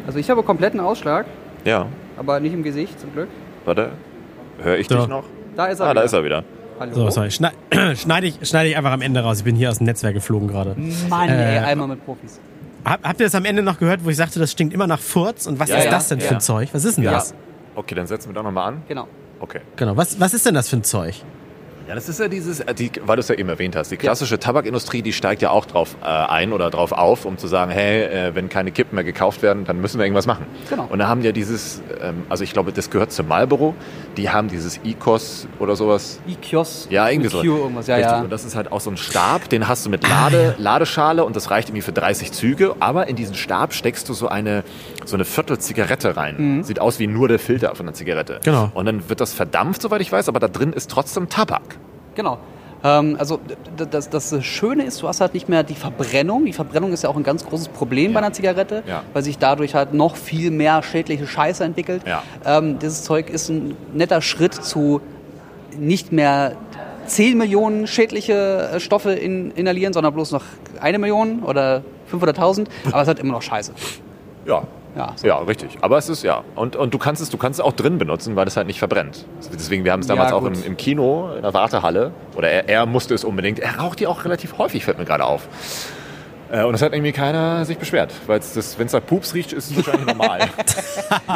Also 0.08 0.18
ich 0.20 0.30
habe 0.30 0.44
kompletten 0.44 0.80
Ausschlag, 0.80 1.26
Ja, 1.66 1.88
aber 2.18 2.40
nicht 2.40 2.54
im 2.54 2.64
Gesicht 2.64 3.00
zum 3.00 3.12
Glück. 3.12 3.28
warte. 3.66 3.90
Höre 4.62 4.78
ich 4.78 4.88
So. 4.88 4.96
dich 4.98 5.08
noch? 5.08 5.24
Da 5.58 5.66
ist 5.66 5.80
er 5.80 5.88
Ah, 5.88 5.90
wieder. 5.92 6.00
da 6.02 6.06
ist 6.06 6.14
er 6.14 6.24
wieder. 6.24 6.44
Hallo. 6.80 6.94
So, 6.94 7.10
sorry. 7.10 7.32
Schneid, 7.32 7.54
schneide 7.98 8.28
ich, 8.28 8.40
schneide 8.48 8.70
ich 8.70 8.78
einfach 8.78 8.92
am 8.94 9.02
Ende 9.02 9.20
raus. 9.22 9.40
Ich 9.40 9.44
bin 9.44 9.56
hier 9.56 9.70
aus 9.70 9.80
dem 9.80 9.86
Netzwerk 9.86 10.14
geflogen 10.14 10.48
gerade. 10.48 10.76
Mann, 11.10 11.28
Äh, 11.30 11.58
ey, 11.58 11.58
einmal 11.66 11.88
mit 11.90 12.06
Profis. 12.06 12.40
Hab, 12.86 13.04
habt 13.04 13.20
ihr 13.20 13.26
das 13.26 13.36
am 13.36 13.46
Ende 13.46 13.62
noch 13.62 13.78
gehört, 13.80 14.04
wo 14.06 14.10
ich 14.10 14.18
sagte, 14.18 14.40
das 14.40 14.52
stinkt 14.52 14.74
immer 14.74 14.88
nach 14.88 15.00
Furz? 15.00 15.48
Und 15.48 15.60
was 15.60 15.70
Ja, 15.70 15.78
ist 15.78 15.86
ja, 15.86 15.92
das 15.92 16.08
denn 16.08 16.20
für 16.20 16.28
ja. 16.28 16.32
ein 16.34 16.42
Zeug? 16.42 16.70
Was 16.74 16.86
ist 16.86 16.98
denn 16.98 17.04
Ja. 17.04 17.12
das? 17.12 17.34
Okay, 17.76 17.96
dann 17.96 18.08
setzen 18.08 18.30
wir 18.30 18.34
doch 18.34 18.44
nochmal 18.44 18.70
an. 18.74 18.84
Genau. 18.88 19.08
Okay. 19.40 19.62
Genau. 19.76 19.96
Was, 19.98 20.20
was 20.20 20.34
ist 20.34 20.46
denn 20.46 20.54
das 20.54 20.70
für 20.70 20.78
ein 20.78 20.84
Zeug? 20.84 21.16
Ja, 21.90 21.96
das 21.96 22.08
ist 22.08 22.20
ja 22.20 22.28
dieses, 22.28 22.60
äh, 22.60 22.76
die, 22.76 22.92
weil 23.04 23.16
du 23.16 23.22
es 23.22 23.30
ja 23.30 23.36
eben 23.36 23.50
erwähnt 23.50 23.76
hast, 23.76 23.90
die 23.90 23.98
klassische 23.98 24.38
Tabakindustrie, 24.38 25.02
die 25.02 25.12
steigt 25.12 25.42
ja 25.42 25.50
auch 25.50 25.66
drauf 25.66 25.96
äh, 26.04 26.06
ein 26.06 26.54
oder 26.54 26.70
drauf 26.70 26.92
auf, 26.92 27.26
um 27.26 27.40
zu 27.40 27.48
sagen, 27.48 27.72
hey, 27.72 28.04
äh, 28.04 28.36
wenn 28.36 28.48
keine 28.48 28.72
Kippen 28.72 28.94
mehr 28.94 29.04
gekauft 29.04 29.42
werden, 29.42 29.66
dann 29.66 29.82
müssen 29.82 29.98
wir 29.98 30.06
irgendwas 30.06 30.28
machen. 30.28 30.46
Genau. 30.70 30.86
Und 30.88 31.00
da 31.00 31.08
haben 31.08 31.22
die 31.22 31.26
ja 31.26 31.32
dieses, 31.32 31.82
ähm, 32.00 32.28
also 32.30 32.44
ich 32.44 32.54
glaube, 32.54 32.74
das 32.74 32.92
gehört 32.92 33.12
zu 33.12 33.24
Marlboro, 33.24 33.74
die 34.18 34.30
haben 34.30 34.50
dieses 34.50 34.80
ICOS 34.84 35.48
oder 35.58 35.76
sowas. 35.76 36.20
E-Kios. 36.28 36.86
Ja, 36.92 37.10
irgendwie 37.10 37.30
so. 37.30 37.42
Irgendwas, 37.42 37.88
ja, 37.88 37.96
Richtig. 37.96 38.12
ja. 38.12 38.22
Und 38.22 38.30
das 38.30 38.46
ist 38.46 38.56
halt 38.56 38.72
auch 38.72 38.82
so 38.82 38.92
ein 38.92 38.98
Stab, 38.98 39.50
den 39.50 39.68
hast 39.68 39.88
du 39.88 39.90
mit 39.90 40.08
Lade, 40.08 40.54
Ladeschale 40.60 41.26
und 41.26 41.36
das 41.36 41.50
reicht 41.50 41.70
irgendwie 41.70 41.82
für 41.82 41.92
30 41.92 42.32
Züge. 42.34 42.76
Aber 42.80 43.08
in 43.08 43.16
diesen 43.16 43.34
Stab 43.34 43.74
steckst 43.74 44.08
du 44.10 44.14
so 44.14 44.28
eine, 44.28 44.64
so 45.06 45.16
eine 45.16 45.26
Viertel 45.26 45.58
Zigarette 45.58 46.16
rein. 46.16 46.64
Sieht 46.64 46.80
aus 46.80 47.00
wie 47.00 47.08
nur 47.08 47.28
der 47.28 47.40
Filter 47.40 47.74
von 47.74 47.88
der 47.88 47.96
Zigarette. 47.96 48.42
Genau. 48.44 48.70
Und 48.76 48.86
dann 48.86 49.10
wird 49.10 49.22
das 49.22 49.34
verdampft, 49.34 49.82
soweit 49.82 50.02
ich 50.02 50.12
weiß, 50.12 50.30
aber 50.30 50.40
da 50.40 50.48
drin 50.48 50.72
ist 50.72 50.92
trotzdem 50.92 51.30
Tabak. 51.30 51.79
Genau. 52.20 52.38
Ähm, 52.84 53.16
also 53.18 53.40
das, 53.92 54.10
das 54.10 54.44
Schöne 54.44 54.84
ist, 54.84 55.02
du 55.02 55.08
hast 55.08 55.22
halt 55.22 55.34
nicht 55.34 55.48
mehr 55.48 55.64
die 55.64 55.74
Verbrennung. 55.74 56.44
Die 56.44 56.52
Verbrennung 56.52 56.92
ist 56.92 57.04
ja 57.04 57.10
auch 57.10 57.16
ein 57.16 57.24
ganz 57.24 57.46
großes 57.46 57.70
Problem 57.70 58.12
bei 58.12 58.20
einer 58.20 58.34
Zigarette, 58.34 58.84
Ja. 58.86 59.04
weil 59.14 59.24
sich 59.24 59.38
dadurch 59.38 59.74
halt 59.74 59.94
noch 59.94 60.18
viel 60.18 60.52
mehr 60.52 60.84
schädliche 60.84 61.26
Scheiße 61.26 61.64
entwickelt. 61.64 62.02
Ja. 62.06 62.24
Ähm, 62.46 62.78
dieses 62.80 63.04
Zeug 63.04 63.30
ist 63.30 63.48
ein 63.48 63.78
netter 63.94 64.22
Schritt 64.22 64.54
zu 64.54 65.00
nicht 65.78 66.12
mehr 66.12 66.58
10 67.06 67.38
Millionen 67.38 67.88
schädliche 67.88 68.70
äh, 68.74 68.80
Stoffe 68.82 69.14
in, 69.14 69.52
inhalieren, 69.52 69.94
sondern 69.94 70.14
bloß 70.14 70.32
noch 70.34 70.44
eine 70.82 71.00
Million 71.00 71.44
oder 71.44 71.84
500.000. 72.12 72.68
Aber 72.92 73.02
es 73.02 73.08
hat 73.08 73.20
immer 73.20 73.32
noch 73.32 73.42
Scheiße. 73.42 73.72
Ja. 74.46 74.64
Ja, 75.00 75.14
so. 75.16 75.26
Ja, 75.28 75.38
richtig. 75.38 75.78
Aber 75.82 75.98
es 75.98 76.10
ist 76.10 76.24
ja. 76.24 76.44
Und, 76.56 76.76
und 76.76 76.94
du 76.94 76.98
kannst 76.98 77.22
es, 77.22 77.30
du 77.30 77.38
kannst 77.38 77.60
es 77.60 77.66
auch 77.66 77.72
drin 77.74 77.98
benutzen, 77.98 78.36
weil 78.36 78.48
es 78.48 78.58
halt 78.58 78.68
nicht 78.68 78.80
verbrennt. 78.80 79.26
Deswegen, 79.54 79.86
wir 79.86 79.94
haben 79.94 80.02
es 80.02 80.08
Ja, 80.10 80.16
damals 80.16 80.34
auch 80.34 80.42
gut. 80.42 80.58
im, 80.58 80.64
im 80.64 80.78
Kino, 80.78 81.32
in 81.36 81.42
der 81.42 81.54
Wartehalle. 81.54 82.12
Oder 82.36 82.50
er, 82.50 82.68
er 82.70 82.86
musste 82.86 83.14
es 83.14 83.24
unbedingt. 83.24 83.60
Er 83.60 83.78
raucht 83.80 84.00
die 84.02 84.08
auch 84.08 84.26
relativ 84.26 84.58
häufig, 84.58 84.84
fällt 84.84 84.98
mir 85.00 85.06
gerade 85.06 85.24
auf. 85.24 85.48
Äh, 86.52 86.64
Und 86.64 86.74
es 86.76 86.82
hat 86.82 86.94
irgendwie 86.94 87.12
keiner 87.12 87.64
sich 87.66 87.78
beschwert. 87.78 88.12
Weil 88.28 88.40
wenn 88.42 88.88
es 88.88 88.94
nach 88.94 89.06
Pups 89.06 89.34
riecht, 89.34 89.54
ist 89.54 89.70
es 89.72 89.76
wahrscheinlich 89.78 90.06
normal. 90.08 90.48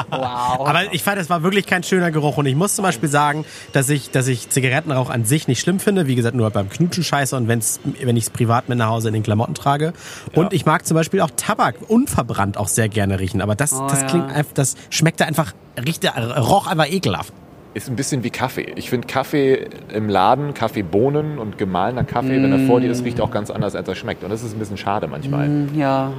Wow. 0.10 0.68
Aber 0.68 0.94
ich 0.94 1.04
fand, 1.04 1.20
es 1.20 1.30
war 1.30 1.44
wirklich 1.44 1.66
kein 1.66 1.84
schöner 1.84 2.12
Geruch. 2.12 2.38
Und 2.38 2.46
ich 2.46 2.56
muss 2.56 2.76
zum 2.76 2.84
Beispiel 2.84 3.10
sagen, 3.10 3.46
dass 3.72 3.90
ich, 3.90 4.12
dass 4.12 4.28
ich 4.28 4.50
Zigarettenrauch 4.50 5.10
an 5.10 5.26
sich 5.26 5.48
nicht 5.48 5.60
schlimm 5.60 5.80
finde. 5.80 6.08
Wie 6.08 6.16
gesagt, 6.16 6.36
nur 6.36 6.50
beim 6.52 6.70
Knutschen 6.70 7.04
scheiße 7.04 7.36
und 7.36 7.48
wenn's, 7.48 7.80
wenn 7.84 8.16
ich 8.18 8.26
es 8.26 8.30
privat 8.30 8.70
mit 8.70 8.78
nach 8.78 8.90
Hause 8.90 9.08
in 9.10 9.14
den 9.14 9.24
Klamotten 9.24 9.54
trage. 9.56 9.94
Und 10.34 10.54
ich 10.54 10.66
mag 10.66 10.86
zum 10.86 10.96
Beispiel 10.96 11.22
auch 11.22 11.32
Tabak 11.36 11.76
unverbrannt 11.88 12.58
auch 12.58 12.68
sehr 12.68 12.90
gerne 12.90 13.20
riechen. 13.20 13.42
Aber 13.42 13.56
das, 13.56 13.74
Oh, 13.74 13.88
das 13.88 14.02
ja. 14.02 14.08
klingt 14.08 14.32
einfach, 14.32 14.54
das 14.54 14.76
schmeckte 14.90 15.26
einfach, 15.26 15.54
riechte, 15.84 16.10
roch 16.10 16.68
einfach 16.68 16.90
ekelhaft. 16.90 17.34
Ist 17.74 17.90
ein 17.90 17.96
bisschen 17.96 18.24
wie 18.24 18.30
Kaffee. 18.30 18.74
Ich 18.76 18.90
finde 18.90 19.08
Kaffee 19.08 19.68
im 19.92 20.10
Laden, 20.10 20.54
Kaffeebohnen 20.54 21.40
und 21.40 21.58
gemahlener 21.58 22.04
Kaffee, 22.04 22.38
mm. 22.40 22.44
wenn 22.44 22.52
er 22.52 22.60
vor 22.60 22.80
dir 22.80 22.92
ist, 22.92 23.04
riecht 23.04 23.20
auch 23.20 23.32
ganz 23.32 23.50
anders, 23.50 23.76
als 23.76 23.88
er 23.88 23.96
schmeckt. 23.96 24.24
Und 24.24 24.30
das 24.30 24.44
ist 24.44 24.54
ein 24.56 24.60
bisschen 24.60 24.78
schade 24.78 25.08
manchmal. 25.08 25.50
Mm, 25.50 25.70
ja. 25.76 26.14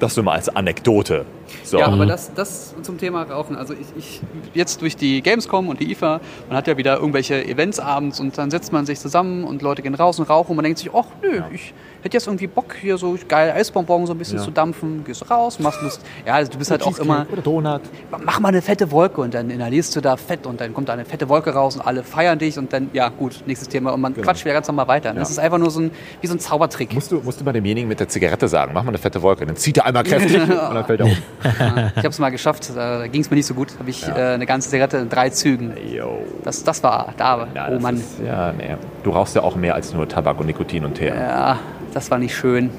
Das 0.00 0.16
nur 0.16 0.24
mal 0.24 0.32
als 0.32 0.48
Anekdote. 0.48 1.24
So. 1.64 1.78
Ja, 1.78 1.86
aber 1.86 2.06
das, 2.06 2.32
das 2.34 2.74
zum 2.82 2.98
Thema 2.98 3.22
Rauchen. 3.22 3.56
Also 3.56 3.74
ich, 3.74 3.86
ich 3.96 4.20
jetzt 4.54 4.80
durch 4.82 4.96
die 4.96 5.22
Gamescom 5.22 5.68
und 5.68 5.80
die 5.80 5.90
IFA, 5.92 6.20
man 6.48 6.56
hat 6.56 6.66
ja 6.66 6.76
wieder 6.76 6.96
irgendwelche 6.96 7.44
Events 7.44 7.78
abends 7.78 8.20
und 8.20 8.36
dann 8.38 8.50
setzt 8.50 8.72
man 8.72 8.86
sich 8.86 8.98
zusammen 9.00 9.44
und 9.44 9.62
Leute 9.62 9.82
gehen 9.82 9.94
raus 9.94 10.18
und 10.18 10.28
rauchen 10.28 10.50
und 10.50 10.56
man 10.56 10.64
denkt 10.64 10.78
sich, 10.78 10.90
ach 10.94 11.06
nö, 11.22 11.36
ja. 11.36 11.48
ich 11.52 11.74
hätte 12.02 12.16
jetzt 12.16 12.26
irgendwie 12.26 12.46
Bock, 12.46 12.74
hier 12.80 12.96
so 12.98 13.16
geil 13.26 13.52
Eisbonbon 13.52 14.06
so 14.06 14.12
ein 14.12 14.18
bisschen 14.18 14.38
ja. 14.38 14.44
zu 14.44 14.50
dampfen. 14.50 15.04
Gehst 15.04 15.28
raus, 15.30 15.58
machst 15.58 15.82
Lust. 15.82 16.00
Ja, 16.26 16.34
also 16.34 16.52
du 16.52 16.58
bist 16.58 16.70
halt 16.70 16.82
auch 16.82 16.98
immer. 16.98 17.26
Oder 17.30 17.42
Donut. 17.42 17.82
Mach 18.24 18.40
mal 18.40 18.48
eine 18.48 18.62
fette 18.62 18.90
Wolke 18.90 19.20
und 19.20 19.34
dann 19.34 19.50
inhalierst 19.50 19.94
du 19.96 20.00
da 20.00 20.16
Fett 20.16 20.46
und 20.46 20.60
dann 20.60 20.74
kommt 20.74 20.88
da 20.88 20.92
eine 20.94 21.04
fette 21.04 21.28
Wolke 21.28 21.50
raus 21.50 21.76
und 21.76 21.82
alle 21.82 22.02
feiern 22.02 22.38
dich 22.38 22.58
und 22.58 22.72
dann, 22.72 22.90
ja 22.92 23.08
gut, 23.08 23.42
nächstes 23.46 23.68
Thema. 23.68 23.92
Und 23.92 24.00
man 24.00 24.14
genau. 24.14 24.26
quatscht 24.26 24.44
wieder 24.44 24.54
ganz 24.54 24.68
normal 24.68 24.88
weiter. 24.88 25.10
Ja. 25.10 25.14
Das 25.14 25.30
ist 25.30 25.38
einfach 25.38 25.58
nur 25.58 25.70
so 25.70 25.80
ein, 25.80 25.90
wie 26.20 26.26
so 26.26 26.34
ein 26.34 26.40
Zaubertrick. 26.40 26.94
Musst 26.94 27.10
du, 27.12 27.20
musst 27.20 27.40
du 27.40 27.44
mal 27.44 27.52
demjenigen 27.52 27.88
mit 27.88 28.00
der 28.00 28.08
Zigarette 28.08 28.48
sagen, 28.48 28.72
mach 28.74 28.82
mal 28.82 28.90
eine 28.90 28.98
fette 28.98 29.20
Wolke. 29.22 29.46
Dann 29.46 29.56
zieht 29.56 29.78
er 29.78 29.86
einmal 29.86 30.04
kräftig 30.04 30.40
und 30.40 30.48
dann 30.48 30.84
fällt 30.84 31.00
er 31.00 31.06
um. 31.06 31.16
Ja, 31.44 31.92
ich 31.96 31.98
habe 31.98 32.08
es 32.08 32.18
mal 32.18 32.30
geschafft, 32.30 32.70
da 32.74 33.06
ging 33.06 33.20
es 33.20 33.30
mir 33.30 33.36
nicht 33.36 33.46
so 33.46 33.54
gut. 33.54 33.68
Habe 33.78 33.90
ich 33.90 34.06
äh, 34.06 34.12
eine 34.12 34.46
ganze 34.46 34.70
Zigarette 34.70 34.98
in 34.98 35.08
drei 35.08 35.30
Zügen. 35.30 35.72
Yo. 35.92 36.18
Das, 36.44 36.64
das 36.64 36.82
war 36.82 37.14
da. 37.16 37.46
oh 37.70 37.80
Mann. 37.80 37.96
Ist, 37.96 38.20
ja, 38.24 38.52
nee. 38.52 38.76
Du 39.02 39.10
rauchst 39.10 39.34
ja 39.34 39.42
auch 39.42 39.56
mehr 39.56 39.74
als 39.74 39.92
nur 39.94 40.08
Tabak 40.08 40.38
und 40.40 40.46
Nikotin 40.46 40.84
und 40.84 40.94
Teer. 40.94 41.14
Ja, 41.14 41.58
das 41.94 42.10
war 42.10 42.18
nicht 42.18 42.36
schön. 42.36 42.70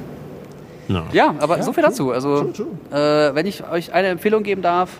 No. 0.87 1.03
Ja, 1.11 1.35
aber 1.39 1.57
ja, 1.57 1.63
so 1.63 1.71
viel 1.71 1.83
dazu. 1.83 2.11
Also, 2.11 2.51
true, 2.51 2.53
true. 2.89 2.99
Äh, 2.99 3.35
wenn 3.35 3.45
ich 3.45 3.63
euch 3.69 3.93
eine 3.93 4.07
Empfehlung 4.07 4.41
geben 4.41 4.63
darf, 4.63 4.99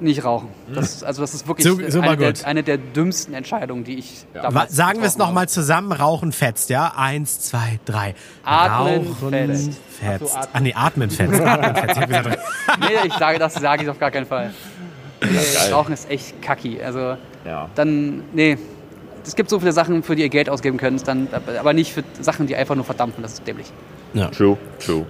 nicht 0.00 0.24
rauchen. 0.24 0.48
Das, 0.72 1.02
also 1.02 1.22
das 1.22 1.34
ist 1.34 1.46
wirklich 1.48 1.66
so, 1.66 1.78
so 1.88 2.00
eine, 2.00 2.16
der, 2.16 2.34
eine, 2.44 2.62
der, 2.62 2.78
dümmsten 2.78 3.34
Entscheidungen, 3.34 3.84
die 3.84 3.98
ich 3.98 4.26
ja. 4.34 4.42
damals 4.42 4.74
Sagen 4.74 5.00
wir 5.00 5.06
es 5.06 5.18
nochmal 5.18 5.48
zusammen, 5.48 5.92
Rauchen 5.92 6.32
fetzt, 6.32 6.70
ja? 6.70 6.92
Eins, 6.96 7.40
zwei, 7.40 7.78
drei. 7.84 8.14
Atmen 8.44 9.06
Rauchen 9.06 9.30
fetzt. 9.30 9.70
fetzt. 10.00 10.32
So, 10.32 10.36
atmen. 10.36 10.50
Ah 10.52 10.60
nee, 10.60 10.74
atmen 10.74 11.10
fetzt. 11.10 11.40
atmen 11.40 11.74
fetzt. 11.76 11.98
Ich 12.00 12.88
nee, 12.88 13.06
ich 13.06 13.14
sage, 13.14 13.38
das 13.38 13.54
sage 13.54 13.82
ich 13.84 13.88
auf 13.88 13.98
gar 13.98 14.10
keinen 14.10 14.26
Fall. 14.26 14.52
Nee, 15.22 15.72
Rauchen 15.72 15.94
ist 15.94 16.10
echt 16.10 16.40
kacki. 16.42 16.82
Also 16.82 17.16
ja. 17.44 17.68
dann, 17.74 18.24
nee, 18.32 18.58
es 19.26 19.36
gibt 19.36 19.50
so 19.50 19.58
viele 19.58 19.72
Sachen, 19.72 20.02
für 20.02 20.16
die 20.16 20.22
ihr 20.22 20.28
Geld 20.28 20.50
ausgeben 20.50 20.76
könnt, 20.76 21.06
dann, 21.08 21.28
aber 21.58 21.72
nicht 21.72 21.92
für 21.92 22.04
Sachen, 22.20 22.46
die 22.46 22.56
einfach 22.56 22.74
nur 22.74 22.84
verdampfen. 22.84 23.22
Das 23.22 23.34
ist 23.34 23.46
dämlich. 23.46 23.66
Ja. 24.12 24.28
True, 24.28 24.58
true. 24.78 25.06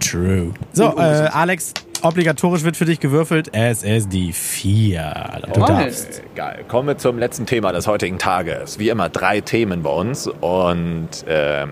True. 0.00 0.52
So, 0.72 0.96
äh, 0.96 1.28
Alex, 1.32 1.74
obligatorisch 2.02 2.64
wird 2.64 2.76
für 2.76 2.84
dich 2.84 3.00
gewürfelt. 3.00 3.50
Es 3.52 3.82
ist 3.82 4.12
die 4.12 4.32
4. 4.32 5.42
Du 5.54 5.62
oh, 5.62 5.66
darfst. 5.66 6.22
Geil. 6.34 6.64
Kommen 6.68 6.88
wir 6.88 6.98
zum 6.98 7.18
letzten 7.18 7.46
Thema 7.46 7.72
des 7.72 7.86
heutigen 7.86 8.18
Tages. 8.18 8.78
Wie 8.78 8.88
immer 8.88 9.08
drei 9.08 9.40
Themen 9.40 9.82
bei 9.82 9.90
uns. 9.90 10.26
Und 10.26 11.08
ähm, 11.28 11.70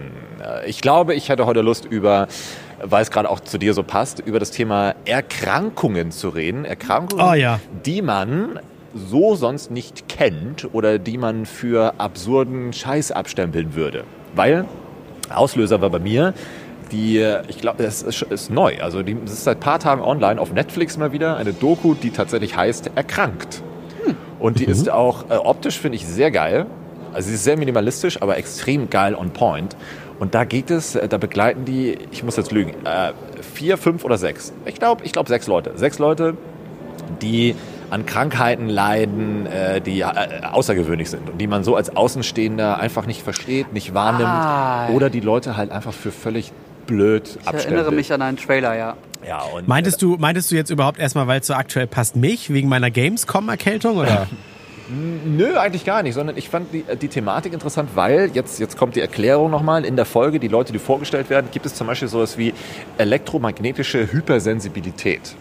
ich 0.67 0.81
glaube, 0.81 1.15
ich 1.15 1.29
hätte 1.29 1.47
heute 1.47 1.61
Lust 1.61 1.85
über 1.85 2.29
weil 2.83 3.03
es 3.03 3.11
gerade 3.11 3.29
auch 3.29 3.41
zu 3.41 3.59
dir 3.59 3.75
so 3.75 3.83
passt, 3.83 4.21
über 4.21 4.39
das 4.39 4.53
Thema 4.53 4.95
Erkrankungen 5.05 6.11
zu 6.13 6.31
reden. 6.31 6.65
Erkrankungen, 6.65 7.27
oh, 7.29 7.35
ja. 7.35 7.61
die 7.85 8.01
man 8.01 8.59
so 8.95 9.35
sonst 9.37 9.71
nicht 9.71 10.09
kennt 10.09 10.67
oder 10.73 10.99
die 10.99 11.19
man 11.19 11.45
für 11.45 11.95
absurden 11.99 12.73
Scheiß 12.73 13.13
abstempeln 13.13 13.75
würde. 13.75 14.05
Weil 14.35 14.65
Auslöser 15.29 15.81
war 15.81 15.91
bei 15.91 15.99
mir 15.99 16.35
die, 16.93 17.25
ich 17.49 17.59
glaube, 17.59 17.85
es 17.85 18.03
ist, 18.03 18.23
ist, 18.23 18.51
neu. 18.51 18.77
Also 18.83 19.03
die, 19.03 19.17
es 19.25 19.33
ist 19.33 19.45
seit 19.45 19.59
ein 19.59 19.61
paar 19.61 19.79
Tagen 19.79 20.03
online 20.03 20.41
auf 20.41 20.53
Netflix 20.53 20.97
mal 20.97 21.13
wieder 21.13 21.37
eine 21.37 21.53
Doku, 21.53 21.95
die 21.95 22.11
tatsächlich 22.11 22.57
heißt 22.57 22.93
Erkrankt. 22.95 23.63
Hm. 24.05 24.17
Und 24.39 24.59
die 24.61 24.67
mhm. 24.67 24.73
ist 24.73 24.91
auch 24.91 25.31
äh, 25.31 25.35
optisch, 25.35 25.79
finde 25.79 25.97
ich, 25.97 26.07
sehr 26.07 26.31
geil. 26.31 26.67
Also 27.13 27.29
sie 27.29 27.35
ist 27.35 27.45
sehr 27.45 27.57
minimalistisch, 27.57 28.23
aber 28.23 28.37
extrem 28.37 28.89
geil 28.91 29.15
on 29.15 29.31
point. 29.31 29.77
Und 30.19 30.35
da 30.35 30.45
geht 30.45 30.71
es, 30.71 30.95
äh, 30.95 31.09
da 31.09 31.19
begleiten 31.19 31.65
die, 31.65 31.99
ich 32.11 32.23
muss 32.23 32.37
jetzt 32.37 32.53
lügen, 32.53 32.75
äh, 32.85 33.13
vier, 33.55 33.79
fünf 33.79 34.05
oder 34.05 34.19
sechs. 34.19 34.53
Ich 34.67 34.77
glaube, 34.77 35.05
ich 35.05 35.13
glaube 35.13 35.29
sechs 35.29 35.47
Leute. 35.47 35.73
Sechs 35.77 35.99
Leute, 35.99 36.37
die 37.23 37.55
an 37.91 38.07
Krankheiten 38.07 38.69
leiden, 38.69 39.47
äh, 39.47 39.81
die 39.81 40.01
äh, 40.01 40.05
außergewöhnlich 40.51 41.11
sind 41.11 41.29
und 41.29 41.41
die 41.41 41.47
man 41.47 41.65
so 41.65 41.75
als 41.75 41.97
Außenstehender 41.97 42.79
einfach 42.79 43.07
nicht 43.07 43.23
versteht, 43.23 43.73
nicht 43.73 43.95
wahrnimmt 43.95 44.29
ah. 44.29 44.89
oder 44.91 45.11
die 45.11 45.21
Leute 45.21 45.57
halt 45.57 45.73
einfach 45.73 45.93
für 45.93 46.13
völlig 46.13 46.53
blöd 46.91 47.39
ich 47.41 47.47
Ich 47.47 47.53
erinnere 47.53 47.93
mich 47.93 48.13
an 48.13 48.21
einen 48.21 48.37
Trailer, 48.37 48.77
ja. 48.77 48.97
Ja, 49.27 49.43
und 49.43 49.69
meintest, 49.69 50.03
du, 50.03 50.17
meintest 50.17 50.51
du 50.51 50.57
jetzt 50.57 50.71
überhaupt 50.71 50.99
erstmal, 50.99 51.27
weil 51.27 51.41
es 51.41 51.47
so 51.47 51.55
aktuell 51.55 51.87
passt, 51.87 52.17
mich 52.17 52.53
wegen 52.53 52.69
meiner 52.69 52.91
Gamescom-Erkältung 52.91 53.97
oder? 53.99 54.27
Nö, 55.25 55.57
eigentlich 55.57 55.85
gar 55.85 56.03
nicht, 56.03 56.15
sondern 56.15 56.37
ich 56.37 56.49
fand 56.49 56.73
die, 56.73 56.85
die 57.01 57.09
Thematik 57.09 57.53
interessant, 57.53 57.91
weil 57.95 58.31
jetzt, 58.35 58.59
jetzt 58.59 58.77
kommt 58.77 58.97
die 58.97 59.01
Erklärung 59.01 59.51
nochmal 59.51 59.85
in 59.85 59.95
der 59.95 60.05
Folge, 60.05 60.41
die 60.41 60.49
Leute, 60.49 60.73
die 60.73 60.81
vorgestellt 60.81 61.31
werden, 61.31 61.49
gibt 61.53 61.65
es 61.65 61.75
zum 61.75 61.87
Beispiel 61.87 62.09
sowas 62.09 62.37
wie 62.39 62.53
elektromagnetische 62.99 64.11
Hypersensibilität. 64.13 65.37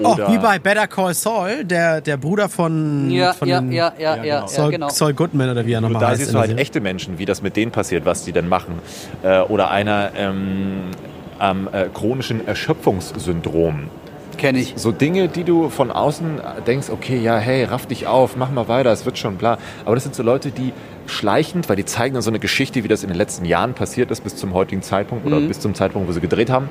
Oh, 0.00 0.16
wie 0.28 0.38
bei 0.38 0.58
Better 0.58 0.86
Call 0.86 1.14
Saul, 1.14 1.64
der, 1.64 2.00
der 2.00 2.16
Bruder 2.16 2.48
von, 2.48 3.10
ja, 3.10 3.32
von 3.32 3.48
ja, 3.48 3.60
ja, 3.62 3.92
ja, 3.98 4.16
ja, 4.16 4.22
genau. 4.22 4.46
Saul, 4.46 4.70
genau. 4.70 4.88
Saul 4.90 5.14
Goodman 5.14 5.50
oder 5.50 5.66
wie 5.66 5.72
er 5.72 5.80
nochmal 5.80 6.06
heißt. 6.06 6.12
Da 6.12 6.16
siehst 6.16 6.34
du 6.34 6.38
halt 6.38 6.58
echte 6.58 6.80
Menschen, 6.80 7.18
wie 7.18 7.24
das 7.24 7.42
mit 7.42 7.56
denen 7.56 7.72
passiert, 7.72 8.04
was 8.04 8.24
die 8.24 8.32
denn 8.32 8.48
machen. 8.48 8.74
Äh, 9.22 9.40
oder 9.40 9.70
einer 9.70 10.12
ähm, 10.16 10.90
am 11.38 11.68
äh, 11.72 11.86
chronischen 11.92 12.46
Erschöpfungssyndrom. 12.46 13.90
Kenne 14.36 14.60
ich. 14.60 14.74
So 14.76 14.92
Dinge, 14.92 15.26
die 15.26 15.42
du 15.42 15.68
von 15.68 15.90
außen 15.90 16.40
denkst, 16.64 16.90
okay, 16.90 17.18
ja, 17.18 17.38
hey, 17.38 17.64
raff 17.64 17.86
dich 17.86 18.06
auf, 18.06 18.36
mach 18.36 18.52
mal 18.52 18.68
weiter, 18.68 18.92
es 18.92 19.04
wird 19.04 19.18
schon 19.18 19.36
bla. 19.36 19.58
Aber 19.84 19.96
das 19.96 20.04
sind 20.04 20.14
so 20.14 20.22
Leute, 20.22 20.52
die 20.52 20.72
schleichend, 21.06 21.68
weil 21.68 21.74
die 21.74 21.84
zeigen 21.84 22.14
dann 22.14 22.22
so 22.22 22.30
eine 22.30 22.38
Geschichte, 22.38 22.84
wie 22.84 22.88
das 22.88 23.02
in 23.02 23.08
den 23.08 23.16
letzten 23.16 23.44
Jahren 23.44 23.74
passiert 23.74 24.12
ist, 24.12 24.22
bis 24.22 24.36
zum 24.36 24.54
heutigen 24.54 24.82
Zeitpunkt 24.82 25.26
oder 25.26 25.40
mhm. 25.40 25.48
bis 25.48 25.58
zum 25.58 25.74
Zeitpunkt, 25.74 26.08
wo 26.08 26.12
sie 26.12 26.20
gedreht 26.20 26.50
haben 26.50 26.70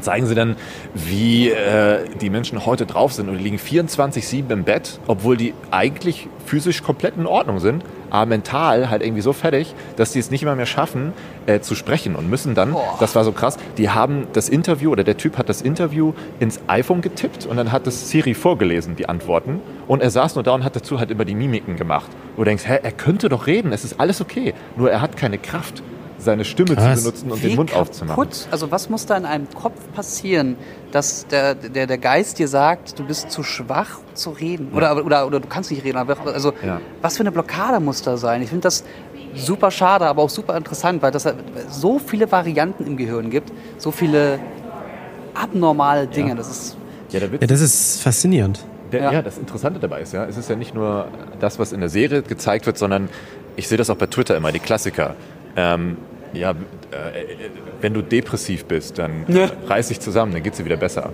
zeigen 0.00 0.26
sie 0.26 0.34
dann, 0.34 0.56
wie 0.94 1.50
äh, 1.50 2.04
die 2.20 2.30
Menschen 2.30 2.66
heute 2.66 2.86
drauf 2.86 3.12
sind 3.12 3.28
und 3.28 3.38
die 3.38 3.44
liegen 3.44 3.58
24-7 3.58 4.50
im 4.50 4.64
Bett, 4.64 5.00
obwohl 5.06 5.36
die 5.36 5.54
eigentlich 5.70 6.28
physisch 6.44 6.82
komplett 6.82 7.16
in 7.16 7.26
Ordnung 7.26 7.60
sind, 7.60 7.84
aber 8.10 8.26
mental 8.26 8.90
halt 8.90 9.02
irgendwie 9.02 9.20
so 9.20 9.32
fertig, 9.32 9.74
dass 9.96 10.12
die 10.12 10.18
es 10.18 10.30
nicht 10.30 10.42
immer 10.42 10.56
mehr 10.56 10.66
schaffen, 10.66 11.12
äh, 11.46 11.60
zu 11.60 11.74
sprechen 11.74 12.16
und 12.16 12.28
müssen 12.28 12.54
dann, 12.54 12.72
Boah. 12.72 12.96
das 13.00 13.14
war 13.14 13.24
so 13.24 13.32
krass, 13.32 13.56
die 13.76 13.90
haben 13.90 14.26
das 14.32 14.48
Interview 14.48 14.90
oder 14.90 15.04
der 15.04 15.16
Typ 15.16 15.36
hat 15.36 15.48
das 15.48 15.62
Interview 15.62 16.14
ins 16.40 16.60
iPhone 16.66 17.00
getippt 17.00 17.46
und 17.46 17.56
dann 17.56 17.70
hat 17.70 17.86
das 17.86 18.10
Siri 18.10 18.34
vorgelesen, 18.34 18.96
die 18.96 19.08
Antworten. 19.08 19.60
Und 19.86 20.02
er 20.02 20.10
saß 20.10 20.34
nur 20.34 20.44
da 20.44 20.52
und 20.52 20.64
hat 20.64 20.76
dazu 20.76 20.98
halt 20.98 21.10
immer 21.10 21.24
die 21.24 21.34
Mimiken 21.34 21.76
gemacht. 21.76 22.10
Wo 22.36 22.42
du 22.42 22.48
denkst, 22.48 22.66
hä, 22.66 22.78
er 22.82 22.92
könnte 22.92 23.28
doch 23.28 23.46
reden, 23.46 23.72
es 23.72 23.84
ist 23.84 24.00
alles 24.00 24.20
okay, 24.20 24.54
nur 24.76 24.90
er 24.90 25.00
hat 25.00 25.16
keine 25.16 25.38
Kraft 25.38 25.82
seine 26.28 26.44
Stimme 26.44 26.76
Krass. 26.76 26.98
zu 26.98 27.04
benutzen 27.04 27.30
und 27.30 27.42
Wie 27.42 27.48
den 27.48 27.56
Mund 27.56 27.70
kaputt? 27.70 27.88
aufzumachen. 27.88 28.28
Also 28.50 28.70
was 28.70 28.90
muss 28.90 29.06
da 29.06 29.16
in 29.16 29.24
einem 29.24 29.48
Kopf 29.48 29.80
passieren, 29.94 30.56
dass 30.92 31.26
der, 31.26 31.54
der, 31.54 31.86
der 31.86 31.98
Geist 31.98 32.38
dir 32.38 32.48
sagt, 32.48 32.98
du 32.98 33.04
bist 33.04 33.30
zu 33.30 33.42
schwach 33.42 34.00
zu 34.12 34.30
reden? 34.30 34.72
Oder, 34.74 34.94
ja. 34.94 35.02
oder, 35.02 35.26
oder 35.26 35.40
du 35.40 35.48
kannst 35.48 35.70
nicht 35.70 35.84
reden. 35.84 35.96
Also 35.96 36.52
ja. 36.64 36.82
was 37.00 37.16
für 37.16 37.22
eine 37.22 37.32
Blockade 37.32 37.80
muss 37.80 38.02
da 38.02 38.18
sein? 38.18 38.42
Ich 38.42 38.50
finde 38.50 38.62
das 38.62 38.84
super 39.34 39.70
schade, 39.70 40.06
aber 40.06 40.22
auch 40.22 40.30
super 40.30 40.54
interessant, 40.54 41.00
weil 41.00 41.14
es 41.14 41.26
so 41.70 41.98
viele 41.98 42.30
Varianten 42.30 42.86
im 42.86 42.96
Gehirn 42.98 43.30
gibt, 43.30 43.50
so 43.78 43.90
viele 43.90 44.38
abnormale 45.32 46.06
Dinge. 46.06 46.30
Ja. 46.30 46.34
Das 46.34 46.50
ist 46.50 46.76
ja, 47.10 47.20
das 47.20 47.60
ist 47.62 48.02
faszinierend. 48.02 48.60
Der, 48.92 49.02
ja. 49.02 49.12
ja. 49.12 49.22
das 49.22 49.38
Interessante 49.38 49.80
dabei 49.80 50.02
ist 50.02 50.12
ja, 50.12 50.26
es 50.26 50.36
ist 50.36 50.50
ja 50.50 50.56
nicht 50.56 50.74
nur 50.74 51.08
das, 51.40 51.58
was 51.58 51.72
in 51.72 51.80
der 51.80 51.88
Serie 51.88 52.20
gezeigt 52.20 52.66
wird, 52.66 52.76
sondern 52.76 53.08
ich 53.56 53.66
sehe 53.66 53.78
das 53.78 53.88
auch 53.88 53.96
bei 53.96 54.06
Twitter 54.06 54.36
immer, 54.36 54.52
die 54.52 54.58
Klassiker. 54.58 55.14
Ähm, 55.56 55.96
ja, 56.32 56.50
äh, 56.50 56.54
wenn 57.80 57.94
du 57.94 58.02
depressiv 58.02 58.64
bist, 58.64 58.98
dann 58.98 59.24
ja. 59.28 59.50
reiß 59.66 59.88
dich 59.88 60.00
zusammen, 60.00 60.32
dann 60.32 60.42
geht 60.42 60.52
es 60.52 60.58
dir 60.58 60.64
wieder 60.64 60.76
besser. 60.76 61.12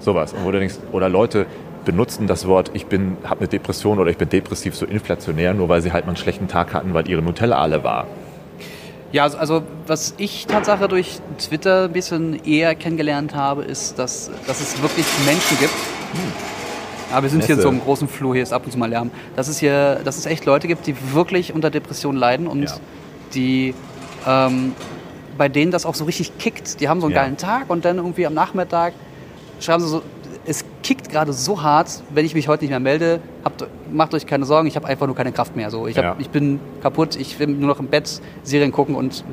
Sowas. 0.00 0.32
Und 0.32 0.44
wo 0.44 0.50
du 0.50 0.58
denkst, 0.58 0.76
oder 0.90 1.08
Leute 1.08 1.46
benutzen 1.84 2.26
das 2.26 2.46
Wort, 2.46 2.70
ich 2.74 2.86
bin, 2.86 3.16
habe 3.24 3.40
eine 3.40 3.48
Depression 3.48 3.98
oder 3.98 4.10
ich 4.10 4.16
bin 4.16 4.28
depressiv 4.28 4.74
so 4.74 4.86
inflationär, 4.86 5.54
nur 5.54 5.68
weil 5.68 5.80
sie 5.80 5.92
halt 5.92 6.06
mal 6.06 6.10
einen 6.10 6.16
schlechten 6.16 6.48
Tag 6.48 6.74
hatten, 6.74 6.94
weil 6.94 7.08
ihre 7.08 7.22
Nutella 7.22 7.58
alle 7.58 7.84
war. 7.84 8.06
Ja, 9.10 9.24
also, 9.24 9.36
also 9.38 9.62
was 9.86 10.14
ich 10.16 10.46
Tatsache 10.46 10.88
durch 10.88 11.20
Twitter 11.38 11.84
ein 11.84 11.92
bisschen 11.92 12.44
eher 12.44 12.74
kennengelernt 12.74 13.34
habe, 13.34 13.62
ist, 13.62 13.98
dass, 13.98 14.30
dass 14.46 14.60
es 14.60 14.80
wirklich 14.80 15.06
Menschen 15.26 15.58
gibt. 15.58 15.72
Hm. 15.72 16.32
Aber 17.12 17.24
wir 17.24 17.30
sind 17.30 17.40
Messe. 17.40 17.48
hier 17.48 17.56
in 17.56 17.62
so 17.62 17.68
einem 17.68 17.80
großen 17.80 18.08
Flur, 18.08 18.34
hier 18.34 18.42
ist 18.42 18.54
ab 18.54 18.62
und 18.64 18.72
zu 18.72 18.78
mal 18.78 18.88
Lärm. 18.88 19.10
Dass 19.36 19.48
es 19.48 19.58
hier, 19.58 20.00
dass 20.02 20.16
es 20.16 20.24
echt 20.24 20.46
Leute 20.46 20.66
gibt, 20.66 20.86
die 20.86 20.94
wirklich 21.12 21.52
unter 21.52 21.70
Depressionen 21.70 22.18
leiden 22.18 22.46
und 22.46 22.62
ja 22.62 22.72
die 23.34 23.74
ähm, 24.26 24.74
bei 25.38 25.48
denen 25.48 25.70
das 25.70 25.86
auch 25.86 25.94
so 25.94 26.04
richtig 26.04 26.38
kickt. 26.38 26.80
Die 26.80 26.88
haben 26.88 27.00
so 27.00 27.06
einen 27.06 27.14
ja. 27.14 27.22
geilen 27.22 27.36
Tag 27.36 27.70
und 27.70 27.84
dann 27.84 27.96
irgendwie 27.96 28.26
am 28.26 28.34
Nachmittag 28.34 28.92
schreiben 29.60 29.82
sie 29.82 29.88
so, 29.88 30.02
es 30.44 30.64
kickt 30.82 31.08
gerade 31.08 31.32
so 31.32 31.62
hart, 31.62 32.02
wenn 32.10 32.26
ich 32.26 32.34
mich 32.34 32.48
heute 32.48 32.64
nicht 32.64 32.70
mehr 32.70 32.80
melde, 32.80 33.20
habt, 33.44 33.64
macht 33.92 34.12
euch 34.12 34.26
keine 34.26 34.44
Sorgen, 34.44 34.66
ich 34.66 34.74
habe 34.74 34.88
einfach 34.88 35.06
nur 35.06 35.14
keine 35.14 35.32
Kraft 35.32 35.54
mehr. 35.54 35.70
So, 35.70 35.86
ich, 35.86 35.96
hab, 35.96 36.04
ja. 36.04 36.16
ich 36.18 36.30
bin 36.30 36.58
kaputt, 36.82 37.14
ich 37.16 37.38
will 37.38 37.46
nur 37.46 37.68
noch 37.68 37.78
im 37.78 37.86
Bett 37.86 38.20
Serien 38.42 38.72
gucken 38.72 38.96
und 38.96 39.24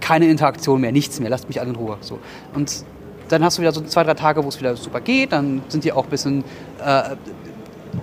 keine 0.00 0.26
Interaktion 0.28 0.80
mehr, 0.80 0.92
nichts 0.92 1.20
mehr, 1.20 1.30
lasst 1.30 1.48
mich 1.48 1.60
alle 1.60 1.70
in 1.70 1.76
Ruhe. 1.76 1.96
So. 2.00 2.18
Und 2.54 2.84
dann 3.28 3.42
hast 3.42 3.56
du 3.56 3.62
wieder 3.62 3.72
so 3.72 3.80
zwei, 3.80 4.04
drei 4.04 4.14
Tage, 4.14 4.44
wo 4.44 4.48
es 4.48 4.58
wieder 4.60 4.76
super 4.76 5.00
geht, 5.00 5.32
dann 5.32 5.62
sind 5.68 5.84
die 5.84 5.92
auch 5.92 6.04
ein 6.04 6.10
bisschen 6.10 6.44
äh, 6.84 7.16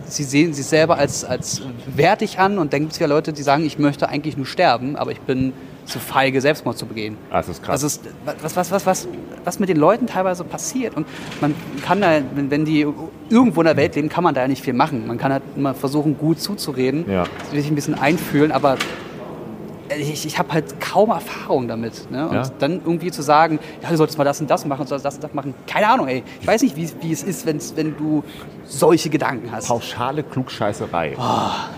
sie 0.05 0.23
sehen 0.23 0.53
sich 0.53 0.65
selber 0.65 0.97
als, 0.97 1.23
als 1.23 1.61
wertig 1.87 2.39
an 2.39 2.57
und 2.57 2.73
dann 2.73 2.81
gibt 2.81 2.93
es 2.93 2.99
ja 2.99 3.07
Leute, 3.07 3.33
die 3.33 3.43
sagen, 3.43 3.65
ich 3.65 3.79
möchte 3.79 4.09
eigentlich 4.09 4.37
nur 4.37 4.45
sterben, 4.45 4.95
aber 4.95 5.11
ich 5.11 5.21
bin 5.21 5.53
zu 5.89 5.99
feige, 5.99 6.39
Selbstmord 6.41 6.77
zu 6.77 6.85
begehen. 6.85 7.17
Ah, 7.29 7.37
das 7.37 7.49
ist 7.49 7.63
krass. 7.63 7.83
Also 7.83 7.87
es, 7.87 7.99
was, 8.41 8.55
was, 8.55 8.71
was, 8.71 8.85
was, 8.85 9.07
was 9.43 9.59
mit 9.59 9.69
den 9.69 9.77
Leuten 9.77 10.07
teilweise 10.07 10.43
passiert. 10.43 10.95
Und 10.95 11.07
man 11.41 11.53
kann 11.85 11.99
da, 12.01 12.19
wenn 12.35 12.65
die 12.65 12.85
irgendwo 13.29 13.61
in 13.61 13.65
der 13.65 13.75
Welt 13.77 13.95
leben, 13.95 14.09
kann 14.09 14.23
man 14.23 14.33
da 14.33 14.41
ja 14.41 14.47
nicht 14.47 14.63
viel 14.63 14.73
machen. 14.73 15.07
Man 15.07 15.17
kann 15.17 15.33
halt 15.33 15.43
immer 15.55 15.73
versuchen, 15.73 16.17
gut 16.17 16.39
zuzureden, 16.39 17.09
Ja. 17.09 17.23
sich 17.51 17.67
ein 17.67 17.75
bisschen 17.75 17.95
einfühlen, 17.99 18.51
aber 18.51 18.77
ich, 19.97 20.25
ich 20.27 20.37
habe 20.37 20.53
halt 20.53 20.79
kaum 20.79 21.09
Erfahrung 21.09 21.67
damit. 21.67 22.11
Ne? 22.11 22.27
Und 22.29 22.35
Ja. 22.35 22.43
dann 22.59 22.73
irgendwie 22.85 23.09
zu 23.09 23.23
sagen, 23.23 23.57
ja, 23.81 23.89
du 23.89 23.97
solltest 23.97 24.17
mal 24.19 24.23
das 24.23 24.39
und 24.39 24.49
das 24.49 24.63
machen, 24.65 24.83
du 24.83 24.87
solltest 24.89 25.05
das 25.05 25.15
und 25.15 25.23
das 25.23 25.33
machen. 25.33 25.55
Keine 25.65 25.87
Ahnung, 25.89 26.07
ey. 26.07 26.23
Ich 26.41 26.45
weiß 26.47 26.61
nicht, 26.61 26.75
wie, 26.75 26.87
wie 27.01 27.11
es 27.11 27.23
ist, 27.23 27.45
wenn's, 27.47 27.73
wenn 27.75 27.97
du 27.97 28.23
solche 28.65 29.09
Gedanken 29.09 29.51
hast. 29.51 29.67
Pauschale 29.67 30.21
Klugscheißerei. 30.21 31.15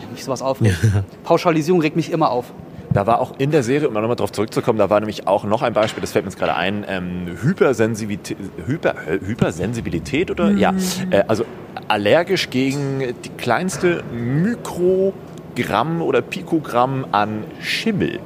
Wenn 0.01 0.11
mich 0.11 0.25
sowas 0.25 0.41
aufregt. 0.41 0.75
Pauschalisierung 1.23 1.79
regt 1.79 1.95
mich 1.95 2.11
immer 2.11 2.31
auf. 2.31 2.51
Da 2.93 3.07
war 3.07 3.19
auch 3.21 3.33
in 3.37 3.51
der 3.51 3.63
Serie, 3.63 3.87
um 3.87 3.93
nochmal 3.93 4.15
darauf 4.15 4.31
zurückzukommen, 4.31 4.77
da 4.77 4.89
war 4.89 4.99
nämlich 4.99 5.27
auch 5.27 5.43
noch 5.45 5.61
ein 5.61 5.73
Beispiel, 5.73 6.01
das 6.01 6.11
fällt 6.11 6.25
mir 6.25 6.31
jetzt 6.31 6.39
gerade 6.39 6.55
ein, 6.55 6.85
ähm, 6.87 7.37
Hypersensibilität, 7.41 8.37
Hyper, 8.65 8.95
äh, 9.07 9.19
Hypersensibilität 9.25 10.29
oder? 10.31 10.51
Ja, 10.51 10.73
äh, 11.09 11.23
also 11.27 11.45
allergisch 11.87 12.49
gegen 12.49 12.99
die 13.23 13.29
kleinste 13.37 14.03
Mikrogramm 14.13 16.01
oder 16.01 16.21
Pikogramm 16.21 17.05
an 17.11 17.43
Schimmel. 17.61 18.19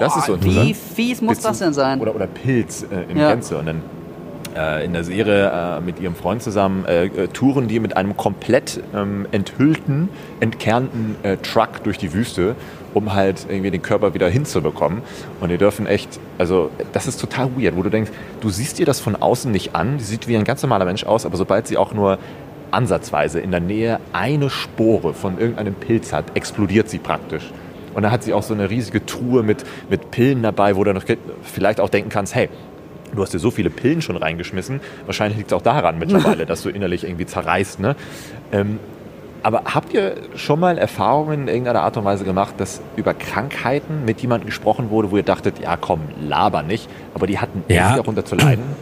Das 0.00 0.16
ist 0.16 0.26
so 0.26 0.42
Wie 0.42 0.48
interessant. 0.48 0.76
fies 0.94 1.20
muss 1.20 1.40
das 1.40 1.58
denn 1.58 1.72
sein? 1.74 2.00
Oder, 2.00 2.14
oder 2.14 2.26
Pilz 2.26 2.82
äh, 2.84 3.10
im 3.10 3.18
Ja. 3.18 3.30
Gänze. 3.30 3.58
Und 3.58 3.66
dann 3.66 3.82
äh, 4.56 4.84
in 4.84 4.92
der 4.92 5.04
Serie 5.04 5.50
äh, 5.50 5.80
mit 5.80 6.00
ihrem 6.00 6.14
Freund 6.14 6.42
zusammen 6.42 6.84
äh, 6.84 7.06
äh, 7.06 7.28
touren 7.28 7.68
die 7.68 7.80
mit 7.80 7.96
einem 7.96 8.16
komplett 8.16 8.82
ähm, 8.94 9.26
enthüllten, 9.32 10.08
entkernten 10.40 11.16
äh, 11.22 11.36
Truck 11.38 11.82
durch 11.84 11.98
die 11.98 12.12
Wüste, 12.12 12.54
um 12.94 13.14
halt 13.14 13.46
irgendwie 13.48 13.70
den 13.70 13.82
Körper 13.82 14.14
wieder 14.14 14.28
hinzubekommen. 14.28 15.02
Und 15.40 15.50
die 15.50 15.58
dürfen 15.58 15.86
echt, 15.86 16.20
also 16.38 16.70
das 16.92 17.06
ist 17.06 17.20
total 17.20 17.50
weird, 17.56 17.76
wo 17.76 17.82
du 17.82 17.90
denkst, 17.90 18.10
du 18.40 18.50
siehst 18.50 18.78
dir 18.78 18.86
das 18.86 19.00
von 19.00 19.16
außen 19.16 19.50
nicht 19.50 19.74
an, 19.74 19.98
die 19.98 20.04
sieht 20.04 20.28
wie 20.28 20.36
ein 20.36 20.44
ganz 20.44 20.62
normaler 20.62 20.84
Mensch 20.84 21.04
aus, 21.04 21.26
aber 21.26 21.36
sobald 21.36 21.66
sie 21.66 21.76
auch 21.76 21.92
nur 21.92 22.18
ansatzweise 22.70 23.40
in 23.40 23.50
der 23.50 23.60
Nähe 23.60 24.00
eine 24.12 24.50
Spore 24.50 25.14
von 25.14 25.38
irgendeinem 25.38 25.74
Pilz 25.74 26.12
hat, 26.12 26.36
explodiert 26.36 26.88
sie 26.88 26.98
praktisch. 26.98 27.50
Und 27.94 28.02
dann 28.02 28.12
hat 28.12 28.22
sie 28.22 28.32
auch 28.32 28.42
so 28.42 28.54
eine 28.54 28.70
riesige 28.70 29.04
Truhe 29.04 29.42
mit, 29.42 29.64
mit 29.90 30.10
Pillen 30.10 30.42
dabei, 30.42 30.76
wo 30.76 30.84
du 30.84 30.94
noch 30.94 31.04
vielleicht 31.42 31.80
auch 31.80 31.90
denken 31.90 32.08
kannst, 32.08 32.34
hey, 32.34 32.48
du 33.14 33.22
hast 33.22 33.32
dir 33.34 33.38
so 33.38 33.50
viele 33.50 33.70
Pillen 33.70 34.02
schon 34.02 34.16
reingeschmissen, 34.16 34.80
wahrscheinlich 35.06 35.38
liegt 35.38 35.52
es 35.52 35.56
auch 35.56 35.62
daran 35.62 35.98
mittlerweile, 35.98 36.46
dass 36.46 36.62
du 36.62 36.68
innerlich 36.70 37.04
irgendwie 37.04 37.26
zerreißt. 37.26 37.80
Ne? 37.80 37.96
Ähm, 38.52 38.78
aber 39.42 39.62
habt 39.64 39.92
ihr 39.92 40.14
schon 40.36 40.60
mal 40.60 40.78
Erfahrungen 40.78 41.42
in 41.42 41.48
irgendeiner 41.48 41.82
Art 41.82 41.96
und 41.96 42.04
Weise 42.04 42.24
gemacht, 42.24 42.54
dass 42.58 42.80
über 42.96 43.12
Krankheiten 43.12 44.04
mit 44.04 44.20
jemandem 44.20 44.46
gesprochen 44.46 44.90
wurde, 44.90 45.10
wo 45.10 45.16
ihr 45.16 45.24
dachtet, 45.24 45.58
ja 45.60 45.76
komm, 45.76 46.00
laber 46.20 46.62
nicht, 46.62 46.88
aber 47.14 47.26
die 47.26 47.38
hatten 47.38 47.64
Ja. 47.68 47.88
echt 47.90 47.98
darunter 47.98 48.24
zu 48.24 48.36
leiden? 48.36 48.64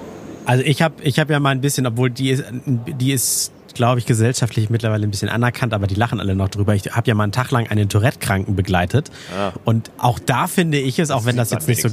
Also 0.47 0.64
ich 0.64 0.81
habe 0.83 0.95
ich 1.03 1.20
hab 1.20 1.31
ja 1.31 1.39
mal 1.39 1.51
ein 1.51 1.61
bisschen, 1.61 1.87
obwohl 1.87 2.11
die 2.11 2.31
ist, 2.31 2.45
die 2.51 3.12
ist 3.12 3.53
glaube 3.74 3.99
ich, 3.99 4.07
gesellschaftlich 4.07 4.70
mittlerweile 4.70 5.07
ein 5.07 5.11
bisschen 5.11 5.28
anerkannt, 5.28 5.74
aber 5.74 5.87
die 5.87 5.95
lachen 5.95 6.20
alle 6.20 6.35
noch 6.35 6.49
drüber. 6.49 6.74
Ich 6.74 6.85
habe 6.91 7.09
ja 7.09 7.14
mal 7.14 7.24
einen 7.24 7.33
Tag 7.33 7.51
lang 7.51 7.68
einen 7.68 7.89
Tourette-Kranken 7.89 8.57
begleitet. 8.57 9.11
Ah. 9.37 9.53
Und 9.64 9.91
auch 9.99 10.18
da 10.18 10.47
finde 10.47 10.78
ich 10.78 10.99
es, 10.99 11.11
auch 11.11 11.24
wenn 11.24 11.37
das 11.37 11.51
jetzt 11.51 11.68
nicht 11.68 11.83
so. 11.83 11.89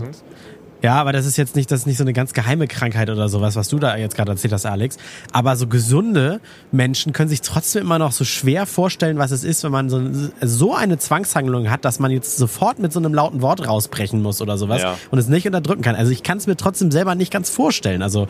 Ja, 0.83 0.95
aber 0.95 1.11
das 1.11 1.25
ist 1.25 1.37
jetzt 1.37 1.55
nicht, 1.55 1.71
das 1.71 1.79
ist 1.81 1.85
nicht 1.87 1.97
so 1.97 2.03
eine 2.03 2.13
ganz 2.13 2.33
geheime 2.33 2.67
Krankheit 2.67 3.09
oder 3.09 3.29
sowas, 3.29 3.55
was 3.55 3.67
du 3.67 3.79
da 3.79 3.95
jetzt 3.97 4.15
gerade 4.15 4.31
erzählt 4.31 4.53
hast, 4.53 4.65
Alex. 4.65 4.97
Aber 5.31 5.55
so 5.55 5.65
gesunde 5.67 6.39
Menschen 6.71 7.13
können 7.13 7.29
sich 7.29 7.41
trotzdem 7.41 7.81
immer 7.83 7.97
noch 7.97 8.11
so 8.11 8.23
schwer 8.23 8.65
vorstellen, 8.67 9.17
was 9.17 9.31
es 9.31 9.43
ist, 9.43 9.63
wenn 9.63 9.71
man 9.71 9.89
so, 9.89 10.01
so 10.41 10.75
eine 10.75 10.99
Zwangshandlung 10.99 11.69
hat, 11.71 11.83
dass 11.83 11.99
man 11.99 12.11
jetzt 12.11 12.37
sofort 12.37 12.77
mit 12.79 12.93
so 12.93 12.99
einem 12.99 13.13
lauten 13.13 13.41
Wort 13.41 13.67
rausbrechen 13.67 14.21
muss 14.21 14.39
oder 14.41 14.57
sowas 14.57 14.83
Ja. 14.83 14.95
und 15.09 15.17
es 15.17 15.27
nicht 15.27 15.47
unterdrücken 15.47 15.81
kann. 15.81 15.95
Also 15.95 16.11
ich 16.11 16.21
kann 16.21 16.37
es 16.37 16.45
mir 16.45 16.55
trotzdem 16.57 16.91
selber 16.91 17.15
nicht 17.15 17.31
ganz 17.33 17.49
vorstellen. 17.49 18.03
Also, 18.03 18.27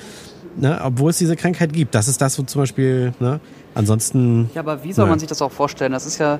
ne, 0.55 0.79
obwohl 0.83 1.09
es 1.09 1.17
diese 1.17 1.35
Krankheit 1.35 1.73
gibt. 1.73 1.95
Das 1.95 2.07
ist 2.07 2.21
das, 2.21 2.39
wo 2.39 2.43
zum 2.43 2.61
Beispiel, 2.61 3.13
ne, 3.19 3.41
ansonsten. 3.75 4.49
Ja, 4.55 4.61
aber 4.61 4.83
wie 4.85 4.93
soll 4.93 5.05
Ja. 5.05 5.09
man 5.09 5.19
sich 5.19 5.27
das 5.27 5.41
auch 5.41 5.51
vorstellen? 5.51 5.91
Das 5.91 6.05
ist 6.05 6.17
ja 6.17 6.39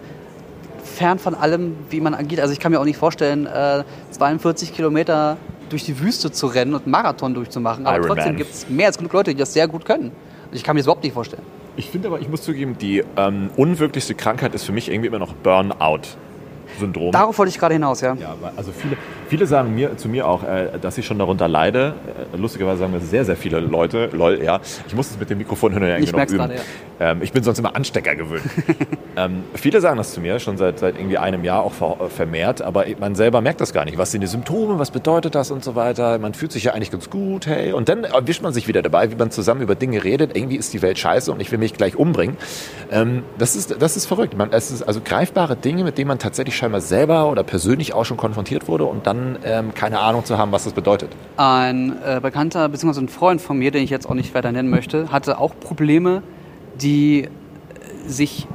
fern 0.84 1.20
von 1.20 1.36
allem, 1.36 1.76
wie 1.89 1.99
man 1.99 2.14
agiert. 2.16 2.39
Also 2.39 2.53
ich 2.53 2.60
kann 2.60 2.72
mir 2.72 2.80
auch 2.80 2.86
nicht 2.86 2.97
vorstellen, 2.97 3.45
äh, 3.45 3.84
42 4.12 4.74
Kilometer 4.74 5.36
durch 5.70 5.84
die 5.84 5.99
Wüste 5.99 6.32
zu 6.32 6.47
rennen 6.47 6.74
und 6.74 6.84
einen 6.84 6.91
Marathon 6.91 7.34
durchzumachen. 7.34 7.86
Aber 7.86 7.97
Iron 7.97 8.07
trotzdem 8.15 8.36
gibt 8.36 8.53
es 8.53 8.70
mehr 8.70 8.88
als 8.88 8.97
genug 8.97 9.13
Leute, 9.13 9.32
die 9.32 9.38
das 9.38 9.53
sehr 9.53 9.68
gut 9.68 9.86
können. 9.86 10.11
Ich 10.51 10.63
kann 10.63 10.76
mir 10.76 10.80
das 10.80 10.86
überhaupt 10.88 11.03
nicht 11.03 11.13
vorstellen. 11.13 11.43
Ich 11.76 11.89
finde 11.89 12.07
aber, 12.07 12.20
ich 12.20 12.28
muss 12.28 12.41
zugeben, 12.41 12.78
die 12.78 13.03
ähm, 13.18 13.49
unwirklichste 13.55 14.15
Krankheit 14.15 14.55
ist 14.55 14.63
für 14.63 14.72
mich 14.72 14.89
irgendwie 14.89 15.07
immer 15.07 15.20
noch 15.20 15.34
Burnout-Syndrom. 16.68 17.11
Darauf 17.11 17.38
wollte 17.38 17.49
ich 17.49 17.59
gerade 17.59 17.74
hinaus, 17.74 18.01
ja. 18.01 18.15
Ja, 18.15 18.36
also 18.55 18.72
viele, 18.72 18.97
viele 19.28 19.45
sagen 19.45 19.74
mir, 19.74 19.97
zu 19.97 20.09
mir 20.09 20.28
auch, 20.28 20.43
äh, 20.43 20.80
dass 20.82 20.97
ich 20.97 21.05
schon 21.05 21.20
darunter 21.20 21.47
leide. 21.47 21.95
Äh, 22.34 22.38
lustigerweise 22.38 22.80
sagen 22.80 22.93
mir 22.93 22.99
sehr, 22.99 23.26
sehr 23.26 23.36
viele 23.36 23.59
Leute, 23.59 24.09
lol, 24.11 24.41
ja, 24.43 24.59
ich 24.88 24.95
muss 24.95 25.11
es 25.11 25.20
mit 25.20 25.30
dem 25.30 25.38
Mikrofon 25.38 25.74
hin 25.74 25.84
und 25.84 25.89
her 25.89 25.99
Ich 25.99 26.11
noch 26.11 26.20
üben. 26.20 26.38
gerade, 26.38 26.55
ähm, 26.99 27.22
ich 27.22 27.32
bin 27.32 27.43
sonst 27.43 27.59
immer 27.59 27.76
Anstecker 27.76 28.15
gewöhnt. 28.15 28.43
ähm, 29.15 29.43
viele 29.53 29.82
sagen 29.82 29.97
das 29.97 30.13
zu 30.13 30.22
mir, 30.22 30.39
schon 30.39 30.57
seit, 30.57 30.80
seit 30.80 30.95
irgendwie 30.95 31.18
einem 31.18 31.43
Jahr 31.43 31.63
auch 31.63 31.74
äh, 31.99 32.09
vermehrt, 32.09 32.61
aber 32.61 32.86
man 32.99 33.15
selber 33.15 33.41
merkt 33.41 33.61
das 33.61 33.74
gar 33.74 33.86
nicht. 33.86 33.97
Was 33.97 34.11
sind 34.11 34.22
die 34.22 34.28
Symptome, 34.28 34.80
was 34.80 34.91
bedeutet 34.91 35.36
das 35.36 35.51
und 35.51 35.63
so 35.63 35.76
weiter. 35.76 36.20
Man 36.20 36.34
fühlt 36.34 36.51
sich 36.51 36.65
ja 36.65 36.74
eigentlich 36.74 36.91
ganz 36.91 37.09
gut, 37.09 37.47
hey. 37.47 37.74
Und 37.74 37.89
dann 37.89 38.03
erwischt 38.03 38.41
man 38.41 38.53
sich 38.53 38.68
wieder 38.68 38.82
dabei, 38.82 39.11
wie 39.11 39.15
man 39.15 39.32
zusammen 39.32 39.61
über 39.61 39.76
Dinge 39.76 40.03
redet. 40.03 40.36
Irgendwie 40.36 40.55
ist 40.55 40.74
die 40.74 40.82
Welt 40.82 40.97
scheiße 40.97 41.32
und 41.32 41.41
ich 41.41 41.51
will 41.51 41.59
mich 41.59 41.74
gleich 41.74 41.95
umbringen. 41.95 42.38
Ähm, 42.91 43.24
das, 43.38 43.55
ist, 43.55 43.82
das 43.82 43.97
ist 43.97 44.05
verrückt. 44.05 44.38
Man, 44.38 44.51
es 44.51 44.72
ist 44.72 44.84
also 44.84 45.01
greifbare 45.03 45.55
Dinge, 45.55 45.84
mit 45.84 45.97
denen 45.97 46.07
man 46.07 46.20
tatsächlich 46.20 46.55
scheinbar 46.58 46.82
selber 46.82 47.30
oder 47.32 47.43
persönlich 47.43 47.93
auch 47.93 48.05
schon 48.05 48.18
konfrontiert 48.18 48.68
wurde 48.68 48.86
und 48.86 49.08
dann 49.08 49.39
ähm, 49.43 49.74
keine 49.74 49.99
Ahnung 49.99 50.26
zu 50.26 50.38
haben, 50.38 50.51
was 50.51 50.66
das 50.66 50.74
bedeutet. 50.74 51.10
Ein 51.38 51.95
äh, 52.03 52.20
Bekannter 52.22 52.68
bzw. 52.70 53.01
ein 53.01 53.10
Freund 53.10 53.41
von 53.41 53.58
mir, 53.58 53.72
den 53.72 53.84
ich 53.84 53.89
jetzt 53.89 54.10
auch 54.10 54.16
nicht 54.16 54.34
weiter 54.34 54.51
nennen 54.51 54.70
möchte, 54.70 55.12
hatte 55.12 55.39
auch 55.39 55.53
Probleme, 55.60 56.24
die 56.82 57.24
äh, 57.24 57.30
sich 58.08 58.47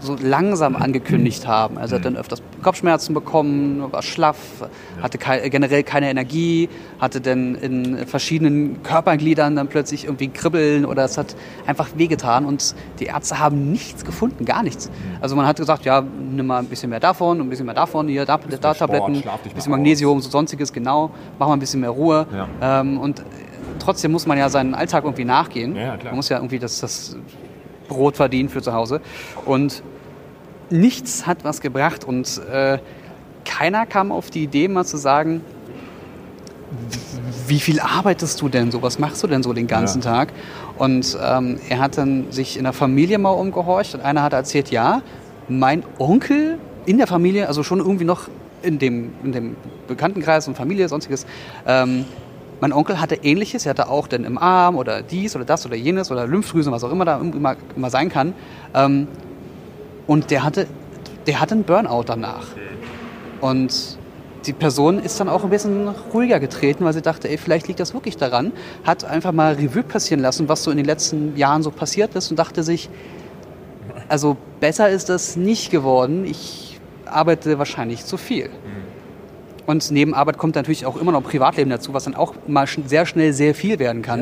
so 0.00 0.16
langsam 0.20 0.76
angekündigt 0.76 1.46
haben. 1.46 1.78
Also 1.78 1.94
er 1.94 1.98
hat 1.98 2.04
dann 2.04 2.16
öfters 2.16 2.42
Kopfschmerzen 2.62 3.14
bekommen, 3.14 3.92
war 3.92 4.02
schlaff, 4.02 4.38
hatte 5.02 5.18
kei 5.18 5.48
generell 5.48 5.82
keine 5.82 6.10
Energie, 6.10 6.68
hatte 6.98 7.20
dann 7.20 7.54
in 7.54 8.06
verschiedenen 8.06 8.82
Körpergliedern 8.82 9.56
dann 9.56 9.68
plötzlich 9.68 10.04
irgendwie 10.04 10.28
Kribbeln 10.28 10.84
oder 10.84 11.04
es 11.04 11.18
hat 11.18 11.36
einfach 11.66 11.88
wehgetan 11.96 12.44
und 12.44 12.74
die 12.98 13.06
Ärzte 13.06 13.38
haben 13.38 13.70
nichts 13.70 14.04
gefunden, 14.04 14.44
gar 14.44 14.62
nichts. 14.62 14.90
Also 15.20 15.36
man 15.36 15.46
hat 15.46 15.56
gesagt, 15.56 15.84
ja, 15.84 16.02
nimm 16.02 16.46
mal 16.46 16.58
ein 16.58 16.66
bisschen 16.66 16.90
mehr 16.90 17.00
davon, 17.00 17.40
ein 17.40 17.48
bisschen 17.48 17.66
mehr 17.66 17.74
davon, 17.74 18.08
hier, 18.08 18.24
da, 18.24 18.38
da 18.38 18.74
Tabletten, 18.74 19.16
ein 19.16 19.22
bisschen 19.22 19.56
aus. 19.56 19.68
Magnesium, 19.68 20.20
so 20.20 20.30
sonstiges, 20.30 20.72
genau, 20.72 21.10
mach 21.38 21.46
mal 21.46 21.54
ein 21.54 21.60
bisschen 21.60 21.80
mehr 21.80 21.90
Ruhe. 21.90 22.26
Ja. 22.32 22.80
Ähm, 22.80 22.98
und 22.98 23.22
trotzdem 23.78 24.12
muss 24.12 24.26
man 24.26 24.38
ja 24.38 24.48
seinen 24.48 24.74
Alltag 24.74 25.04
irgendwie 25.04 25.24
nachgehen. 25.24 25.76
Ja. 25.76 25.98
Man 26.04 26.16
muss 26.16 26.28
ja 26.28 26.38
irgendwie 26.38 26.58
das, 26.58 26.80
das 26.80 27.16
Brot 27.90 28.16
verdienen 28.16 28.48
für 28.48 28.62
zu 28.62 28.72
Hause. 28.72 29.00
Und 29.44 29.82
nichts 30.70 31.26
hat 31.26 31.44
was 31.44 31.60
gebracht. 31.60 32.04
Und 32.04 32.40
äh, 32.50 32.78
keiner 33.44 33.84
kam 33.86 34.12
auf 34.12 34.30
die 34.30 34.44
Idee, 34.44 34.68
mal 34.68 34.84
zu 34.84 34.96
sagen, 34.96 35.42
wie 37.48 37.58
viel 37.58 37.80
arbeitest 37.80 38.40
du 38.40 38.48
denn 38.48 38.70
so? 38.70 38.80
Was 38.80 38.98
machst 38.98 39.22
du 39.22 39.26
denn 39.26 39.42
so 39.42 39.52
den 39.52 39.66
ganzen 39.66 40.02
Ja. 40.02 40.12
Tag? 40.12 40.32
Und 40.78 41.18
ähm, 41.20 41.58
er 41.68 41.80
hat 41.80 41.98
dann 41.98 42.30
sich 42.30 42.56
in 42.56 42.64
der 42.64 42.72
Familie 42.72 43.18
mal 43.18 43.30
umgehorcht 43.30 43.94
und 43.94 44.00
einer 44.02 44.22
hat 44.22 44.32
erzählt, 44.32 44.70
ja, 44.70 45.02
mein 45.48 45.82
Onkel 45.98 46.58
in 46.86 46.98
der 46.98 47.08
Familie, 47.08 47.48
also 47.48 47.62
schon 47.62 47.80
irgendwie 47.80 48.04
noch 48.04 48.28
in 48.62 48.78
dem, 48.78 49.12
in 49.24 49.32
dem 49.32 49.56
Bekanntenkreis 49.88 50.46
und 50.46 50.56
Familie, 50.56 50.88
sonstiges, 50.88 51.26
ähm, 51.66 52.04
mein 52.60 52.72
Onkel 52.72 53.00
hatte 53.00 53.16
ähnliches, 53.22 53.66
er 53.66 53.70
hatte 53.70 53.88
auch 53.88 54.06
dann 54.06 54.24
im 54.24 54.38
Arm 54.38 54.76
oder 54.76 55.02
dies 55.02 55.34
oder 55.34 55.44
das 55.44 55.64
oder 55.66 55.76
jenes 55.76 56.10
oder 56.10 56.26
Lymphdrüsen, 56.26 56.72
was 56.72 56.84
auch 56.84 56.92
immer 56.92 57.04
da 57.04 57.18
immer, 57.18 57.56
immer 57.74 57.90
sein 57.90 58.10
kann. 58.10 58.34
Ähm, 58.74 59.08
und 60.06 60.30
der 60.30 60.44
hatte, 60.44 60.66
der 61.26 61.40
hatte 61.40 61.54
einen 61.54 61.64
Burnout 61.64 62.04
danach. 62.06 62.48
Und 63.40 63.98
die 64.46 64.52
Person 64.52 64.98
ist 64.98 65.20
dann 65.20 65.28
auch 65.28 65.44
ein 65.44 65.50
bisschen 65.50 65.88
ruhiger 66.12 66.40
getreten, 66.40 66.84
weil 66.84 66.92
sie 66.92 67.02
dachte, 67.02 67.28
ey, 67.28 67.38
vielleicht 67.38 67.68
liegt 67.68 67.80
das 67.80 67.94
wirklich 67.94 68.16
daran. 68.16 68.52
Hat 68.84 69.04
einfach 69.04 69.32
mal 69.32 69.54
Revue 69.54 69.82
passieren 69.82 70.20
lassen, 70.20 70.48
was 70.48 70.62
so 70.62 70.70
in 70.70 70.76
den 70.76 70.86
letzten 70.86 71.36
Jahren 71.36 71.62
so 71.62 71.70
passiert 71.70 72.14
ist 72.14 72.30
und 72.30 72.38
dachte 72.38 72.62
sich, 72.62 72.88
also 74.08 74.36
besser 74.58 74.88
ist 74.88 75.08
das 75.08 75.36
nicht 75.36 75.70
geworden. 75.70 76.24
Ich 76.24 76.80
arbeite 77.06 77.58
wahrscheinlich 77.58 78.04
zu 78.04 78.16
viel. 78.16 78.50
Und 79.70 79.92
neben 79.92 80.14
Arbeit 80.14 80.36
kommt 80.36 80.56
natürlich 80.56 80.84
auch 80.84 80.96
immer 80.96 81.12
noch 81.12 81.22
Privatleben 81.22 81.70
dazu, 81.70 81.94
was 81.94 82.02
dann 82.02 82.16
auch 82.16 82.34
mal 82.48 82.66
sehr 82.66 83.06
schnell 83.06 83.32
sehr 83.32 83.54
viel 83.54 83.78
werden 83.78 84.02
kann. 84.02 84.18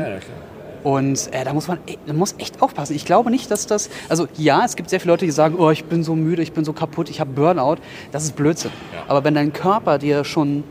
Und 0.85 1.33
äh, 1.33 1.43
da 1.43 1.55
muss 1.55 1.69
man 1.69 1.79
e- 1.87 1.97
da 2.07 2.13
muss 2.13 2.35
echt 2.37 2.61
aufpassen. 2.61 2.95
Ich 2.95 3.07
glaube 3.07 3.31
nicht, 3.31 3.51
dass 3.51 3.67
das. 3.67 3.89
Also 4.11 4.29
ja, 4.37 4.63
es 4.67 4.77
gibt 4.77 4.91
sehr 4.91 5.01
viele 5.01 5.15
Leute, 5.15 5.25
die 5.25 5.31
sagen, 5.31 5.55
oh, 5.59 5.71
ich 5.71 5.87
bin 5.87 6.05
so 6.05 6.15
müde, 6.15 6.43
ich 6.43 6.53
bin 6.53 6.67
so 6.67 6.75
kaputt, 6.75 7.09
ich 7.09 7.19
habe 7.19 7.31
Burnout. 7.31 7.77
Das 8.13 8.25
ist 8.25 8.37
Blödsinn. 8.37 8.73
Aber 9.09 9.25
wenn 9.25 9.35
dein 9.35 9.55
Körper 9.55 9.97
dir 9.97 10.23
schon 10.23 10.65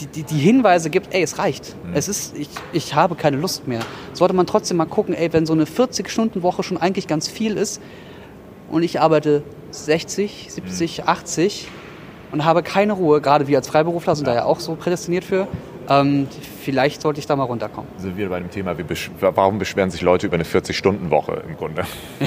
die, 0.00 0.06
die, 0.06 0.22
die 0.22 0.38
Hinweise 0.38 0.88
gibt, 0.88 1.12
ey, 1.12 1.20
es 1.20 1.38
reicht. 1.38 1.76
Es 1.92 2.08
ist, 2.08 2.34
ich, 2.34 2.48
ich 2.72 2.94
habe 2.94 3.14
keine 3.14 3.36
Lust 3.36 3.68
mehr. 3.68 3.80
Sollte 4.14 4.32
man 4.32 4.46
trotzdem 4.46 4.78
mal 4.78 4.86
gucken, 4.86 5.14
ey, 5.14 5.34
wenn 5.34 5.44
so 5.44 5.52
eine 5.52 5.64
40-Stunden-Woche 5.64 6.62
schon 6.62 6.78
eigentlich 6.78 7.08
ganz 7.08 7.28
viel 7.28 7.58
ist 7.58 7.82
und 8.70 8.82
ich 8.82 9.00
arbeite 9.00 9.42
60, 9.70 10.46
70, 10.48 11.04
80 11.04 11.68
und 12.32 12.44
habe 12.44 12.62
keine 12.62 12.92
Ruhe, 12.92 13.20
gerade 13.20 13.46
wir 13.46 13.58
als 13.58 13.68
Freiberufler 13.68 14.16
sind 14.16 14.26
da 14.26 14.34
ja 14.34 14.44
auch 14.44 14.60
so 14.60 14.74
prädestiniert 14.74 15.24
für, 15.24 15.46
ähm, 15.88 16.28
vielleicht 16.62 17.02
sollte 17.02 17.20
ich 17.20 17.26
da 17.26 17.36
mal 17.36 17.44
runterkommen. 17.44 17.90
Sind 17.98 18.16
wir 18.16 18.28
bei 18.28 18.40
dem 18.40 18.50
Thema, 18.50 18.76
wie 18.78 18.82
besch 18.82 19.10
warum 19.20 19.58
beschweren 19.58 19.90
sich 19.90 20.02
Leute 20.02 20.26
über 20.26 20.34
eine 20.34 20.44
40-Stunden-Woche 20.44 21.42
im 21.48 21.56
Grunde? 21.56 21.84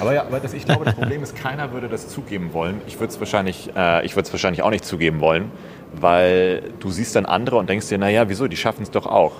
Aber 0.00 0.14
ja, 0.14 0.22
aber 0.22 0.40
das, 0.40 0.54
ich 0.54 0.64
glaube, 0.64 0.86
das 0.86 0.94
Problem 0.94 1.22
ist, 1.22 1.36
keiner 1.36 1.72
würde 1.72 1.86
das 1.86 2.08
zugeben 2.08 2.54
wollen. 2.54 2.80
Ich 2.86 2.98
würde 2.98 3.12
es 3.12 3.20
wahrscheinlich, 3.20 3.70
äh, 3.76 4.02
ich 4.06 4.16
wahrscheinlich 4.16 4.62
auch 4.62 4.70
nicht 4.70 4.86
zugeben 4.86 5.20
wollen, 5.20 5.52
weil 5.92 6.62
du 6.80 6.90
siehst 6.90 7.16
dann 7.16 7.26
andere 7.26 7.56
und 7.56 7.68
denkst 7.68 7.88
dir, 7.88 7.98
naja, 7.98 8.26
wieso, 8.26 8.48
die 8.48 8.56
schaffen 8.56 8.82
es 8.82 8.90
doch 8.90 9.04
auch. 9.04 9.32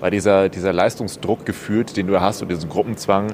Weil 0.00 0.10
dieser, 0.10 0.50
dieser 0.50 0.74
Leistungsdruck 0.74 1.46
gefühlt, 1.46 1.96
den 1.96 2.08
du 2.08 2.20
hast 2.20 2.42
und 2.42 2.50
diesen 2.50 2.68
Gruppenzwang, 2.68 3.32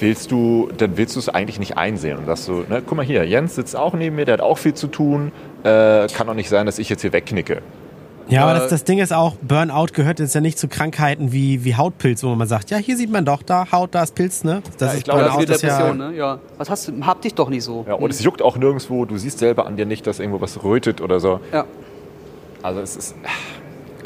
willst 0.00 0.30
du, 0.30 0.68
dann 0.76 0.96
willst 0.96 1.16
du 1.16 1.20
es 1.20 1.28
eigentlich 1.28 1.58
nicht 1.58 1.76
einsehen. 1.76 2.18
Und 2.18 2.26
sagst 2.26 2.48
du, 2.48 2.64
ne, 2.68 2.82
guck 2.86 2.96
mal 2.96 3.04
hier, 3.04 3.24
Jens 3.24 3.54
sitzt 3.54 3.76
auch 3.76 3.94
neben 3.94 4.16
mir, 4.16 4.24
der 4.24 4.34
hat 4.34 4.40
auch 4.40 4.58
viel 4.58 4.74
zu 4.74 4.86
tun, 4.86 5.32
äh, 5.64 6.06
kann 6.08 6.26
doch 6.26 6.34
nicht 6.34 6.48
sein, 6.48 6.66
dass 6.66 6.78
ich 6.78 6.88
jetzt 6.88 7.02
hier 7.02 7.12
wegknicke. 7.12 7.62
Ja, 8.28 8.42
aber 8.44 8.56
Äh, 8.56 8.60
das, 8.60 8.70
das 8.70 8.84
Ding 8.84 8.98
ist 8.98 9.12
auch, 9.12 9.36
Burnout 9.40 9.86
gehört 9.94 10.20
jetzt 10.20 10.34
ja 10.34 10.40
nicht 10.42 10.58
zu 10.58 10.68
Krankheiten 10.68 11.32
wie, 11.32 11.64
wie 11.64 11.76
Hautpilz, 11.76 12.22
wo 12.22 12.34
man 12.34 12.46
sagt, 12.46 12.70
ja, 12.70 12.76
hier 12.76 12.96
sieht 12.96 13.10
man 13.10 13.24
doch, 13.24 13.42
da 13.42 13.72
Haut, 13.72 13.94
da 13.94 14.02
ist 14.02 14.14
Pilz, 14.14 14.44
ne? 14.44 14.62
Das 14.78 14.88
Ja, 14.88 14.92
ich 14.92 14.98
ist 14.98 15.04
glaube, 15.04 15.22
Burnout 15.22 15.38
wie 15.38 15.52
ist 15.52 15.62
ja, 15.62 15.68
Depression, 15.68 15.96
ne? 15.98 16.14
Ja. 16.14 16.38
Was 16.58 16.68
hast 16.68 16.88
du, 16.88 17.06
hab 17.06 17.22
dich 17.22 17.34
doch 17.34 17.48
nicht 17.48 17.64
so. 17.64 17.86
Ja, 17.88 17.94
und 17.94 18.10
es 18.10 18.22
juckt 18.22 18.42
auch 18.42 18.56
nirgendwo, 18.58 19.06
du 19.06 19.16
siehst 19.16 19.38
selber 19.38 19.66
an 19.66 19.76
dir 19.76 19.86
nicht, 19.86 20.06
dass 20.06 20.18
irgendwo 20.20 20.40
was 20.42 20.62
rötet 20.62 21.00
oder 21.00 21.20
so. 21.20 21.40
Ja. 21.52 21.64
Also 22.62 22.80
es 22.80 22.96
ist, 22.96 23.14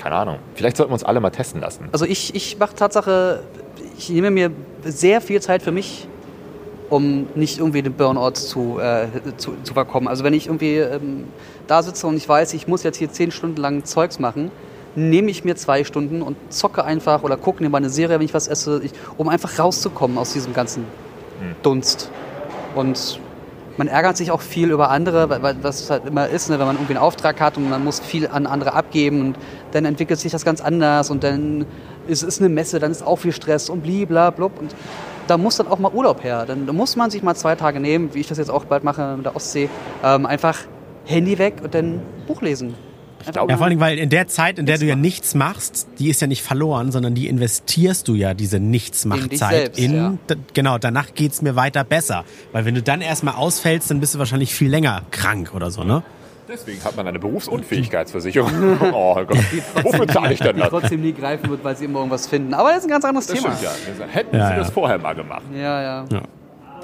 keine 0.03 0.17
Ahnung, 0.17 0.39
vielleicht 0.57 0.77
sollten 0.77 0.91
wir 0.91 0.95
uns 0.95 1.05
alle 1.05 1.21
mal 1.21 1.31
testen 1.31 1.61
lassen. 1.61 1.89
Also 1.93 2.05
ich, 2.05 2.35
ich 2.35 2.59
mache 2.59 2.75
Tatsache, 2.75 3.45
ich 3.97 4.11
nehme 4.11 4.33
mir 4.33 4.51
sehr 4.85 5.21
viel 5.21 5.41
Zeit 5.41 5.63
für 5.63 5.71
mich, 5.71 6.09
um 6.91 7.29
nicht 7.37 7.59
irgendwie 7.59 7.83
den 7.83 7.93
Burnout 7.93 8.33
zu, 8.33 8.81
äh, 8.81 9.07
zu, 9.37 9.55
zu 9.63 9.75
verkommen. 9.75 10.09
Also 10.09 10.25
wenn 10.25 10.35
ich 10.35 10.47
irgendwie 10.47 10.79
ähm, 10.79 11.29
da 11.69 11.85
sitze 11.85 12.09
und 12.09 12.17
ich 12.17 12.29
weiß, 12.29 12.53
ich 12.55 12.67
muss 12.67 12.83
jetzt 12.83 12.97
hier 12.97 13.13
zehn 13.13 13.31
Stunden 13.31 13.61
lang 13.61 13.85
Zeugs 13.85 14.19
machen, 14.19 14.51
nehme 14.97 15.31
ich 15.31 15.45
mir 15.45 15.55
zwei 15.55 15.85
Stunden 15.85 16.21
und 16.21 16.37
zocke 16.53 16.85
einfach 16.85 17.23
oder 17.23 17.37
gucke 17.37 17.63
mir 17.63 17.71
mal 17.71 17.79
eine 17.79 17.89
Serie, 17.89 18.19
wenn 18.19 18.27
ich 18.27 18.35
was 18.35 18.49
esse, 18.49 18.81
ich, 18.83 18.91
um 19.19 19.29
einfach 19.29 19.57
rauszukommen 19.57 20.19
aus 20.19 20.33
diesem 20.33 20.53
ganzen 20.53 20.85
Dunst. 21.63 22.11
Und 22.75 23.21
man 23.77 23.89
ärgert 23.89 24.17
sich 24.17 24.31
auch 24.31 24.41
viel 24.41 24.71
über 24.71 24.91
andere, 24.91 25.57
das 25.63 25.91
halt 25.91 26.07
immer 26.07 26.29
ist, 26.29 26.51
ne, 26.51 26.59
wenn 26.59 26.67
man 26.67 26.77
irgendwie 26.77 26.95
einen 26.95 27.03
Auftrag 27.03 27.41
hat 27.41 27.57
und 27.57 27.71
man 27.71 27.83
muss 27.85 28.01
viel 28.01 28.29
an 28.29 28.47
andere 28.47 28.75
abgeben 28.75 29.21
und 29.21 29.37
dann 29.75 29.85
entwickelt 29.85 30.21
sich 30.21 30.33
das 30.33 30.45
ganz 30.45 30.61
anders 30.61 31.11
und 31.11 31.25
dann 31.25 31.67
ist 32.07 32.23
es 32.23 32.41
eine 32.41 32.49
Messe, 32.49 32.79
dann 32.79 32.91
ist 32.91 33.03
auch 33.03 33.17
viel 33.17 33.33
Stress 33.33 33.69
und 33.69 33.83
bliblablub 33.83 34.59
und 34.61 34.75
da 35.27 35.39
muss 35.39 35.57
dann 35.57 35.69
auch 35.69 35.79
mal 35.79 35.93
Urlaub 35.93 36.25
her. 36.25 36.45
Dann 36.47 36.67
muss 36.67 36.97
man 36.97 37.11
sich 37.11 37.23
mal 37.23 37.35
zwei 37.35 37.55
Tage 37.55 37.81
nehmen, 37.81 38.15
wie 38.15 38.21
ich 38.21 38.29
das 38.29 38.39
jetzt 38.39 38.51
auch 38.51 38.65
bald 38.65 38.85
mache 38.85 39.17
mit 39.17 39.27
der 39.27 39.37
Ostsee, 39.37 39.69
ähm, 40.05 40.27
einfach 40.27 40.59
Handy 41.05 41.39
weg 41.39 41.55
und 41.63 41.75
dann 41.75 42.01
Buch 42.27 42.43
lesen. 42.43 42.75
Einfach 43.25 43.49
Ja, 43.49 43.57
vor 43.57 43.67
allem, 43.67 43.79
weil 43.79 43.99
in 43.99 44.11
der 44.11 44.27
Zeit, 44.27 44.59
in 44.59 44.67
der 44.67 44.79
du 44.79 44.85
ja 44.85 44.97
nichts 44.97 45.35
machst, 45.35 45.87
die 45.99 46.09
ist 46.09 46.21
ja 46.21 46.27
nicht 46.27 46.43
verloren, 46.43 46.91
sondern 46.91 47.15
die 47.15 47.29
investierst 47.29 48.09
du 48.09 48.15
ja, 48.15 48.35
diese 48.35 48.57
In 48.57 48.71
Nichtsmachtzeit. 48.71 49.51
selbst, 49.51 49.79
in, 49.79 49.95
ja. 49.95 50.15
Genau, 50.55 50.79
danach 50.79 51.15
geht's 51.15 51.41
mir 51.41 51.55
weiter 51.55 51.85
besser. 51.85 52.25
Weil 52.51 52.65
wenn 52.65 52.75
du 52.75 52.83
dann 52.83 53.01
erstmal 53.01 53.35
ausfällst, 53.35 53.91
dann 53.91 54.01
bist 54.01 54.15
du 54.15 54.19
wahrscheinlich 54.19 54.53
viel 54.53 54.69
länger 54.69 55.03
krank 55.13 55.53
oder 55.55 55.71
so, 55.71 55.85
ne? 55.85 56.03
Deswegen 56.53 56.85
hat 56.85 56.97
man 56.97 57.07
eine 57.09 57.19
Berufsunfähigkeitsversicherung. 57.19 58.51
oh 58.93 59.15
Gott, 59.15 59.39
wofür 59.83 60.07
zahle 60.09 60.35
ich 60.35 60.41
denn 60.41 60.55
die 60.57 60.61
das? 60.61 60.71
trotzdem 60.71 61.01
nie 61.01 61.13
greifen 61.13 61.49
wird, 61.49 61.65
weil 61.65 61.77
sie 61.77 61.87
immer 61.87 62.01
irgendwas 62.01 62.27
finden. 62.27 62.53
Aber 62.55 62.69
das 62.69 62.79
ist 62.79 62.85
ein 62.85 62.91
ganz 62.91 63.05
anderes 63.05 63.27
Das 63.27 63.39
Thema. 63.41 63.55
stimmt 63.57 63.99
ja. 63.99 64.07
Hätten 64.07 64.37
Ja, 64.37 64.47
sie 64.47 64.53
ja. 64.53 64.59
das 64.59 64.71
vorher 64.71 64.99
mal 64.99 65.15
gemacht. 65.15 65.43
Ja, 65.55 65.83
ja. 65.83 66.05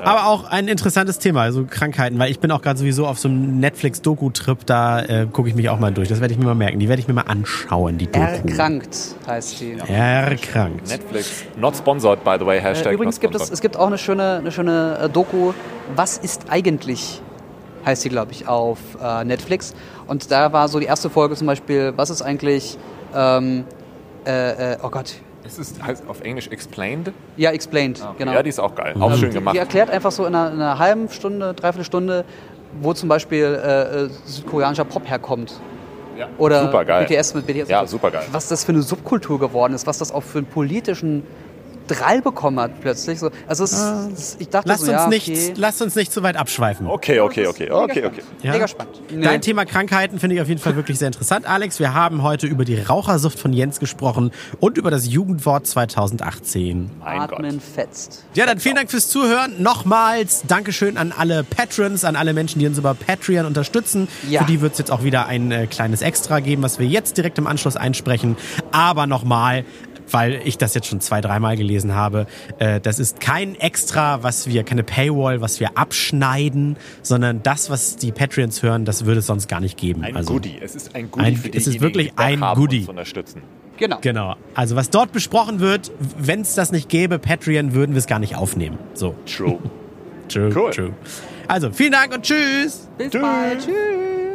Aber 0.01 0.27
auch 0.29 0.45
ein 0.49 0.69
interessantes 0.69 1.19
Thema, 1.19 1.43
also 1.43 1.67
Krankheiten, 1.69 2.21
weil 2.21 2.31
ich 2.31 2.39
bin 2.39 2.53
auch 2.53 2.63
gerade 2.63 2.79
sowieso 2.79 3.07
auf 3.07 3.19
so 3.19 3.29
einem 3.29 3.59
Netflix-Doku-Trip, 3.59 4.65
da 4.65 5.01
äh, 5.03 5.27
gucke 5.33 5.49
ich 5.49 5.57
mich 5.57 5.69
auch 5.71 5.81
mal 5.81 5.93
durch. 5.93 6.09
Das 6.09 6.21
werde 6.21 6.33
ich 6.33 6.39
mir 6.39 6.47
mal 6.47 6.55
merken. 6.55 6.79
Die 6.79 6.89
werde 6.89 7.01
ich 7.03 7.09
mir 7.09 7.15
mal 7.15 7.23
anschauen, 7.23 7.99
die 7.99 8.07
Doku. 8.07 8.25
Erkrankt 8.25 8.97
heißt 9.27 9.61
die. 9.61 9.77
Erkrankt. 9.89 10.89
Netflix, 10.89 11.43
not 11.57 11.77
sponsored, 11.77 12.23
by 12.23 12.37
the 12.39 12.47
way, 12.47 12.61
Hashtag 12.61 12.93
Äh, 12.93 12.95
übrigens 12.95 13.19
gibt 13.19 13.35
es, 13.35 13.51
es 13.51 13.61
gibt 13.61 13.77
auch 13.77 13.89
eine 13.89 13.99
schöne, 13.99 14.37
eine 14.37 14.53
schöne 14.53 14.99
äh, 15.03 15.09
Doku, 15.09 15.53
Was 15.97 16.17
ist 16.19 16.45
eigentlich? 16.49 17.21
Heißt 17.87 18.05
die, 18.05 18.09
glaube 18.09 18.33
ich, 18.33 18.47
auf 18.49 18.79
äh, 19.03 19.25
Netflix. 19.25 19.75
Und 20.07 20.31
da 20.31 20.53
war 20.53 20.69
so 20.69 20.79
die 20.81 20.87
erste 20.87 21.11
Folge 21.11 21.37
zum 21.37 21.47
Beispiel, 21.47 21.93
was 21.97 22.11
ist 22.11 22.23
eigentlich, 22.23 22.77
ähm, 23.15 23.65
äh, 24.27 24.73
äh, 24.75 24.79
oh 24.83 24.91
Gott, 24.91 25.15
Es 25.45 25.59
ist 25.59 25.83
heißt 25.83 26.05
auf 26.09 26.21
Englisch 26.21 26.49
explained. 26.49 27.13
ja, 27.37 27.51
Explained, 27.51 28.05
genau. 28.19 28.33
Ja, 28.33 28.43
die 28.43 28.51
ist 28.51 28.59
auch 28.59 28.75
geil. 28.75 28.95
Auch 28.99 29.15
schön 29.15 29.31
die, 29.31 29.37
gemacht. 29.39 29.55
die 29.55 29.59
erklärt 29.59 29.91
einfach 29.91 30.13
so 30.13 30.27
in 30.27 30.35
einer, 30.35 30.53
in 30.53 30.61
einer 30.61 30.79
halben 30.79 31.09
Stunde, 31.09 31.55
dreiviertel 31.55 31.85
Stunde, 31.85 32.25
wo 32.83 32.93
zum 32.93 33.09
Beispiel 33.09 33.45
äh, 33.65 34.05
äh, 34.05 34.09
südkoreanischer 34.27 34.85
Pop 34.85 35.09
herkommt. 35.09 35.59
Ja, 36.19 36.29
Oder 36.37 36.63
super 36.65 36.85
geil. 36.85 37.07
BTS 37.07 37.35
mit 37.35 37.47
BTS. 37.47 37.69
Ja, 37.69 37.87
super 37.87 38.11
geil. 38.11 38.25
Was 38.33 38.49
das 38.49 38.65
für 38.65 38.73
eine 38.73 38.83
Subkultur 38.83 39.39
geworden 39.39 39.73
ist, 39.73 39.87
was 39.87 39.99
das 39.99 40.11
auch 40.13 40.25
für 40.25 40.39
einen 40.39 40.49
politischen 40.49 41.23
Drall 41.89 42.23
bekommen 42.23 42.61
hat 42.61 42.81
plötzlich. 42.81 43.19
So, 43.19 43.31
also 43.47 43.65
es, 43.65 43.73
es, 43.73 44.37
ich 44.39 44.49
dachte 44.49 44.69
Lasst 44.69 44.85
so, 44.85 44.93
uns, 44.93 45.01
ja, 45.01 45.09
nicht, 45.09 45.29
okay. 45.29 45.55
lasst 45.57 45.83
uns 45.83 45.95
nicht 45.95 46.13
zu 46.13 46.23
weit 46.23 46.37
abschweifen. 46.37 46.87
Okay, 46.87 47.21
okay, 47.21 47.47
okay, 47.47 47.71
okay, 47.71 48.05
okay. 48.05 48.23
Ja? 48.43 48.53
Mega 48.53 48.69
spannend. 48.69 49.01
Nee. 49.11 49.23
Dein 49.23 49.41
Thema 49.41 49.65
Krankheiten 49.65 50.19
finde 50.19 50.37
ich 50.37 50.43
auf 50.43 50.49
jeden 50.49 50.61
Fall 50.61 50.77
wirklich 50.77 50.99
sehr 50.99 51.09
interessant, 51.09 51.49
Alex. 51.49 51.79
Wir 51.79 51.95
haben 51.95 52.23
heute 52.23 52.47
über 52.47 52.65
die 52.65 52.79
Rauchersucht 52.81 53.39
von 53.39 53.53
Jens 53.53 53.81
gesprochen 53.81 54.31
und 54.61 54.79
über 54.79 54.91
das 54.91 55.09
Jugendwort 55.09 55.67
2018. 55.67 56.91
Mein 57.01 57.21
Atmen 57.21 57.53
Gott. 57.53 57.63
fetzt. 57.63 58.25
Ja, 58.35 58.47
dann 58.47 58.61
vielen 58.61 58.77
Dank 58.77 58.91
fürs 58.91 59.09
Zuhören. 59.09 59.63
Nochmals 59.63 60.45
Dankeschön 60.47 60.97
an 60.97 61.13
alle 61.17 61.45
Patrons, 61.45 62.05
an 62.05 62.17
alle 62.17 62.33
Menschen, 62.33 62.59
die 62.59 62.67
uns 62.67 62.79
über 62.79 62.95
Patreon 62.95 63.47
unterstützen. 63.47 64.09
Ja. 64.29 64.41
Für 64.41 64.47
die 64.47 64.61
wird 64.61 64.73
es 64.73 64.79
jetzt 64.79 64.91
auch 64.91 65.03
wieder 65.03 65.27
ein 65.27 65.51
äh, 65.51 65.67
kleines 65.67 66.03
Extra 66.03 66.41
geben, 66.41 66.63
was 66.63 66.79
wir 66.79 66.87
jetzt 66.87 67.17
direkt 67.17 67.39
im 67.39 67.47
Anschluss 67.47 67.77
einsprechen. 67.77 68.37
Aber 68.73 69.07
nochmal, 69.07 69.65
weil 70.11 70.41
ich 70.45 70.59
das 70.59 70.75
jetzt 70.75 70.87
schon 70.87 71.01
zwei, 71.01 71.21
dreimal 71.21 71.57
gelesen 71.57 71.95
habe, 71.95 72.27
äh, 72.59 72.81
das 72.81 72.99
ist 72.99 73.21
kein 73.21 73.55
Extra, 73.55 74.23
was 74.23 74.49
wir, 74.49 74.65
keine 74.65 74.83
Paywall, 74.83 75.41
was 75.41 75.61
wir 75.61 75.77
abschneiden, 75.79 76.77
sondern 77.03 77.43
das, 77.43 77.71
was 77.71 77.97
die 77.97 78.13
Patreons 78.13 78.63
hören, 78.63 78.85
das 78.85 79.05
würde 79.05 79.21
es 79.21 79.27
sonst 79.27 79.49
gar 79.49 79.61
nicht 79.61 79.77
geben. 79.79 80.03
Ein 80.05 80.17
also, 80.17 80.35
Goodie. 80.35 80.59
Es 80.61 80.75
ist 80.75 80.95
ein 80.95 81.11
Goodie 81.11 81.27
Ein- 81.27 81.37
für 81.37 81.49
es 81.53 81.67
ist 81.67 81.81
wirklich 81.81 82.09
die 82.13 82.19
ein 82.19 82.41
haben, 82.41 82.61
Goodie. 82.61 82.87
unterstützen. 82.89 83.43
Genau. 83.77 83.99
Genau. 84.01 84.35
Also 84.55 84.75
was 84.75 84.91
dort 84.91 85.13
besprochen 85.13 85.61
wird, 85.61 85.93
wenn 86.19 86.41
es 86.41 86.55
das 86.55 86.73
nicht 86.73 86.89
gäbe, 86.89 87.19
Patreon, 87.19 87.75
würden 87.75 87.93
wir 87.95 87.99
es 88.01 88.07
gar 88.07 88.19
nicht 88.19 88.35
aufnehmen. 88.37 88.79
So. 88.95 89.15
True. 89.27 89.59
True, 90.29 90.51
Cool. 90.55 90.71
true. 90.73 90.93
Also, 91.47 91.71
vielen 91.71 91.93
Dank 91.93 92.13
und 92.15 92.23
tschüss. 92.23 92.87
Bis 92.99 93.11
Tschüss. 93.11 93.23
bald. 93.23 93.61
Tschüss. 93.65 94.28